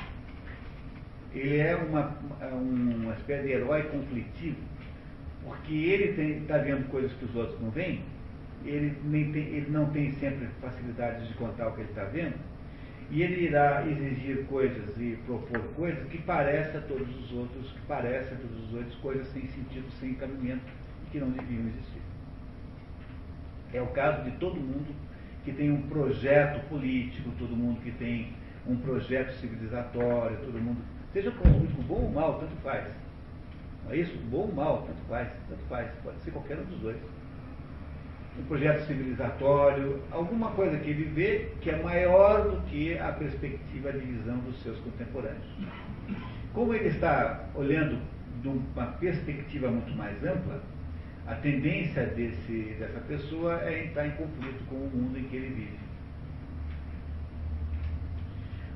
[1.33, 2.17] Ele é uma,
[2.51, 4.57] uma espécie de herói conflitivo,
[5.43, 8.03] porque ele está vendo coisas que os outros não veem,
[8.65, 8.91] ele,
[9.31, 12.35] tem, ele não tem sempre facilidade de contar o que ele está vendo,
[13.09, 17.81] e ele irá exigir coisas e propor coisas que parecem a todos os outros, que
[17.87, 20.65] parecem a todos os outros coisas sem sentido, sem caminhamento,
[21.05, 22.01] e que não deviam existir.
[23.73, 24.93] É o caso de todo mundo
[25.45, 28.33] que tem um projeto político, todo mundo que tem
[28.67, 30.81] um projeto civilizatório, todo mundo,
[31.13, 32.85] seja político bom ou mal, tanto faz.
[33.85, 34.17] Não é isso?
[34.29, 36.97] Bom ou mal, tanto faz, tanto faz, pode ser qualquer um dos dois.
[38.39, 43.91] Um projeto civilizatório, alguma coisa que ele vê que é maior do que a perspectiva
[43.91, 45.45] de visão dos seus contemporâneos.
[46.53, 47.99] Como ele está olhando
[48.41, 50.61] de uma perspectiva muito mais ampla,
[51.27, 55.53] a tendência desse, dessa pessoa é entrar em conflito com o mundo em que ele
[55.53, 55.77] vive.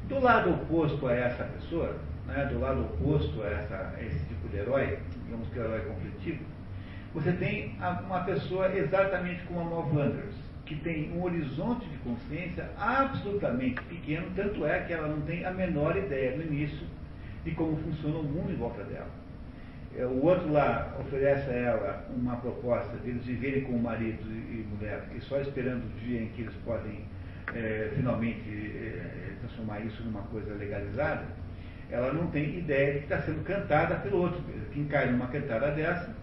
[0.09, 1.95] Do lado oposto a essa pessoa,
[2.27, 5.65] né, do lado oposto a, essa, a esse tipo de herói, digamos que é o
[5.65, 6.43] herói conflitivo,
[7.13, 7.75] você tem
[8.05, 10.35] uma pessoa exatamente como a Mal Flanders,
[10.65, 15.51] que tem um horizonte de consciência absolutamente pequeno, tanto é que ela não tem a
[15.51, 16.87] menor ideia no início
[17.43, 19.09] de como funciona o mundo em volta dela.
[19.97, 24.23] É, o outro lá oferece a ela uma proposta de eles viverem com o marido
[24.25, 27.03] e mulher, e só esperando o dia em que eles podem
[27.53, 31.25] é, finalmente é, transformar isso numa coisa legalizada,
[31.89, 34.41] ela não tem ideia de que está sendo cantada pelo outro.
[34.73, 36.15] Quem cai numa cantada dessa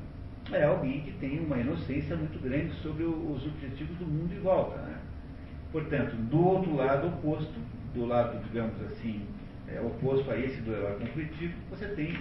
[0.52, 4.80] é alguém que tem uma inocência muito grande sobre os objetivos do mundo em volta.
[4.80, 4.96] Né?
[5.72, 7.54] Portanto, do outro lado oposto,
[7.94, 9.22] do lado, digamos assim,
[9.68, 12.16] é, oposto a esse do herói conflitivo, você tem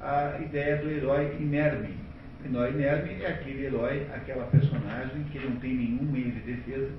[0.00, 1.94] a ideia do herói inerme.
[2.42, 6.90] O herói inerme é aquele herói, aquela personagem que não tem nenhum meio de defesa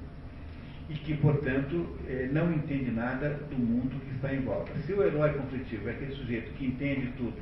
[0.89, 4.71] e que, portanto, eh, não entende nada do mundo que está em volta.
[4.85, 7.33] Se o herói conflitivo é aquele sujeito que entende tudo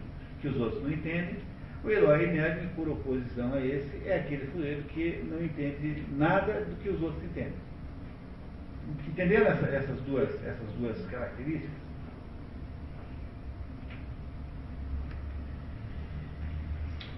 [0.41, 1.37] que os outros não entendem,
[1.83, 6.75] o herói inerme, por oposição a esse, é aquele sujeito que não entende nada do
[6.81, 7.53] que os outros entendem.
[9.07, 11.69] Entenderam essa, essas, duas, essas duas características?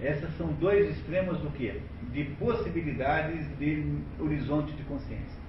[0.00, 1.80] Essas são dois extremos do que?
[2.12, 5.40] De possibilidades de horizonte de consciência.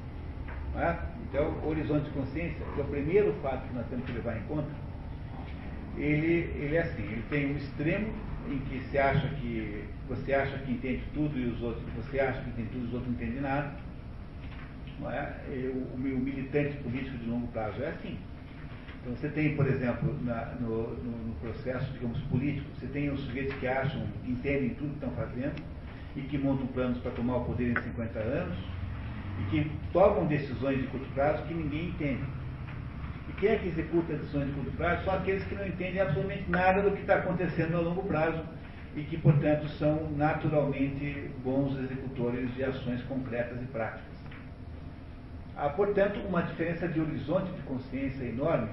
[0.76, 0.96] É?
[1.30, 4.38] Então, o horizonte de consciência, que é o primeiro fato que nós temos que levar
[4.38, 4.70] em conta,
[5.98, 8.14] ele, ele é assim, ele tem um extremo
[8.50, 12.42] em que você acha que você acha que entende tudo e os outros, você acha
[12.42, 13.72] que entende tudo e os outros não entendem nada.
[15.00, 15.34] Não é?
[15.74, 18.18] o, o militante político de longo prazo é assim.
[19.02, 23.20] Então você tem, por exemplo, na, no, no, no, processo, digamos, político, você tem os
[23.22, 25.62] sujeitos que acham, que entendem tudo que estão fazendo
[26.16, 28.58] e que montam planos para tomar o poder em 50 anos
[29.42, 32.24] e que tomam decisões de curto prazo que ninguém entende.
[33.44, 35.04] Quem é que executa decisões de curto prazo?
[35.04, 38.42] São aqueles que não entendem absolutamente nada do que está acontecendo a longo prazo
[38.96, 44.16] e que, portanto, são naturalmente bons executores de ações concretas e práticas.
[45.58, 48.70] Há, portanto, uma diferença de horizonte de consciência enorme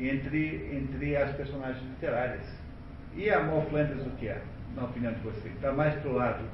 [0.00, 2.58] entre, entre as personagens literárias.
[3.14, 4.42] E a Mal Flanders o que é,
[4.74, 5.46] na opinião de você?
[5.46, 6.44] Está mais para o lado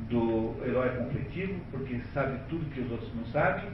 [0.00, 3.64] do herói conflitivo, porque sabe tudo que os outros não sabem,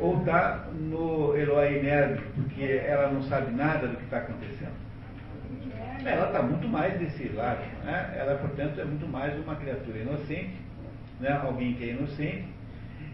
[0.00, 4.88] ou está no herói nerd, porque ela não sabe nada do que está acontecendo?
[6.04, 7.60] Ela está muito mais desse lado.
[7.84, 8.14] Né?
[8.16, 10.56] Ela, portanto, é muito mais uma criatura inocente,
[11.20, 11.32] né?
[11.42, 12.46] alguém que é inocente,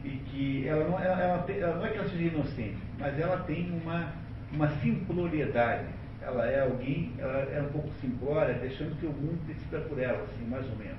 [0.05, 3.19] e que ela não, ela, ela, tem, ela não é que ela seja inocente, mas
[3.19, 4.13] ela tem uma,
[4.53, 5.87] uma simploriedade.
[6.21, 10.23] Ela é alguém, ela é um pouco simplória, deixando que o mundo decida por ela,
[10.23, 10.99] assim, mais ou menos.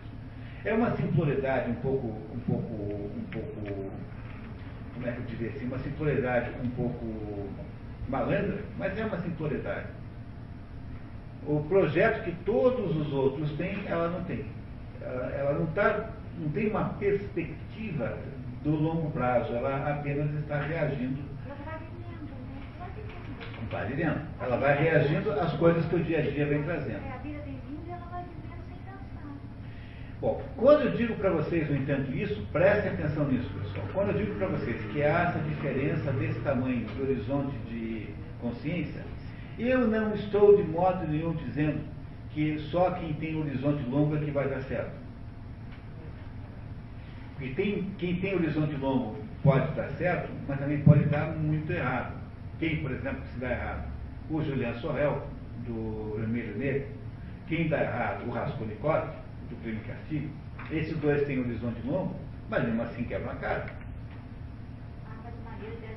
[0.63, 3.91] É uma simploriedade um pouco, um pouco, um pouco,
[4.95, 7.49] como é que eu diria assim, uma simploriedade um pouco
[8.09, 9.87] malandra, mas é uma simploriedade.
[11.45, 14.45] O projeto que todos os outros têm, ela não tem.
[15.01, 16.09] Ela, ela não, tá,
[16.39, 18.17] não tem uma perspectiva
[18.63, 21.21] do longo prazo, ela apenas está reagindo.
[21.45, 21.55] Ela
[23.69, 24.27] vai vivendo, né?
[24.41, 27.03] Ela vai reagindo às coisas que o dia a dia vem trazendo.
[27.05, 29.33] É, a vida vem vindo e ela vai vivendo sem pensar.
[30.25, 33.85] Bom, quando eu digo para vocês, no entanto, isso, prestem atenção nisso, pessoal.
[33.93, 38.07] Quando eu digo para vocês que há essa diferença desse tamanho de horizonte de
[38.41, 39.03] consciência,
[39.59, 41.79] eu não estou de modo nenhum dizendo
[42.31, 44.95] que só quem tem horizonte longo é que vai dar certo.
[47.37, 52.15] Porque tem, quem tem horizonte longo pode dar certo, mas também pode dar muito errado.
[52.57, 53.87] Quem, por exemplo, se dá errado?
[54.31, 55.27] O Julian Sorrel,
[55.67, 56.87] do Vermelho Negro.
[57.47, 58.27] Quem dá errado?
[58.27, 59.07] O Raskolnikov,
[59.49, 60.29] do Crime e Castigo.
[60.71, 62.15] Esses dois têm horizonte longo,
[62.49, 63.65] mas mesmo assim quebram a cara.
[65.07, 65.95] Ah, é né?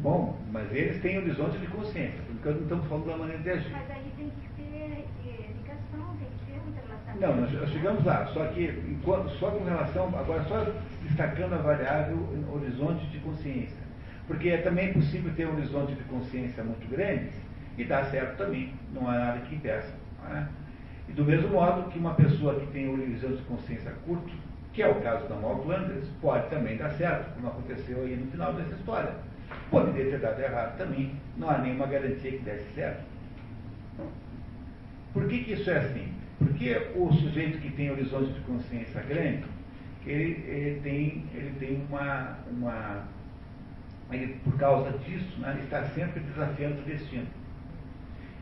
[0.00, 3.50] Bom, mas eles têm horizonte de consciência, porque nós não estamos falando da maneira de
[3.50, 3.70] agir.
[3.70, 7.20] Mas aí tem que ter eh, ligação, tem que ter um relacionamento.
[7.20, 10.66] Não, nós chegamos lá, só que enquanto, só com relação, agora só
[11.02, 12.18] destacando a variável
[12.50, 13.90] horizonte de consciência.
[14.26, 17.30] Porque é também possível ter um horizonte de consciência muito grande
[17.76, 19.92] e dar certo também, não há nada que impeça.
[20.22, 20.48] não é?
[21.10, 24.30] E do mesmo modo que uma pessoa que tem um horizonte de consciência curto,
[24.72, 28.30] que é o caso da Mal Flanders, pode também dar certo, como aconteceu aí no
[28.30, 29.12] final dessa história.
[29.72, 33.02] Poderia ter dado errado também, não há nenhuma garantia que desse certo.
[35.12, 36.12] Por que, que isso é assim?
[36.38, 39.42] Porque o sujeito que tem horizonte de consciência grande,
[40.06, 43.04] ele, ele tem, ele tem uma, uma
[44.12, 47.26] ele, por causa disso, né, está sempre desafiando o destino.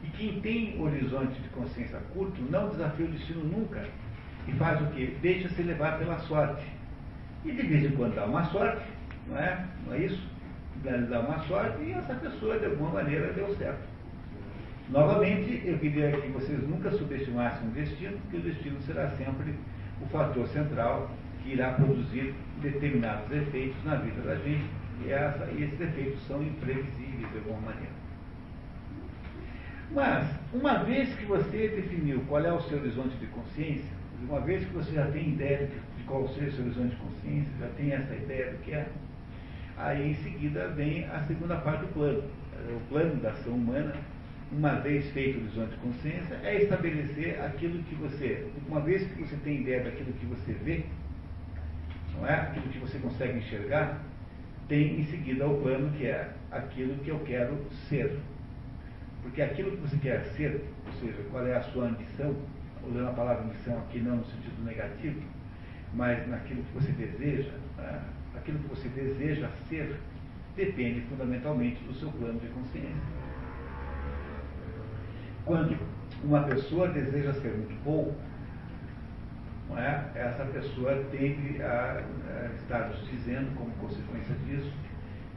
[0.05, 3.85] E quem tem horizonte de consciência curto não desafia o destino nunca.
[4.47, 5.15] E faz o quê?
[5.21, 6.65] Deixa-se levar pela sorte.
[7.45, 8.83] E de vez em quando dá uma sorte,
[9.29, 9.67] não é?
[9.87, 10.23] Não é isso?
[10.85, 13.87] Dá uma sorte e essa pessoa, de alguma maneira, deu certo.
[14.91, 19.55] Novamente, eu queria que vocês nunca subestimassem o destino, porque o destino será sempre
[20.01, 21.11] o fator central
[21.43, 24.65] que irá produzir determinados efeitos na vida da gente,
[25.05, 27.93] e, essa, e esses efeitos são imprevisíveis de alguma maneira.
[29.91, 33.91] Mas, uma vez que você definiu qual é o seu horizonte de consciência,
[34.23, 37.53] uma vez que você já tem ideia de, qual seja o seu horizonte de consciência,
[37.61, 38.87] já tem essa ideia do que é,
[39.77, 42.23] aí em seguida vem a segunda parte do plano.
[42.71, 43.95] O plano da ação humana,
[44.51, 49.23] uma vez feito o horizonte de consciência, é estabelecer aquilo que você, uma vez que
[49.23, 50.85] você tem ideia daquilo que você vê,
[52.15, 52.35] não é?
[52.35, 54.03] Aquilo que você consegue enxergar,
[54.69, 57.57] tem em seguida o plano que é aquilo que eu quero
[57.89, 58.19] ser.
[59.29, 62.35] Porque aquilo que você quer ser, ou seja, qual é a sua ambição,
[62.83, 65.21] usando a palavra ambição aqui não no sentido negativo,
[65.93, 68.01] mas naquilo que você deseja, né?
[68.35, 70.01] aquilo que você deseja ser,
[70.57, 72.97] depende fundamentalmente do seu plano de consciência.
[75.45, 75.77] Quando
[76.25, 78.15] uma pessoa deseja ser muito pouco,
[79.77, 80.05] é?
[80.15, 84.73] essa pessoa tende a, a estar nos dizendo, como consequência disso,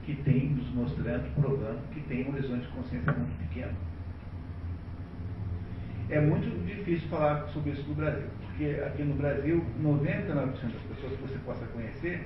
[0.05, 3.73] que tem, nos mostrando, provando que tem um horizonte de consciência muito pequeno.
[6.09, 11.13] É muito difícil falar sobre isso no Brasil, porque aqui no Brasil, 99% das pessoas
[11.13, 12.25] que você possa conhecer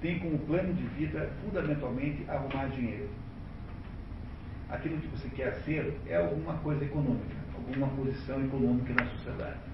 [0.00, 3.08] tem como plano de vida, fundamentalmente, arrumar dinheiro.
[4.70, 9.67] Aquilo que você quer ser é alguma coisa econômica, alguma posição econômica na sociedade.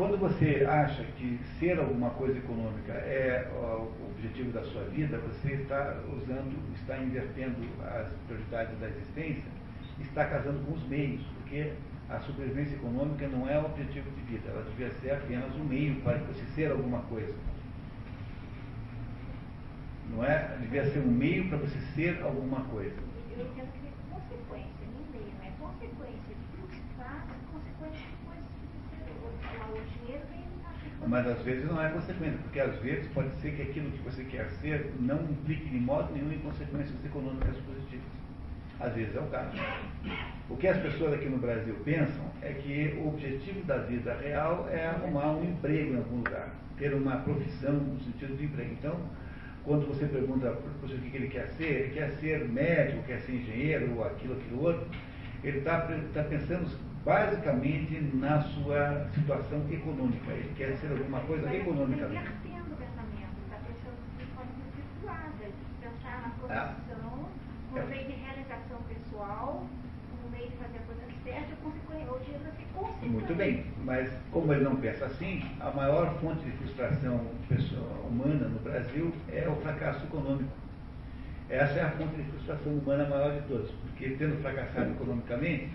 [0.00, 5.56] Quando você acha que ser alguma coisa econômica é o objetivo da sua vida, você
[5.56, 9.44] está usando, está invertendo as prioridades da existência,
[10.00, 11.74] está casando com os meios, porque
[12.08, 15.96] a sobrevivência econômica não é o objetivo de vida, ela devia ser apenas um meio
[15.96, 17.34] para você ser alguma coisa.
[20.08, 20.56] Não é?
[20.62, 22.96] Devia ser um meio para você ser alguma coisa.
[23.36, 26.36] Eu entendo que é consequência, nem meio, não é consequência.
[26.56, 27.22] Tudo que se faz,
[27.52, 28.60] consequência depois
[29.20, 29.28] o,
[29.72, 30.72] o dinheiro vem na
[31.06, 34.22] Mas às vezes não é consequência, porque às vezes pode ser que aquilo que você
[34.24, 38.20] quer ser não implique de modo nenhum em consequências econômicas positivas.
[38.78, 39.50] Às vezes é o caso.
[40.48, 44.68] O que as pessoas aqui no Brasil pensam é que o objetivo da vida real
[44.70, 48.72] é arrumar um emprego em algum lugar, ter uma profissão no sentido de emprego.
[48.72, 48.98] Então,
[49.64, 53.32] quando você pergunta para o que ele quer ser, ele quer ser médico, quer ser
[53.32, 54.86] engenheiro, ou aquilo, aquilo outro,
[55.44, 55.80] ele está
[56.14, 56.66] tá pensando
[57.04, 60.30] basicamente na sua situação econômica.
[60.32, 62.20] Ele quer ser alguma coisa Mas economicamente.
[62.20, 65.46] Invertendo o pensamento, está pensando de forma circulada,
[65.80, 66.74] pensar na Ah.
[66.74, 67.28] profissão,
[67.76, 67.80] É.
[67.80, 69.66] no meio de realização pessoal,
[70.24, 73.08] no meio de fazer a coisa certa, consequência, o dinheiro vai ser consequência.
[73.08, 78.48] Muito bem, mas como ele não pensa assim, a maior fonte de frustração pessoal- humana
[78.48, 80.50] no Brasil é o fracasso econômico.
[81.48, 85.70] Essa é a fonte de frustração humana maior de todas, porque tendo fracassado economicamente,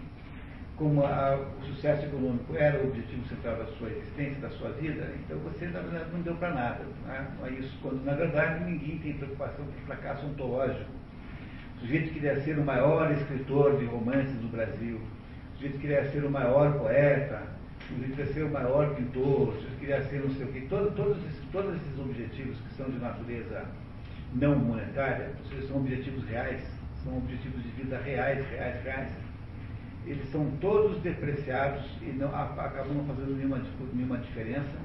[0.78, 5.10] como a- o sucesso econômico era o objetivo central da sua existência, da sua vida,
[5.24, 6.82] então você na verdade não deu para nada.
[7.08, 7.28] Né?
[7.46, 10.92] É isso, quando na verdade ninguém tem preocupação com fracasso ontológico.
[11.78, 16.26] O sujeito queria ser o maior escritor de romances do Brasil, o sujeito queria ser
[16.26, 17.44] o maior poeta,
[17.90, 20.66] o sujeito queria ser o maior pintor, o sujeito queria ser não sei o quê.
[20.70, 23.64] Todo, todos, esses, todos esses objetivos que são de natureza
[24.34, 25.32] não monetária,
[25.68, 26.62] são objetivos reais,
[27.04, 29.25] são objetivos de vida reais, reais, reais.
[30.06, 33.62] Eles são todos depreciados e não, acabam não fazendo nenhuma,
[33.94, 34.78] nenhuma diferença,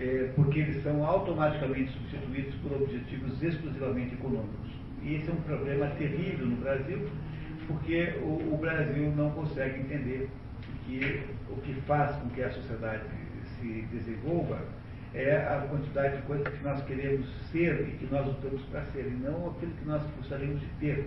[0.00, 4.70] eh, porque eles são automaticamente substituídos por objetivos exclusivamente econômicos.
[5.02, 7.08] E esse é um problema terrível no Brasil,
[7.68, 10.28] porque o, o Brasil não consegue entender
[10.86, 13.04] que o que faz com que a sociedade
[13.60, 14.58] se desenvolva
[15.14, 19.06] é a quantidade de coisas que nós queremos ser e que nós lutamos para ser,
[19.06, 21.06] e não aquilo que nós gostaríamos de ter.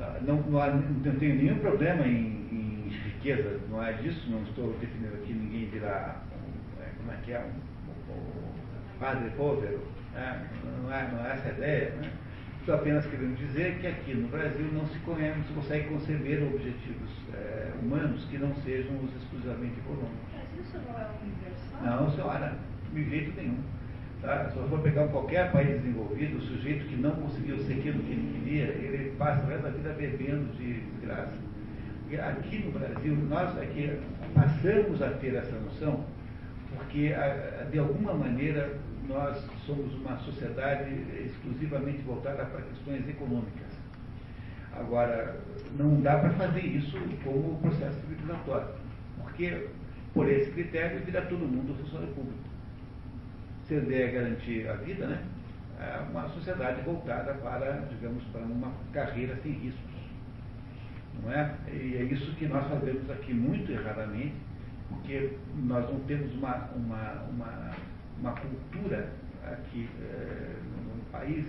[0.00, 4.42] Ah, Não, não, há- não tenho nenhum problema em, em riqueza, não é disso, não
[4.42, 9.80] estou definindo aqui ninguém virar, um, é, como é que é, um, um padre povero,
[10.12, 10.46] né?
[10.82, 11.90] não, é, não é essa a ideia.
[11.96, 12.12] Né?
[12.60, 16.42] Estou apenas querendo dizer que aqui no Brasil não se, conhece, não se consegue conceber
[16.42, 20.18] objetivos é, humanos que não sejam os exclusivamente econômicos.
[20.34, 21.82] Mas isso não é universal?
[22.02, 22.56] Não, senhora,
[22.92, 23.58] de jeito nenhum.
[24.26, 24.50] Tá?
[24.50, 28.10] Se eu for pegar qualquer país desenvolvido, o sujeito que não conseguiu ser aquilo que
[28.10, 31.36] ele queria, ele passa o resto da vida bebendo de desgraça.
[32.10, 33.96] E aqui no Brasil, nós aqui
[34.34, 36.04] passamos a ter essa noção,
[36.74, 37.14] porque
[37.70, 38.76] de alguma maneira
[39.08, 40.90] nós somos uma sociedade
[41.24, 43.78] exclusivamente voltada para questões econômicas.
[44.72, 45.36] Agora,
[45.78, 48.70] não dá para fazer isso como processo civilizatório,
[49.22, 49.68] porque
[50.12, 52.45] por esse critério vira todo mundo funcionário público.
[53.66, 55.22] Se a ideia é garantir a vida, né?
[55.80, 59.96] É uma sociedade voltada para, digamos, para uma carreira sem riscos.
[61.22, 61.54] Não é?
[61.68, 64.34] E é isso que nós fazemos aqui muito erradamente,
[64.88, 67.70] porque nós não temos uma, uma, uma,
[68.20, 69.10] uma cultura
[69.44, 69.88] aqui
[70.64, 71.44] no, no país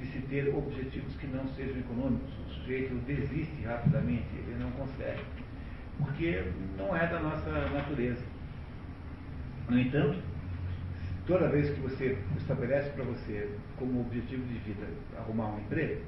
[0.00, 2.30] de se ter objetivos que não sejam econômicos.
[2.46, 5.22] O sujeito desiste rapidamente, ele não consegue,
[5.98, 6.44] porque
[6.78, 8.24] não é da nossa natureza.
[9.68, 10.29] No entanto,
[11.30, 13.48] toda vez que você estabelece para você
[13.78, 14.84] como objetivo de vida
[15.16, 16.02] arrumar um emprego,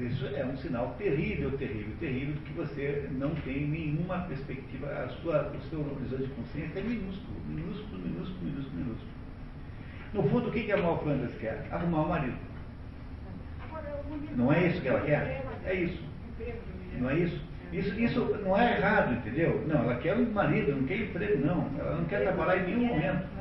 [0.00, 5.08] isso é um sinal terrível, terrível, terrível de que você não tem nenhuma perspectiva, a
[5.22, 9.10] sua, o seu horizonte de consciência é minúsculo, minúsculo, minúsculo, minúsculo, minúsculo.
[10.12, 11.64] No fundo, o que que a Mal Flanders quer?
[11.70, 12.36] Arrumar um marido.
[14.34, 15.44] Não é isso que ela quer?
[15.64, 16.02] É isso.
[16.98, 17.40] Não é isso?
[17.72, 19.64] Isso, isso não é errado, entendeu?
[19.68, 21.70] Não, ela quer um marido, não quer emprego, não.
[21.78, 23.35] Ela não quer trabalhar em nenhum momento.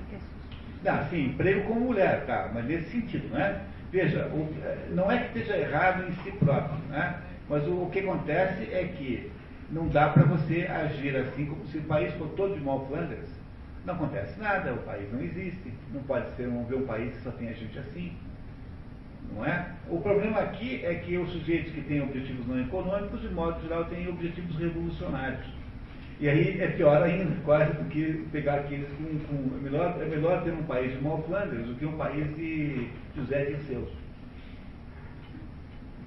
[0.86, 3.56] Não, sim, emprego como mulher, tá, mas nesse sentido, né?
[3.91, 4.48] Veja, o-
[4.94, 7.16] não é que esteja errado em si próprio, né?
[7.49, 9.32] Mas o, o que acontece é que
[9.70, 13.30] não dá para você agir assim como se o país for todo de mal Flanders.
[13.84, 17.32] Não acontece nada, o país não existe, não pode ser um, um país que só
[17.32, 18.16] tem a gente assim.
[19.34, 19.66] Não é?
[19.88, 23.86] O problema aqui é que os sujeitos que têm objetivos não econômicos, de modo geral,
[23.86, 25.55] têm objetivos revolucionários.
[26.20, 29.20] E aí é pior ainda, quase do que pegar aqueles com.
[29.28, 32.26] com é, melhor, é melhor ter um país de Mal Flanders do que um país
[32.38, 33.90] de José Dirceus.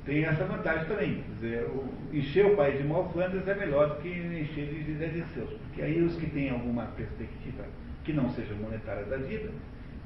[0.07, 1.15] Tem essa vantagem também.
[1.17, 4.93] Quer dizer, o- encher o país de Mal Flanders é melhor do que encher de
[4.93, 5.51] José Dirceus.
[5.51, 7.65] Porque aí os que têm alguma perspectiva
[8.05, 9.51] que não seja monetária da vida,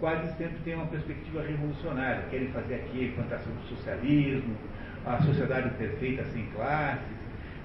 [0.00, 2.24] quase sempre têm uma perspectiva revolucionária.
[2.28, 4.56] Querem fazer aqui a implantação do socialismo,
[5.06, 7.21] a sociedade perfeita sem classes.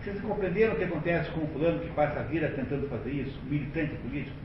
[0.08, 3.38] Vocês compreenderam o que acontece com o fulano que passa a vida tentando fazer isso,
[3.50, 4.38] militante político?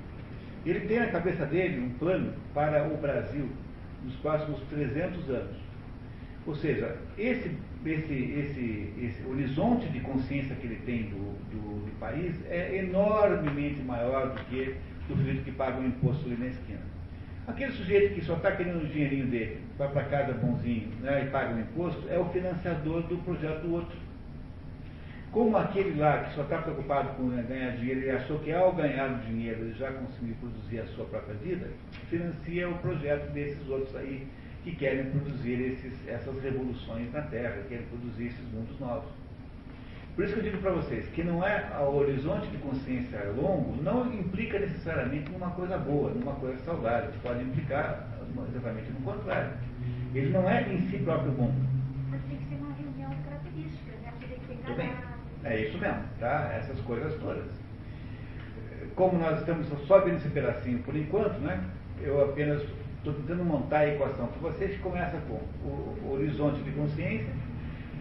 [0.67, 3.49] Ele tem na cabeça dele um plano para o Brasil
[4.03, 5.57] nos próximos 300 anos.
[6.49, 7.57] Ou seja, esse,
[7.87, 13.81] esse, esse, esse horizonte de consciência que ele tem do, do, do país é enormemente
[13.83, 14.75] maior do que
[15.07, 16.81] do sujeito que paga um imposto ali na esquina.
[17.47, 21.31] Aquele sujeito que só está querendo o dinheirinho dele, vai para casa bonzinho né, e
[21.31, 24.02] paga um imposto, é o financiador do projeto do outro.
[25.33, 29.11] Como aquele lá que só está preocupado com ganhar dinheiro, ele achou que ao ganhar
[29.11, 31.69] o dinheiro ele já conseguiu produzir a sua própria vida,
[32.11, 34.29] financia o projeto desses outros aí
[34.63, 39.11] que querem produzir esses, essas revoluções na Terra, querem produzir esses mundos novos.
[40.15, 43.83] Por isso que eu digo para vocês que não é o horizonte de consciência longo,
[43.83, 47.11] não implica necessariamente numa coisa boa, numa coisa saudável.
[47.23, 48.07] Pode implicar
[48.51, 49.53] exatamente no contrário.
[50.15, 51.55] Ele não é em si próprio bom.
[52.11, 54.13] Mas tem que ser uma reunião de características, né?
[54.21, 55.12] Tem que enganar.
[55.45, 56.53] É isso mesmo, tá?
[56.55, 57.45] Essas coisas todas.
[58.95, 61.63] Como nós estamos só vendo esse pedacinho por enquanto, né?
[62.01, 62.63] Eu apenas
[62.99, 65.35] estou tentando montar a equação para vocês que começa com
[65.69, 67.33] o, horizonte de consciência.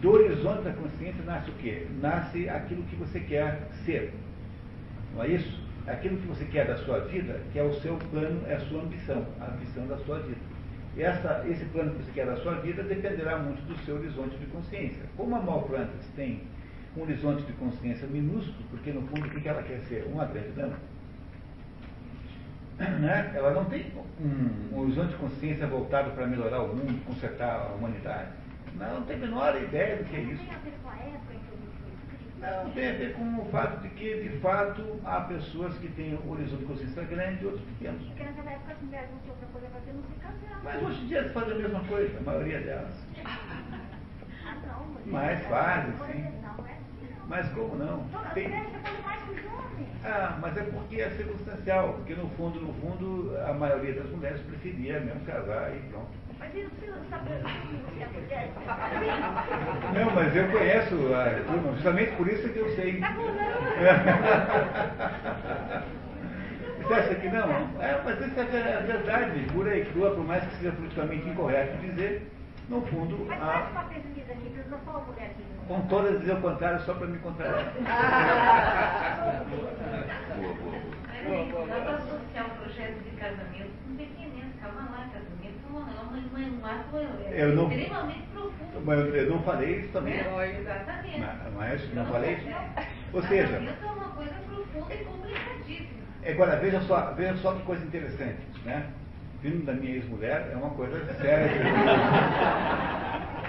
[0.01, 1.87] Do horizonte da consciência nasce o quê?
[1.99, 4.13] Nasce aquilo que você quer ser.
[5.15, 5.61] Não é isso?
[5.87, 8.81] Aquilo que você quer da sua vida, que é o seu plano, é a sua
[8.81, 10.39] ambição, a ambição da sua vida.
[10.97, 14.45] Essa, esse plano que você quer da sua vida dependerá muito do seu horizonte de
[14.47, 15.03] consciência.
[15.15, 16.41] Como a Malplantas tem
[16.97, 20.03] um horizonte de consciência minúsculo, porque no fundo o que ela quer ser?
[20.05, 20.77] Uma grande dama.
[22.99, 23.31] Né?
[23.35, 27.75] Ela não tem um, um horizonte de consciência voltado para melhorar o mundo, consertar a
[27.75, 28.29] humanidade.
[28.75, 30.43] Não, não tem a menor ideia do que é Não isso.
[30.43, 32.39] tem a ver com a época em que o livro foi escrito.
[32.39, 36.17] Não, tem a ver com o fato de que, de fato, há pessoas que têm
[36.25, 38.03] um horizonte de consciência grande e outros pequenos.
[38.07, 40.63] Porque naquela época as mulheres não tinham outra coisa a fazer, não se casavam.
[40.63, 43.05] Mas hoje em dia se faz a mesma coisa, a maioria delas.
[44.43, 45.05] Ah, não, mas...
[45.05, 46.23] Mas fazem, Por sim.
[46.41, 46.77] Não, é.
[47.27, 47.99] Mas como não?
[48.11, 49.87] Todas as Tem- mulheres fazem mais que os homens.
[50.03, 54.41] Ah, mas é porque é circunstancial, porque no fundo, no fundo, a maioria das mulheres
[54.41, 56.09] preferia mesmo casar e pronto.
[56.39, 56.71] Mas eu não
[57.09, 57.37] saber é
[58.07, 58.49] mulher.
[59.93, 62.99] Não, mas eu conheço a turma, justamente por isso que eu sei.
[62.99, 63.21] Tá bom,
[66.87, 67.49] Você acha que não?
[67.81, 71.77] É, mas isso é ver- verdade, pura e crua, por mais que seja politicamente incorreto
[71.77, 72.31] dizer,
[72.67, 75.50] no fundo, Mas faz há, uma pesquisa aqui, porque não só a mulher não.
[75.71, 77.71] Com todas dizer o contrário só para me contrariar.
[81.23, 85.89] Peraí, dá para associar o projeto de casamento com pequenino, calma lá, casamento é uma-
[85.89, 85.93] é
[86.49, 88.81] um ato é, Eu não- extremamente profundo.
[88.83, 90.13] Mas eu não falei isso também.
[90.15, 91.19] É, exatamente.
[91.19, 92.49] Mas- Mas não falei isso?
[93.13, 96.01] Ou seja, Casamento é uma coisa profunda e complicadíssima.
[96.27, 98.89] Agora, veja só, veja só que coisa interessante, né?
[99.41, 101.61] Vindo da minha ex-mulher, é uma coisa séria.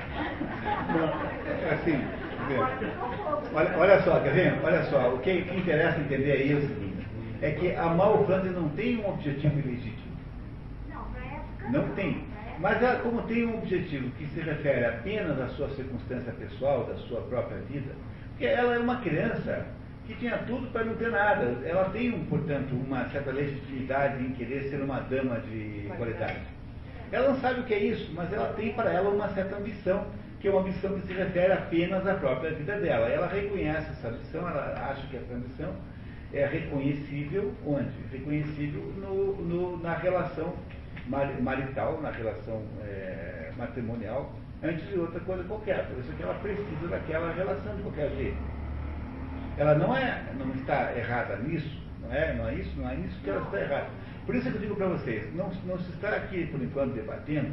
[0.95, 2.05] Não, assim,
[3.55, 4.61] olha, olha só, quer ver?
[4.63, 7.07] Olha só, o que, o que interessa entender aí é o seguinte,
[7.41, 10.13] é que a Malfrância não tem um objetivo ilegítimo.
[10.89, 11.69] Não, pra época.
[11.71, 12.25] Não tem.
[12.59, 16.95] Mas ela, como tem um objetivo que se refere apenas à sua circunstância pessoal, da
[16.95, 17.93] sua própria vida,
[18.31, 19.67] porque ela é uma criança
[20.07, 21.57] que tinha tudo para não ter nada.
[21.65, 26.43] Ela tem, portanto, uma certa legitimidade em querer ser uma dama de qualidade.
[27.13, 30.07] Ela não sabe o que é isso, mas ela tem para ela uma certa ambição,
[30.41, 33.07] que é uma ambição que se refere apenas à própria vida dela.
[33.09, 35.73] Ela reconhece essa ambição, ela acha que essa ambição
[36.33, 37.91] é reconhecível onde?
[38.11, 40.55] Reconhecível no, no- na relação
[41.07, 44.33] mari- marital, na relação eh, matrimonial,
[44.63, 45.85] antes de outra coisa qualquer.
[45.89, 48.39] Por isso que ela precisa daquela relação de qualquer jeito.
[49.59, 53.21] Ela não, é, não está errada nisso, não é, não é isso, não é nisso
[53.23, 53.87] que ela está errada.
[54.27, 57.53] Por isso que eu digo para vocês, não, não se está aqui, por enquanto, debatendo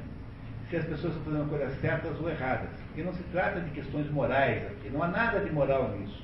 [0.69, 2.69] se as pessoas estão fazendo coisas certas ou erradas.
[2.87, 6.23] Porque não se trata de questões morais aqui, não há nada de moral nisso.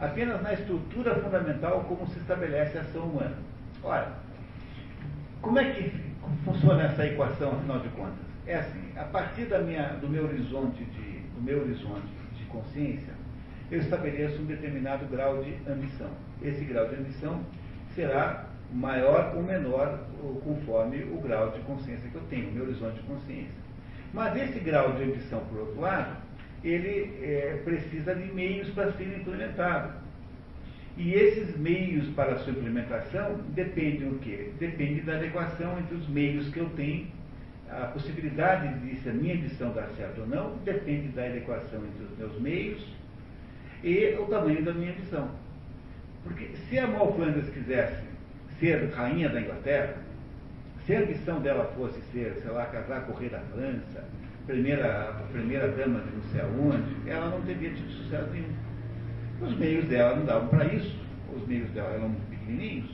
[0.00, 3.36] Apenas na estrutura fundamental como se estabelece a ação humana.
[3.82, 4.12] Ora,
[5.42, 5.92] como é que
[6.44, 8.24] funciona essa equação, afinal de contas?
[8.46, 13.12] É assim, a partir da minha, do, meu horizonte de, do meu horizonte de consciência,
[13.70, 16.10] eu estabeleço um determinado grau de ambição.
[16.42, 17.40] Esse grau de ambição
[17.94, 20.00] será maior ou menor
[20.44, 23.62] conforme o grau de consciência que eu tenho, meu horizonte de consciência.
[24.12, 26.16] Mas esse grau de ambição, por outro lado,
[26.62, 30.02] ele é, precisa de meios para ser implementado.
[30.96, 34.50] E esses meios para a sua implementação dependem do quê?
[34.58, 37.06] Depende da adequação entre os meios que eu tenho.
[37.70, 42.04] A possibilidade de se a minha ambição dar certo ou não depende da adequação entre
[42.04, 42.86] os meus meios
[43.82, 45.30] e o tamanho da minha ambição.
[46.22, 48.11] Porque se a Mal Flanders quisesse
[48.62, 49.96] ser rainha da Inglaterra,
[50.86, 54.04] se a ambição dela fosse ser, sei lá, casar com o rei da França,
[54.46, 58.54] primeira, primeira dama de não sei aonde, ela não teria tido sucesso nenhum.
[59.40, 60.96] Os meios dela não davam para isso,
[61.34, 62.88] os meios dela eram pequenininhos.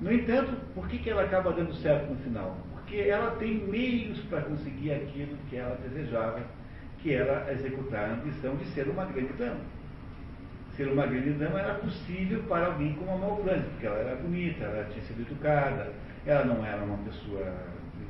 [0.00, 2.58] No entanto, por que, que ela acaba dando certo no final?
[2.72, 6.40] Porque ela tem meios para conseguir aquilo que ela desejava,
[6.98, 9.60] que era executar a ambição de ser uma grande dama.
[10.76, 14.64] Ser uma grande dama era possível para alguém como a Malfrance, porque ela era bonita,
[14.64, 15.92] ela tinha sido educada,
[16.26, 17.50] ela não era uma pessoa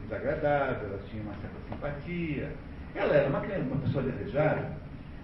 [0.02, 2.51] desagradável, ela tinha uma certa simpatia,
[2.94, 4.66] ela era uma, uma pessoa desejável.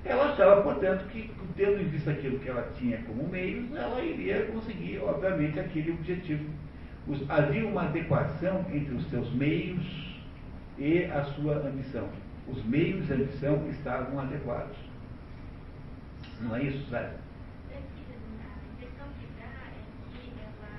[0.05, 4.47] Ela achava, portanto, que, tendo em vista aquilo que ela tinha como meios, ela iria
[4.47, 6.49] conseguir, obviamente, aquele objetivo.
[7.09, 10.23] Os, havia uma adequação entre os seus meios
[10.79, 12.09] e a sua ambição.
[12.49, 14.77] Os meios e a ambição estavam adequados.
[16.41, 17.21] Não é isso, César?
[17.73, 17.79] A
[18.75, 20.73] impressão que dá é que ela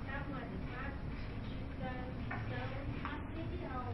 [0.00, 2.66] estava no adequado no sentido da ambição
[3.02, 3.84] material.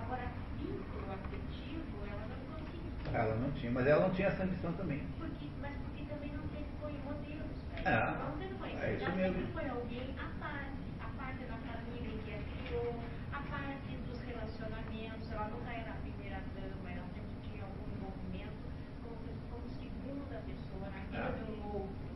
[0.00, 0.26] Agora,
[0.58, 3.01] vínculo afetivo, ela não conseguia.
[3.12, 5.02] Ela não tinha, mas ela não tinha essa ambição também.
[5.18, 7.56] Porque, mas porque também não teve foi modelos.
[7.72, 7.82] Né?
[7.86, 8.70] Ah, não teve foi.
[8.72, 9.46] é isso mesmo.
[9.52, 12.94] foi alguém à parte, à parte da família que a criou,
[13.32, 15.30] à parte dos relacionamentos.
[15.30, 18.62] Ela nunca era a primeira dama, ela sempre tinha algum envolvimento
[19.04, 19.18] como,
[19.50, 21.36] como segunda pessoa na vida Ah.
[21.36, 22.12] de um outro.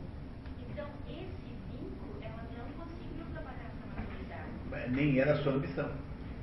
[0.65, 5.91] Então, esse vínculo, ela não conseguiu trabalhar essa maturidade, Nem era a sua ambição.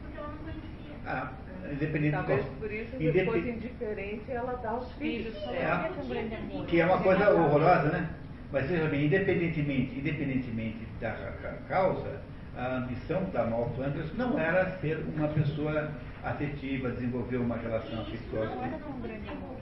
[0.03, 0.95] porque ela não conhecia.
[1.07, 1.33] Ah,
[1.75, 5.35] independente Talvez por isso, Independ- depois indiferente, ela dá aos filhos.
[5.49, 5.91] É.
[6.09, 6.67] grande amor.
[6.67, 8.09] Que é uma coisa horrorosa, né?
[8.53, 12.21] Mas veja bem, independentemente, independentemente da ca- causa,
[12.57, 15.91] a ambição da Mal Flanders não era ser uma pessoa
[16.23, 18.55] afetiva, desenvolver uma relação afetuosa.
[18.55, 19.55] não era um grande nela.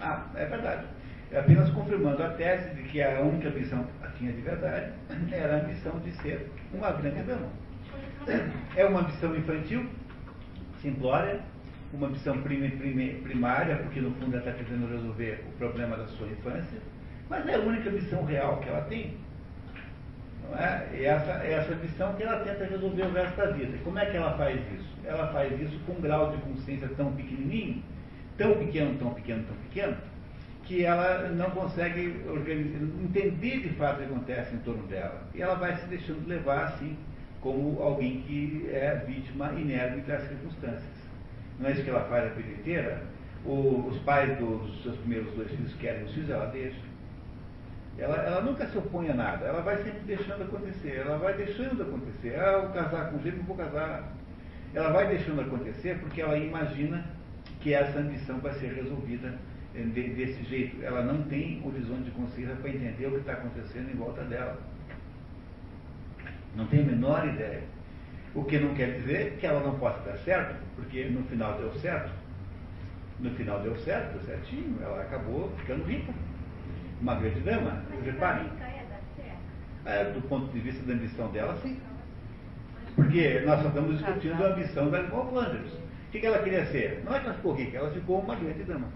[0.00, 0.86] Ah, é verdade.
[1.32, 4.92] É apenas confirmando a tese de que a única ambição que ela tinha de verdade
[5.32, 7.48] era a ambição de ser uma grande dama.
[8.76, 9.86] É uma ambição infantil,
[10.84, 11.40] simplória,
[11.92, 12.08] uma
[12.42, 16.78] prime- primária, porque no fundo ela está tentando resolver o problema da sua infância,
[17.28, 19.14] mas é a única ambição real que ela tem.
[20.42, 20.86] Não é?
[20.94, 23.78] E essa, essa ambição que ela tenta resolver o resto da vida.
[23.82, 24.94] Como é que ela faz isso?
[25.04, 27.82] Ela faz isso com um grau de consciência tão pequenininho,
[28.36, 29.96] tão pequeno, tão pequeno, tão pequeno,
[30.64, 35.22] que ela não consegue organizar, entender de fato o que acontece em torno dela.
[35.34, 36.96] E ela vai se deixando levar assim,
[37.44, 41.04] como alguém que é vítima inerte das circunstâncias.
[41.60, 43.02] Não é isso que ela faz a vida inteira?
[43.44, 46.80] O- os pais dos seus primeiros dois filhos querem os filhos, ela deixa.
[47.98, 51.82] Ela, ela nunca se opõe a nada, ela vai sempre deixando acontecer, ela vai deixando
[51.82, 52.34] acontecer.
[52.40, 54.10] Ah, vou casar com o gêmeo, vou casar.
[54.72, 57.04] Ela vai deixando acontecer porque ela imagina
[57.60, 59.34] que essa ambição vai ser resolvida
[59.76, 60.82] eh, de- desse jeito.
[60.82, 64.58] Ela não tem horizonte de consciência para entender o que está acontecendo em volta dela.
[66.56, 67.62] Não tem a menor ideia.
[68.34, 71.72] O que não quer dizer que ela não possa dar certo, porque no final deu
[71.74, 72.10] certo.
[73.20, 76.12] No final deu certo, deu certinho, ela acabou ficando rica.
[77.00, 78.50] Uma grande dama, reparem.
[79.84, 81.78] é do ponto de vista da ambição dela, sim.
[82.96, 85.72] Porque nós só estamos discutindo a ambição da Nicole Flanders.
[85.72, 87.02] O que, ela queria ser?
[87.04, 88.88] Não é que ela ficou rica, ela ficou uma grande dama.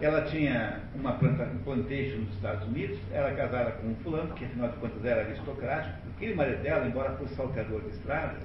[0.00, 4.68] Ela tinha uma planta, plantation nos Estados Unidos, era casada com um fulano, que afinal
[4.68, 6.03] de contas era aristocrático.
[6.16, 8.36] Aquele marido dela, embora fosse salteador de estrada,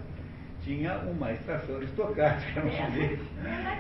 [0.63, 3.25] tinha uma extração aristocrática, era um sujeito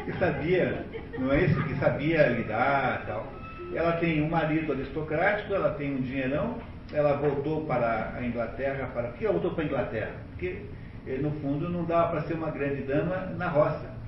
[0.05, 0.85] que sabia,
[1.17, 1.63] não é isso?
[1.63, 3.33] Que sabia lidar e tal.
[3.73, 6.57] Ela tem um marido aristocrático, ela tem um dinheirão,
[6.93, 9.09] ela voltou para a Inglaterra, para...
[9.09, 10.11] por que ela voltou para a Inglaterra?
[10.31, 10.61] Porque,
[11.05, 13.99] eh, no fundo, não dava para ser uma grande dama na roça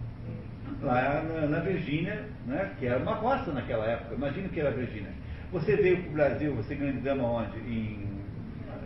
[0.82, 4.16] lá na, na Virgínia, né, que era uma roça naquela época.
[4.16, 5.12] Imagina que era a Virgínia.
[5.52, 7.58] Você veio para o Brasil, você grande dama onde?
[7.60, 8.08] Em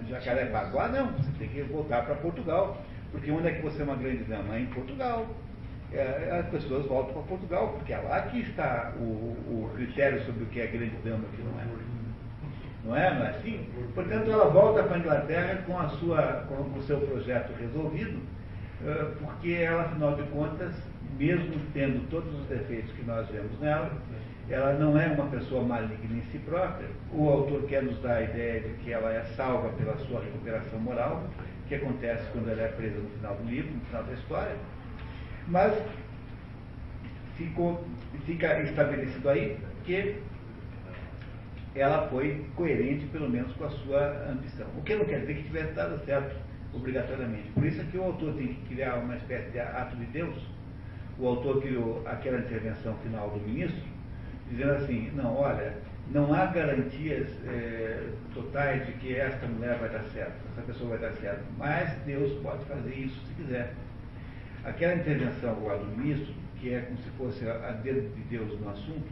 [0.09, 0.87] Jacarepaguá?
[0.89, 2.81] Não, você tem que voltar para Portugal.
[3.11, 4.55] Porque onde é que você é uma grande dama?
[4.55, 5.27] É em Portugal.
[5.93, 10.43] É, as pessoas voltam para Portugal, porque é lá que está o, o critério sobre
[10.43, 11.65] o que é grande dama e o que não é.
[12.83, 13.13] Não é?
[13.13, 13.67] Não é assim?
[13.93, 18.19] Portanto, ela volta para a Inglaterra com, a sua, com o seu projeto resolvido,
[18.85, 20.75] eh, porque ela, afinal de contas,
[21.17, 23.91] mesmo tendo todos os defeitos que nós vemos nela,
[24.49, 26.87] ela não é uma pessoa maligna em si própria.
[27.11, 30.79] O autor quer nos dar a ideia de que ela é salva pela sua recuperação
[30.79, 31.23] moral,
[31.67, 34.55] que acontece quando ela é presa no final do livro, no final da história.
[35.47, 35.73] Mas
[37.35, 37.83] ficou,
[38.25, 40.21] fica estabelecido aí que
[41.73, 44.67] ela foi coerente, pelo menos, com a sua ambição.
[44.77, 46.35] O que não quer dizer que tivesse dado certo,
[46.73, 47.49] obrigatoriamente.
[47.49, 50.35] Por isso é que o autor tem que criar uma espécie de ato de Deus.
[51.17, 53.94] O autor criou aquela intervenção final do ministro,
[54.49, 55.73] dizendo assim, não, olha,
[56.11, 60.99] não há garantias eh, totais de que esta mulher vai dar certo, essa pessoa vai
[60.99, 63.73] dar certo, mas Deus pode fazer isso se quiser.
[64.63, 68.69] Aquela intervenção lá do ministro, que é como se fosse a dedo de Deus no
[68.69, 69.07] assunto,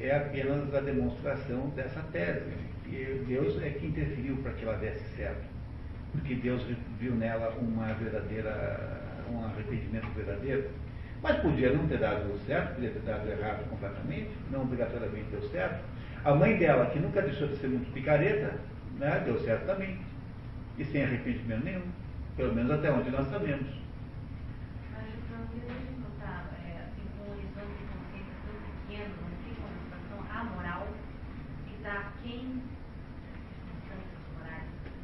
[0.00, 2.52] é apenas a demonstração dessa tese.
[2.86, 5.44] E Deus é que interferiu para que ela desse certo.
[6.12, 6.64] porque Deus
[6.98, 10.70] viu nela uma verdadeira, um arrependimento verdadeiro.
[11.22, 15.84] Mas podia não ter dado certo, podia ter dado errado completamente, não obrigatoriamente deu certo.
[16.24, 18.54] A mãe dela, que nunca deixou de ser muito picareta,
[18.98, 19.98] né, deu certo também.
[20.78, 21.82] E sem arrependimento nenhum.
[22.36, 23.66] Pelo menos até onde nós sabemos.
[24.92, 25.72] Mas o Francisco
[26.14, 26.44] está
[26.86, 28.54] assim, com um horizonte de consciência tão
[28.86, 30.86] pequeno, não fica uma situação amoral,
[31.66, 32.62] que está quem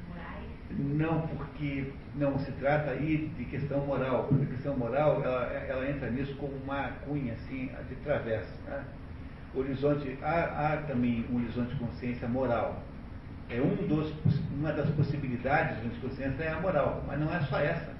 [0.08, 0.63] morais?
[0.76, 4.28] Não, porque não se trata aí de questão moral.
[4.30, 8.52] A questão moral, ela, ela entra nisso como uma cunha, assim, de travessa.
[8.66, 8.84] Né?
[9.54, 12.82] Horizonte, há, há também um horizonte de consciência moral.
[13.48, 14.12] É um dos,
[14.52, 17.94] uma das possibilidades de consciência é a moral, mas não é só essa.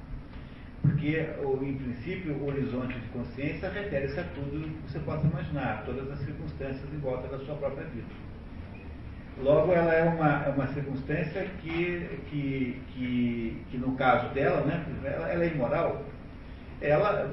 [0.83, 1.27] Porque,
[1.63, 6.19] em princípio, o horizonte de consciência refere-se a tudo que você possa imaginar, todas as
[6.19, 8.07] circunstâncias em volta da sua própria vida.
[9.43, 14.85] Logo, ela é uma, é uma circunstância que, que, que, que, no caso dela, né,
[15.05, 16.05] ela, ela é imoral.
[16.81, 17.31] Ela,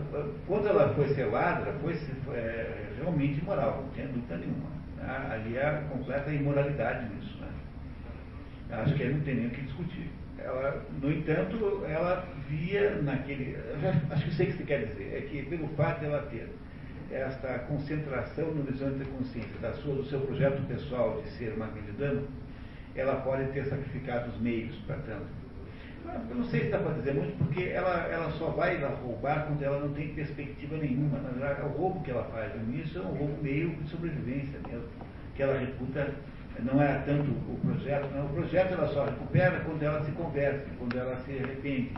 [0.47, 1.95] quando ela foi ser ladra, foi
[2.33, 4.69] é, realmente imoral, não tem dúvida nenhuma.
[4.97, 5.29] Né?
[5.31, 7.37] Ali há completa imoralidade nisso.
[7.39, 7.47] Né?
[8.71, 10.09] Acho que aí não tem nem o que discutir.
[10.39, 13.57] Ela, no entanto, ela via naquele.
[14.09, 16.49] Acho que sei o que você quer dizer, é que pelo fato de ela ter
[17.13, 21.67] esta concentração no horizonte da consciência da sua, do seu projeto pessoal de ser uma
[21.67, 22.23] grande dama,
[22.95, 25.41] ela pode ter sacrificado os meios para tanto.
[26.29, 29.61] Eu não sei se dá para dizer muito, porque ela, ela só vai roubar quando
[29.61, 31.19] ela não tem perspectiva nenhuma.
[31.19, 34.59] Na verdade, o roubo que ela faz no início é um roubo meio de sobrevivência
[34.67, 34.87] mesmo,
[35.35, 36.11] que ela reputa,
[36.59, 38.25] não é tanto o projeto, não.
[38.25, 41.93] o projeto ela só recupera quando ela se converte, quando ela se arrepende.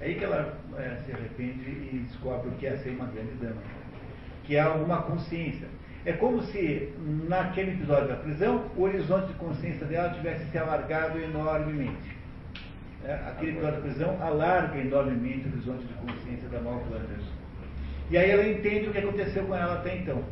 [0.00, 3.34] É aí que ela é, se arrepende e descobre o que é ser uma grande
[3.34, 3.60] dama
[4.48, 5.68] que há alguma consciência.
[6.06, 6.90] É como se,
[7.28, 12.16] naquele episódio da prisão, o horizonte de consciência dela tivesse se alargado enormemente.
[13.04, 17.24] É, aquele episódio da prisão alarga enormemente o horizonte de consciência da Mal Flanders.
[18.10, 20.24] E aí ela entende o que aconteceu com ela até então.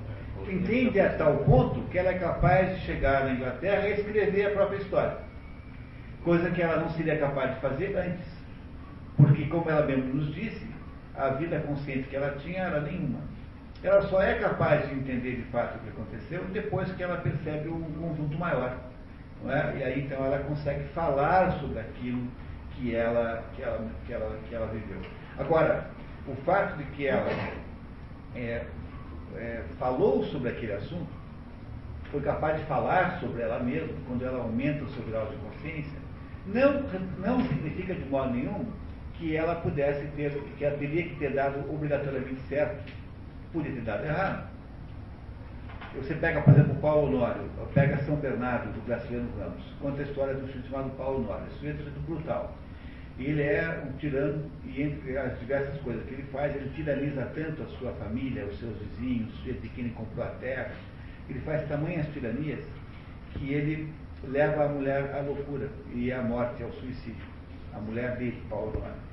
[0.49, 4.51] Entende a tal ponto que ela é capaz de chegar na Inglaterra e escrever a
[4.53, 5.19] própria história.
[6.25, 8.27] Coisa que ela não seria capaz de fazer antes.
[9.19, 10.67] Porque, como ela mesmo nos disse,
[11.15, 13.36] a vida consciente que ela tinha era nenhuma
[13.83, 17.69] ela só é capaz de entender de fato o que aconteceu depois que ela percebe
[17.69, 18.77] um conjunto maior.
[19.45, 19.79] É?
[19.79, 22.27] E aí então ela consegue falar sobre aquilo
[22.73, 25.01] que ela, que ela, que ela, que ela viveu.
[25.39, 25.91] Agora,
[26.27, 27.31] o fato de que ela
[28.35, 28.65] é,
[29.37, 31.09] é, falou sobre aquele assunto,
[32.11, 35.99] foi capaz de falar sobre ela mesma, quando ela aumenta o seu grau de consciência,
[36.47, 36.83] não,
[37.19, 38.67] não significa de modo nenhum
[39.15, 42.93] que ela pudesse ter, que ela teria que ter dado obrigatoriamente certo
[43.53, 44.57] podia ter dado errado.
[45.97, 50.35] Você pega, por exemplo, Paulo Honório, pega São Bernardo, do Graciliano Ramos, conta a história
[50.35, 52.55] do sujeito chamado Paulo Honório, esse sujeito é brutal.
[53.19, 57.63] Ele é um tirano, e entre as diversas coisas que ele faz, ele tiraniza tanto
[57.63, 60.71] a sua família, os seus vizinhos, o sujeito de quem ele comprou a terra,
[61.31, 62.61] ele faz tamanhas tiranias
[63.33, 63.91] que ele
[64.25, 67.25] leva a mulher à loucura e à morte, ao suicídio.
[67.75, 69.06] A mulher dele, Paulo Honório.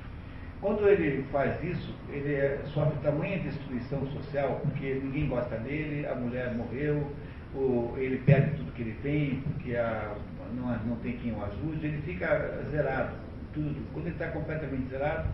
[0.63, 6.15] Quando ele faz isso, ele é, sofre tamanha destruição social, porque ninguém gosta dele, a
[6.15, 7.11] mulher morreu,
[7.53, 10.15] o, ele perde tudo que ele tem, porque a,
[10.55, 13.13] não, não tem quem o ajude, ele fica zerado,
[13.53, 13.75] tudo.
[13.91, 15.27] Quando ele está completamente zerado,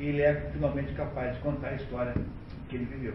[0.00, 2.14] ele é finalmente capaz de contar a história
[2.68, 3.14] que ele viveu.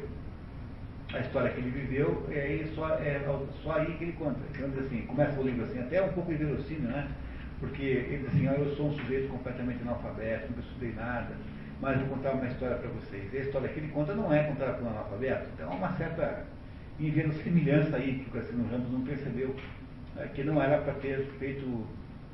[1.13, 3.19] A história que ele viveu, é, só, é
[3.61, 4.39] só aí que ele conta.
[4.55, 7.09] Então, assim, começa o livro assim, até um pouco inverossímil, né?
[7.61, 11.29] Porque ele diz assim, ah, eu sou um sujeito completamente analfabeto, nunca estudei nada,
[11.79, 13.31] mas vou contar uma história para vocês.
[13.31, 15.95] E a história que ele conta não é contada por um analfabeto, então há uma
[15.95, 16.43] certa
[16.99, 19.55] inverossimilhança aí que o Cassino Ramos não percebeu,
[20.17, 21.85] é, que não era para ter feito,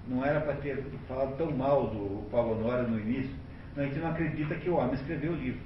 [0.08, 3.36] não era para ter falado tão mal do Paulo Honório no início,
[3.76, 5.60] a gente não acredita que o homem escreveu o livro.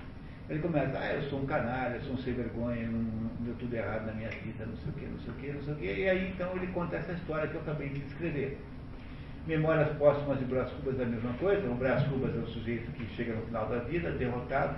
[0.49, 3.53] Ele começa, ah, eu sou um canalha, eu sou um sem vergonha, não, não deu
[3.55, 5.73] tudo errado na minha vida, não sei o que, não sei o que, não sei
[5.73, 5.85] o que.
[5.85, 8.57] E aí então ele conta essa história que eu acabei de escrever.
[9.47, 11.67] Memórias póstumas de Brás Cubas é a mesma coisa.
[11.67, 14.75] O Brás Cubas é o sujeito que chega no final da vida, derrotado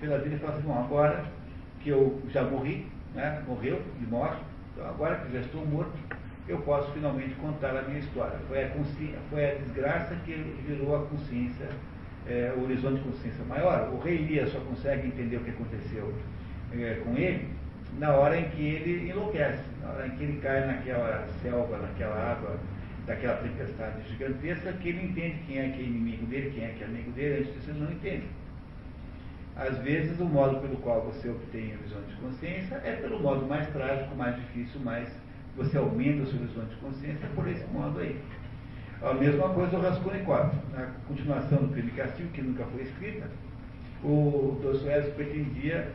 [0.00, 1.24] pela vida, e fala assim, bom, agora
[1.80, 4.40] que eu já morri, né, morreu de morte,
[4.72, 5.92] então agora que já estou morto,
[6.46, 8.38] eu posso finalmente contar a minha história.
[8.46, 8.70] Foi a,
[9.28, 10.32] foi a desgraça que
[10.66, 11.68] virou a consciência,
[12.28, 13.90] é, o horizonte de consciência maior.
[13.92, 16.14] O rei Elias só consegue entender o que aconteceu
[16.72, 17.48] é, com ele
[17.98, 22.32] na hora em que ele enlouquece, na hora em que ele cai naquela selva, naquela
[22.32, 22.56] água
[23.06, 26.82] daquela tempestade gigantesca que ele entende quem é que é inimigo dele, quem é que
[26.82, 28.26] é amigo dele, antes você não entende.
[29.56, 33.46] Às vezes, o modo pelo qual você obtém a visão de consciência é pelo modo
[33.46, 35.08] mais trágico, mais difícil, mais
[35.56, 38.20] você aumenta o seu horizonte de consciência por esse modo aí.
[39.02, 40.50] A mesma coisa o Raskolnikov.
[40.72, 43.28] Na continuação do crime castigo, que nunca foi escrita,
[44.02, 45.92] o Dostoiévski pretendia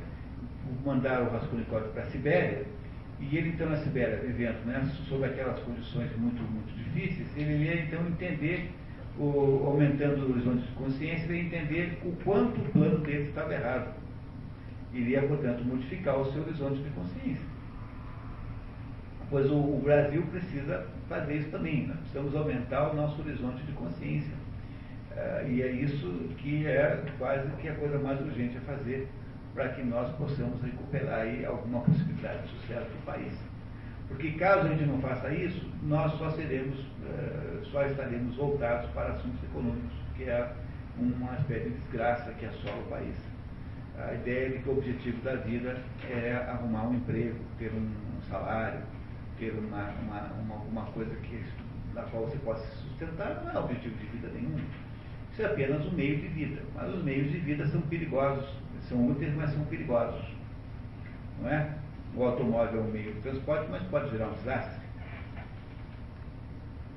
[0.86, 2.66] mandar o Raskolnikov para a Sibéria,
[3.20, 8.06] e ele então Sibéria, vivendo né, sob aquelas condições muito, muito difíceis, ele ia então
[8.08, 8.72] entender,
[9.18, 13.54] o, aumentando o horizonte de consciência, ele ia entender o quanto o plano dele estava
[13.54, 13.94] errado.
[14.94, 17.46] Iria, portanto, modificar o seu horizonte de consciência.
[19.30, 21.88] Pois o, o Brasil precisa fazer isso também.
[21.88, 24.34] Nós precisamos aumentar o nosso horizonte de consciência.
[25.12, 29.08] Uh, e é isso que é quase que a coisa mais urgente a fazer
[29.60, 33.34] para que nós possamos recuperar aí alguma possibilidade de sucesso do país.
[34.08, 39.10] Porque caso a gente não faça isso, nós só seremos, uh, só estaremos voltados para
[39.10, 40.50] assuntos econômicos, que é
[40.98, 43.16] uma espécie de desgraça que assola o país.
[43.98, 45.78] A ideia de que o objetivo da vida
[46.10, 47.92] é arrumar um emprego, ter um
[48.30, 48.80] salário,
[49.38, 51.44] ter uma, uma, uma, uma coisa que,
[51.94, 54.58] na qual você possa se sustentar, não é objetivo de vida nenhum.
[55.34, 56.62] Isso é apenas um meio de vida.
[56.74, 58.48] Mas os meios de vida são perigosos.
[58.90, 60.26] São úteis, mas são perigosos.
[61.42, 61.76] Não é?
[62.16, 64.80] O automóvel é um meio de transporte, mas pode gerar um desastre.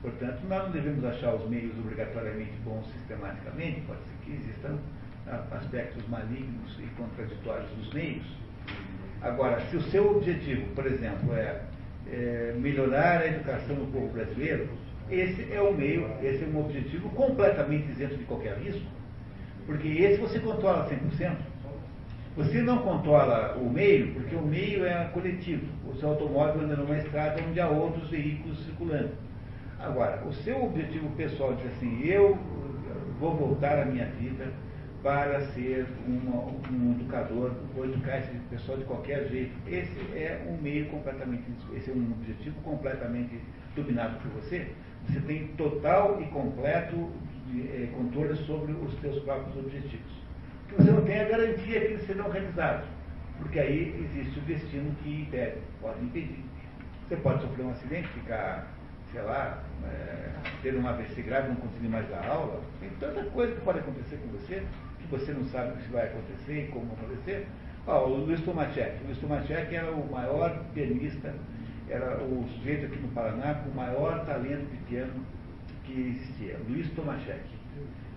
[0.00, 4.78] Portanto, nós não devemos achar os meios obrigatoriamente bons sistematicamente, pode ser que existam
[5.52, 8.26] aspectos malignos e contraditórios dos meios.
[9.20, 11.62] Agora, se o seu objetivo, por exemplo, é
[12.10, 14.68] é, melhorar a educação do povo brasileiro,
[15.10, 18.86] esse é o meio, esse é um objetivo completamente isento de qualquer risco,
[19.66, 21.36] porque esse você controla 100%.
[22.34, 25.66] Você não controla o meio, porque o meio é coletivo.
[25.86, 29.10] O seu automóvel anda numa estrada onde há outros veículos circulando.
[29.78, 32.38] Agora, o seu objetivo pessoal diz assim, eu
[33.20, 34.50] vou voltar à minha vida
[35.02, 39.52] para ser uma, um educador, vou educar esse pessoal de qualquer jeito.
[39.66, 41.44] Esse é um meio completamente,
[41.74, 43.38] esse é um objetivo completamente
[43.76, 44.68] dominado por você.
[45.06, 47.10] Você tem total e completo
[47.54, 50.21] eh, controle sobre os seus próprios objetivos.
[50.74, 52.86] Que você não tem a garantia que eles serão realizados,
[53.38, 56.44] porque aí existe o destino que impede, pode impedir.
[57.08, 58.66] Você pode sofrer um acidente, ficar,
[59.12, 60.30] sei lá, é,
[60.62, 62.60] ter um AVC grave, não conseguir mais dar aula.
[62.80, 64.62] Tem tanta coisa que pode acontecer com você
[65.12, 67.46] você não sabe o que vai acontecer e como acontecer.
[67.86, 69.02] Ah, o Luiz Tomachek.
[69.02, 71.34] O Luiz Tomachek era o maior pianista,
[71.88, 75.24] era o sujeito aqui no Paraná com o maior talento de piano
[75.84, 76.56] que existia.
[76.66, 77.42] Luiz Tomachek.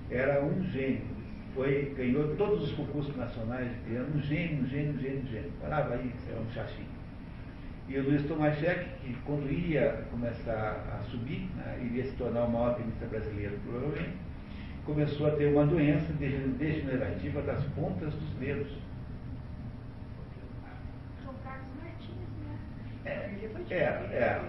[0.09, 1.14] Era um gênio.
[1.55, 5.27] Foi, ganhou todos os concursos nacionais de piano, um gênio, um gênio, um gênio, um
[5.27, 5.51] gênio.
[5.61, 6.89] Parava aí, era um chachinho.
[7.87, 12.51] E o Luiz Tomachek, que quando ia começar a subir, né, iria se tornar o
[12.51, 14.17] maior pianista brasileiro, provavelmente,
[14.85, 18.71] começou a ter uma doença degenerativa das pontas dos dedos.
[21.23, 22.59] São Carlos Martins, né?
[23.05, 24.41] É, é, é,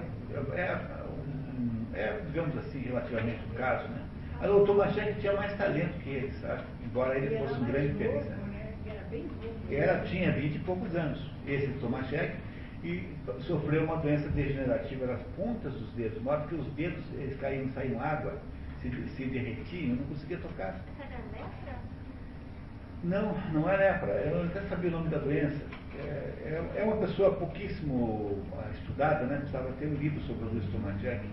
[0.61, 4.03] é, é, digamos assim, relativamente o caso, né?
[4.43, 6.63] Doutor Machete tinha mais talento que ele, sabe?
[6.85, 8.37] Embora ele fosse um grande pianista.
[9.71, 12.37] Era, tinha vinte e poucos anos, esse Machete,
[12.85, 13.09] e
[13.41, 17.69] sofreu uma doença degenerativa nas pontas dos dedos, de modo que os dedos eles caíam,
[17.71, 18.35] saíam água
[18.81, 20.81] se, se derretiam, não conseguia tocar.
[21.01, 21.77] Era lepra?
[23.05, 24.13] Não, não é lepra.
[24.13, 25.61] Eu até sabia o nome da doença.
[25.99, 26.03] É,
[26.45, 29.39] é, é uma pessoa pouquíssimo ah, estudada, né?
[29.39, 31.25] Precisava ter um livro sobre o Luiz Tomacek.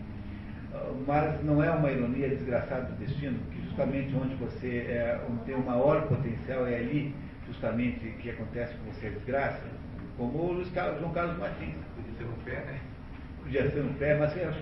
[1.06, 5.56] Mas não é uma ironia desgraçada do destino, que justamente onde você é, onde tem
[5.56, 7.14] o maior potencial é ali
[7.48, 9.62] justamente que acontece com você a desgraça,
[10.18, 11.76] como o Luiz Carlos, João Carlos Martins.
[11.96, 12.80] Podia ser no pé, né?
[13.44, 14.54] podia ser no pé, mas era,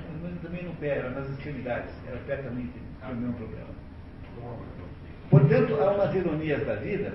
[0.41, 3.67] também no pé, era nas extremidades, era pé também tinha o mesmo problema.
[5.29, 7.13] Portanto, há umas ironias da vida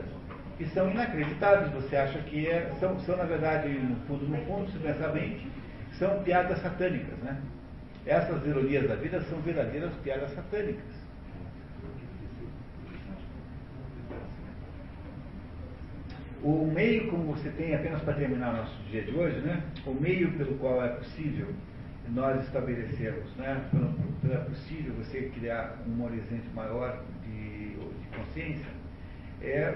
[0.57, 1.73] que são inacreditáveis.
[1.73, 5.47] Você acha que é, são, são, na verdade, no fundo, no fundo, se pensar bem,
[5.99, 7.19] são piadas satânicas.
[7.19, 7.37] Né?
[8.07, 11.07] Essas ironias da vida são verdadeiras piadas satânicas.
[16.41, 19.61] O meio, como você tem, apenas para terminar nosso dia de hoje, né?
[19.85, 21.49] o meio pelo qual é possível
[22.11, 23.67] nós estabelecermos, né?
[23.73, 23.93] pelo,
[24.23, 28.67] pelo é possível você criar um horizonte maior de, de consciência,
[29.43, 29.75] é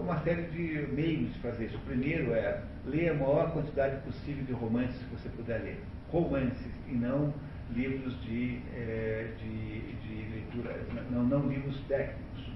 [0.00, 1.76] uma série de meios de fazer isso.
[1.76, 5.80] O primeiro é ler a maior quantidade possível de romances que você puder ler.
[6.08, 7.34] Romances e não
[7.74, 10.80] livros de, é, de, de leitura,
[11.10, 12.50] não, não livros técnicos,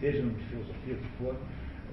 [0.00, 1.36] sejam de filosofia, o que for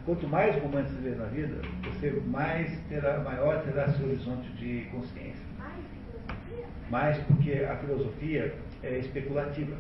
[0.06, 4.88] Quanto mais romances você ler na vida, você mais terá, maior terá seu horizonte de
[4.90, 5.46] consciência.
[5.60, 6.66] Mais filosofia?
[6.90, 9.76] Mais porque a filosofia é especulativa.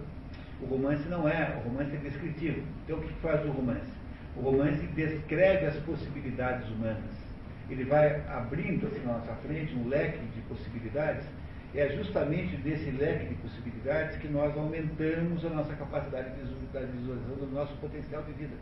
[0.62, 2.62] O romance não é, o romance é descritivo.
[2.86, 3.92] Então o que faz o romance?
[4.38, 7.20] O romance descreve as possibilidades humanas.
[7.68, 11.26] Ele vai abrindo assim na nossa frente um leque de possibilidades
[11.74, 17.50] é justamente desse leque de possibilidades que nós aumentamos a nossa capacidade de visualização do
[17.54, 18.56] nosso potencial de vida.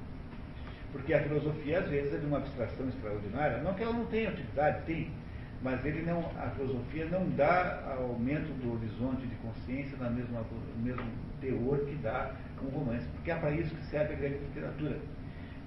[0.91, 4.29] Porque a filosofia, às vezes, é de uma abstração extraordinária, não que ela não tenha
[4.29, 5.11] utilidade, tem,
[5.61, 10.41] mas ele não, a filosofia não dá aumento do horizonte de consciência na mesma,
[10.77, 11.03] no mesmo
[11.41, 12.31] teor que dá
[12.63, 14.97] um romance, porque é para isso que serve a grande literatura.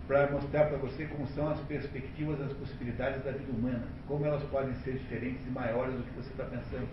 [0.06, 4.42] Para mostrar para você como são as perspectivas, as possibilidades da vida humana, como elas
[4.44, 6.88] podem ser diferentes e maiores do que você está pensando.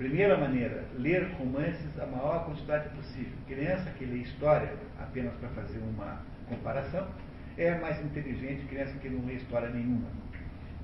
[0.00, 3.34] Primeira maneira, ler romances a maior quantidade possível.
[3.46, 7.06] Criança que lê história apenas para fazer uma comparação
[7.58, 10.08] é mais inteligente que criança que não lê história nenhuma.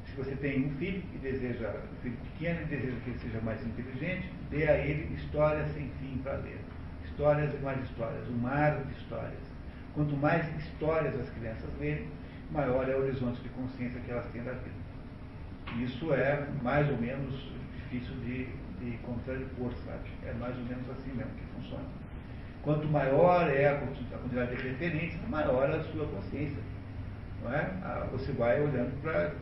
[0.04, 3.40] Se você tem um filho e deseja, um filho pequeno e deseja que ele seja
[3.40, 6.60] mais inteligente, dê a ele histórias sem fim para ler.
[7.06, 9.40] Histórias e mais histórias, um mar de histórias.
[9.94, 12.06] Quanto mais histórias as crianças lerem,
[12.50, 14.76] maior é o horizonte de consciência que elas têm da vida.
[15.82, 18.48] Isso é mais ou menos difícil de,
[18.80, 20.08] de contrapor, sabe?
[20.24, 21.84] É mais ou menos assim mesmo que funciona.
[22.62, 26.62] Quanto maior é a quantidade de referências, maior é a sua consciência.
[27.42, 27.70] Não é?
[28.12, 29.32] Você vai olhando para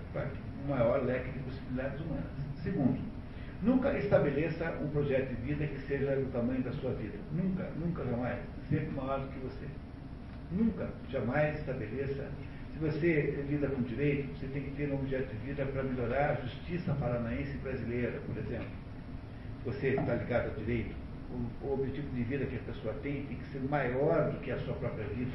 [0.65, 2.27] um maior leque de possibilidades humanas.
[2.63, 3.01] Segundo,
[3.63, 7.17] nunca estabeleça um projeto de vida que seja do tamanho da sua vida.
[7.33, 8.39] Nunca, nunca, jamais.
[8.69, 9.67] Sempre maior do que você.
[10.53, 12.29] Nunca, jamais estabeleça.
[12.75, 16.31] Se você lida com direito, você tem que ter um objeto de vida para melhorar
[16.31, 18.84] a justiça paranaense brasileira, por exemplo.
[19.65, 20.95] Você está ligado ao direito,
[21.31, 24.51] o, o objetivo de vida que a pessoa tem tem que ser maior do que
[24.51, 25.33] a sua própria vida.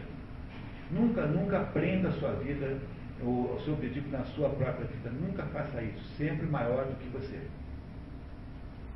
[0.92, 2.80] Nunca, nunca prenda a sua vida,
[3.22, 5.10] o, o seu objetivo na sua própria vida.
[5.10, 6.04] Nunca faça isso.
[6.18, 7.40] Sempre maior do que você.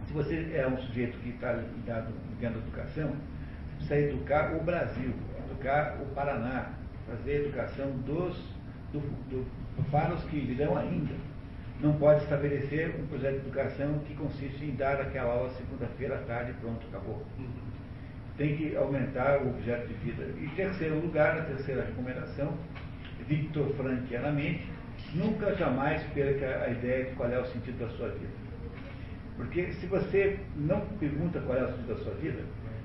[0.07, 3.15] Se você é um sujeito que está ligado, ligado à educação,
[3.79, 5.13] você precisa educar o Brasil
[5.63, 6.71] educar o Paraná,
[7.07, 8.37] fazer a educação dos,
[8.91, 8.99] do,
[9.29, 11.13] do, para os que virão ainda.
[11.79, 16.19] Não pode estabelecer um projeto de educação que consiste em dar aquela aula segunda-feira à
[16.19, 17.25] tarde e pronto, acabou.
[18.37, 20.23] Tem que aumentar o objeto de vida.
[20.39, 22.53] E terceiro lugar, a terceira recomendação,
[23.27, 24.67] Victor Frankianamente,
[25.13, 28.31] nunca jamais perca a ideia de qual é o sentido da sua vida.
[29.35, 32.43] Porque se você não pergunta qual é o sentido da sua vida,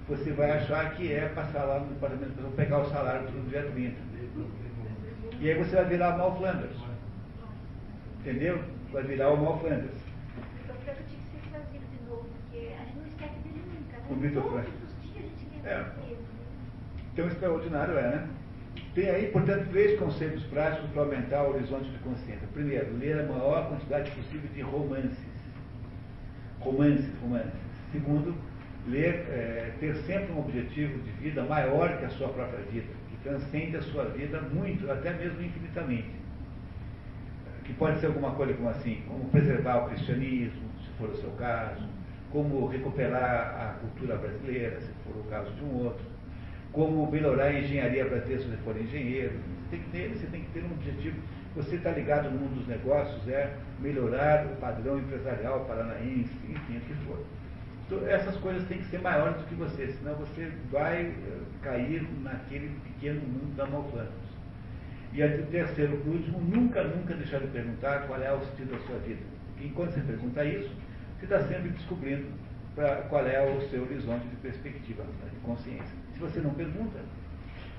[0.08, 3.62] você vai achar que é passar lá no departamento de pegar o salário do dia
[3.62, 3.96] 30.
[5.40, 6.76] E aí você vai virar Mal Flanders.
[8.20, 8.58] Entendeu?
[8.92, 10.00] Vai virar o Mal Flanders.
[10.66, 13.96] Eu quero te que você trazido de novo, porque a gente não esquece dele nunca.
[13.98, 14.06] Né?
[14.10, 14.70] O Vitor Todos Frank.
[14.82, 16.08] os dias a gente lembra É.
[17.12, 18.28] Então, extraordinário é, né?
[18.94, 22.48] Tem aí, portanto, três conceitos práticos para aumentar o horizonte de consciência.
[22.54, 25.18] Primeiro, ler a maior quantidade possível de romances.
[26.60, 27.52] Romances, romances.
[27.92, 28.34] Segundo,
[28.86, 33.16] ler, é, ter sempre um objetivo de vida maior que a sua própria vida, que
[33.22, 36.17] transcende a sua vida muito, até mesmo infinitamente.
[37.68, 41.30] Que pode ser alguma coisa como assim, como preservar o cristianismo, se for o seu
[41.32, 41.86] caso,
[42.32, 43.20] como recuperar
[43.60, 46.04] a cultura brasileira, se for o caso de um outro,
[46.72, 49.34] como melhorar a engenharia brasileira se for engenheiro.
[49.68, 51.16] Você tem que ter, você tem que ter um objetivo.
[51.56, 56.80] Você está ligado no mundo dos negócios, é melhorar o padrão empresarial paranaense, enfim, o
[56.80, 57.22] que for.
[57.86, 62.06] Então, essas coisas têm que ser maiores do que você, senão você vai eh, cair
[62.22, 64.27] naquele pequeno mundo da malplanos.
[65.12, 68.86] E a terceiro, por último, nunca, nunca deixar de perguntar qual é o sentido da
[68.86, 69.20] sua vida.
[69.52, 70.70] Porque enquanto você pergunta isso,
[71.18, 72.26] você está sempre descobrindo
[72.74, 75.96] pra, qual é o seu horizonte de perspectiva, né, de consciência.
[76.12, 76.98] Se você não pergunta,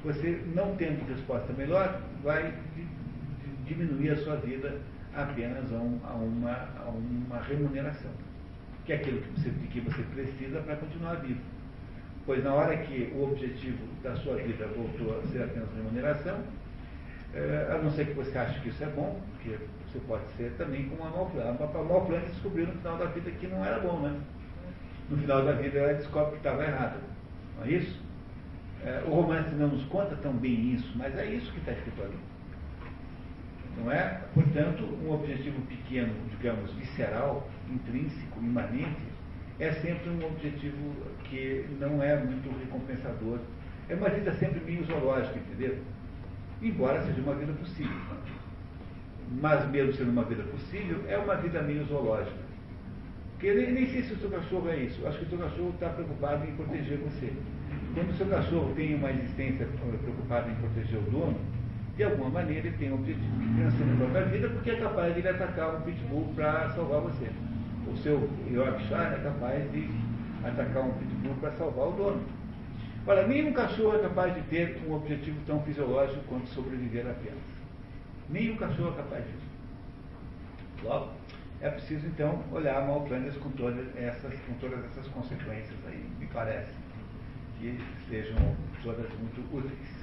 [0.03, 4.77] você não tendo resposta melhor, vai di- di- diminuir a sua vida
[5.15, 6.51] apenas a, um- a uma,
[6.85, 8.11] a uma remuneração
[8.85, 11.39] que é aquilo que você, de que você precisa para continuar vivo.
[12.25, 16.39] Pois na hora que o objetivo da sua vida voltou a ser apenas remuneração,
[17.33, 19.57] eh, a não ser que você ache que isso é bom, porque
[19.87, 21.43] você pode ser também como a Malflan.
[21.43, 24.19] A Malflan descobriu no final da vida que não era bom, né?
[25.09, 26.97] No final da vida ela descobre que estava errada.
[27.57, 28.01] Não é isso?
[28.83, 32.01] Eh, o romance não nos conta tão bem isso, mas é isso que está escrito
[32.01, 32.17] ali.
[33.77, 34.21] Não é?
[34.33, 39.01] Portanto, um objetivo pequeno, digamos, visceral, intrínseco, imanente,
[39.59, 40.95] é sempre um objetivo
[41.25, 43.39] que não é muito recompensador.
[43.87, 45.77] É uma vida sempre meio zoológica, entendeu?
[46.61, 47.97] Embora seja uma vida possível.
[49.41, 52.49] Mas mesmo sendo uma vida possível, é uma vida meio zoológica.
[53.31, 55.05] Porque nem, nem sei se o seu cachorro é isso.
[55.07, 57.31] Acho que o seu cachorro está preocupado em proteger você.
[57.93, 61.37] Quando o seu cachorro tem uma existência preocupada em proteger o dono,
[61.95, 65.13] de alguma maneira ele tem um objetivo que transcende a própria vida, porque é capaz
[65.13, 67.29] de ele atacar um pitbull para salvar você.
[67.87, 69.89] O seu Yorkshire é capaz de
[70.43, 72.21] atacar um pitbull para salvar o dono.
[73.07, 77.39] Ora, nenhum cachorro é capaz de ter um objetivo tão fisiológico quanto sobreviver apenas.
[78.29, 79.49] Nenhum cachorro é capaz disso.
[80.83, 81.11] Logo,
[81.61, 86.71] É preciso, então, olhar Malplanas com todas essas, com todas essas consequências aí, me parece,
[87.59, 87.77] que
[88.07, 88.37] sejam
[88.81, 89.98] todas muito úteis.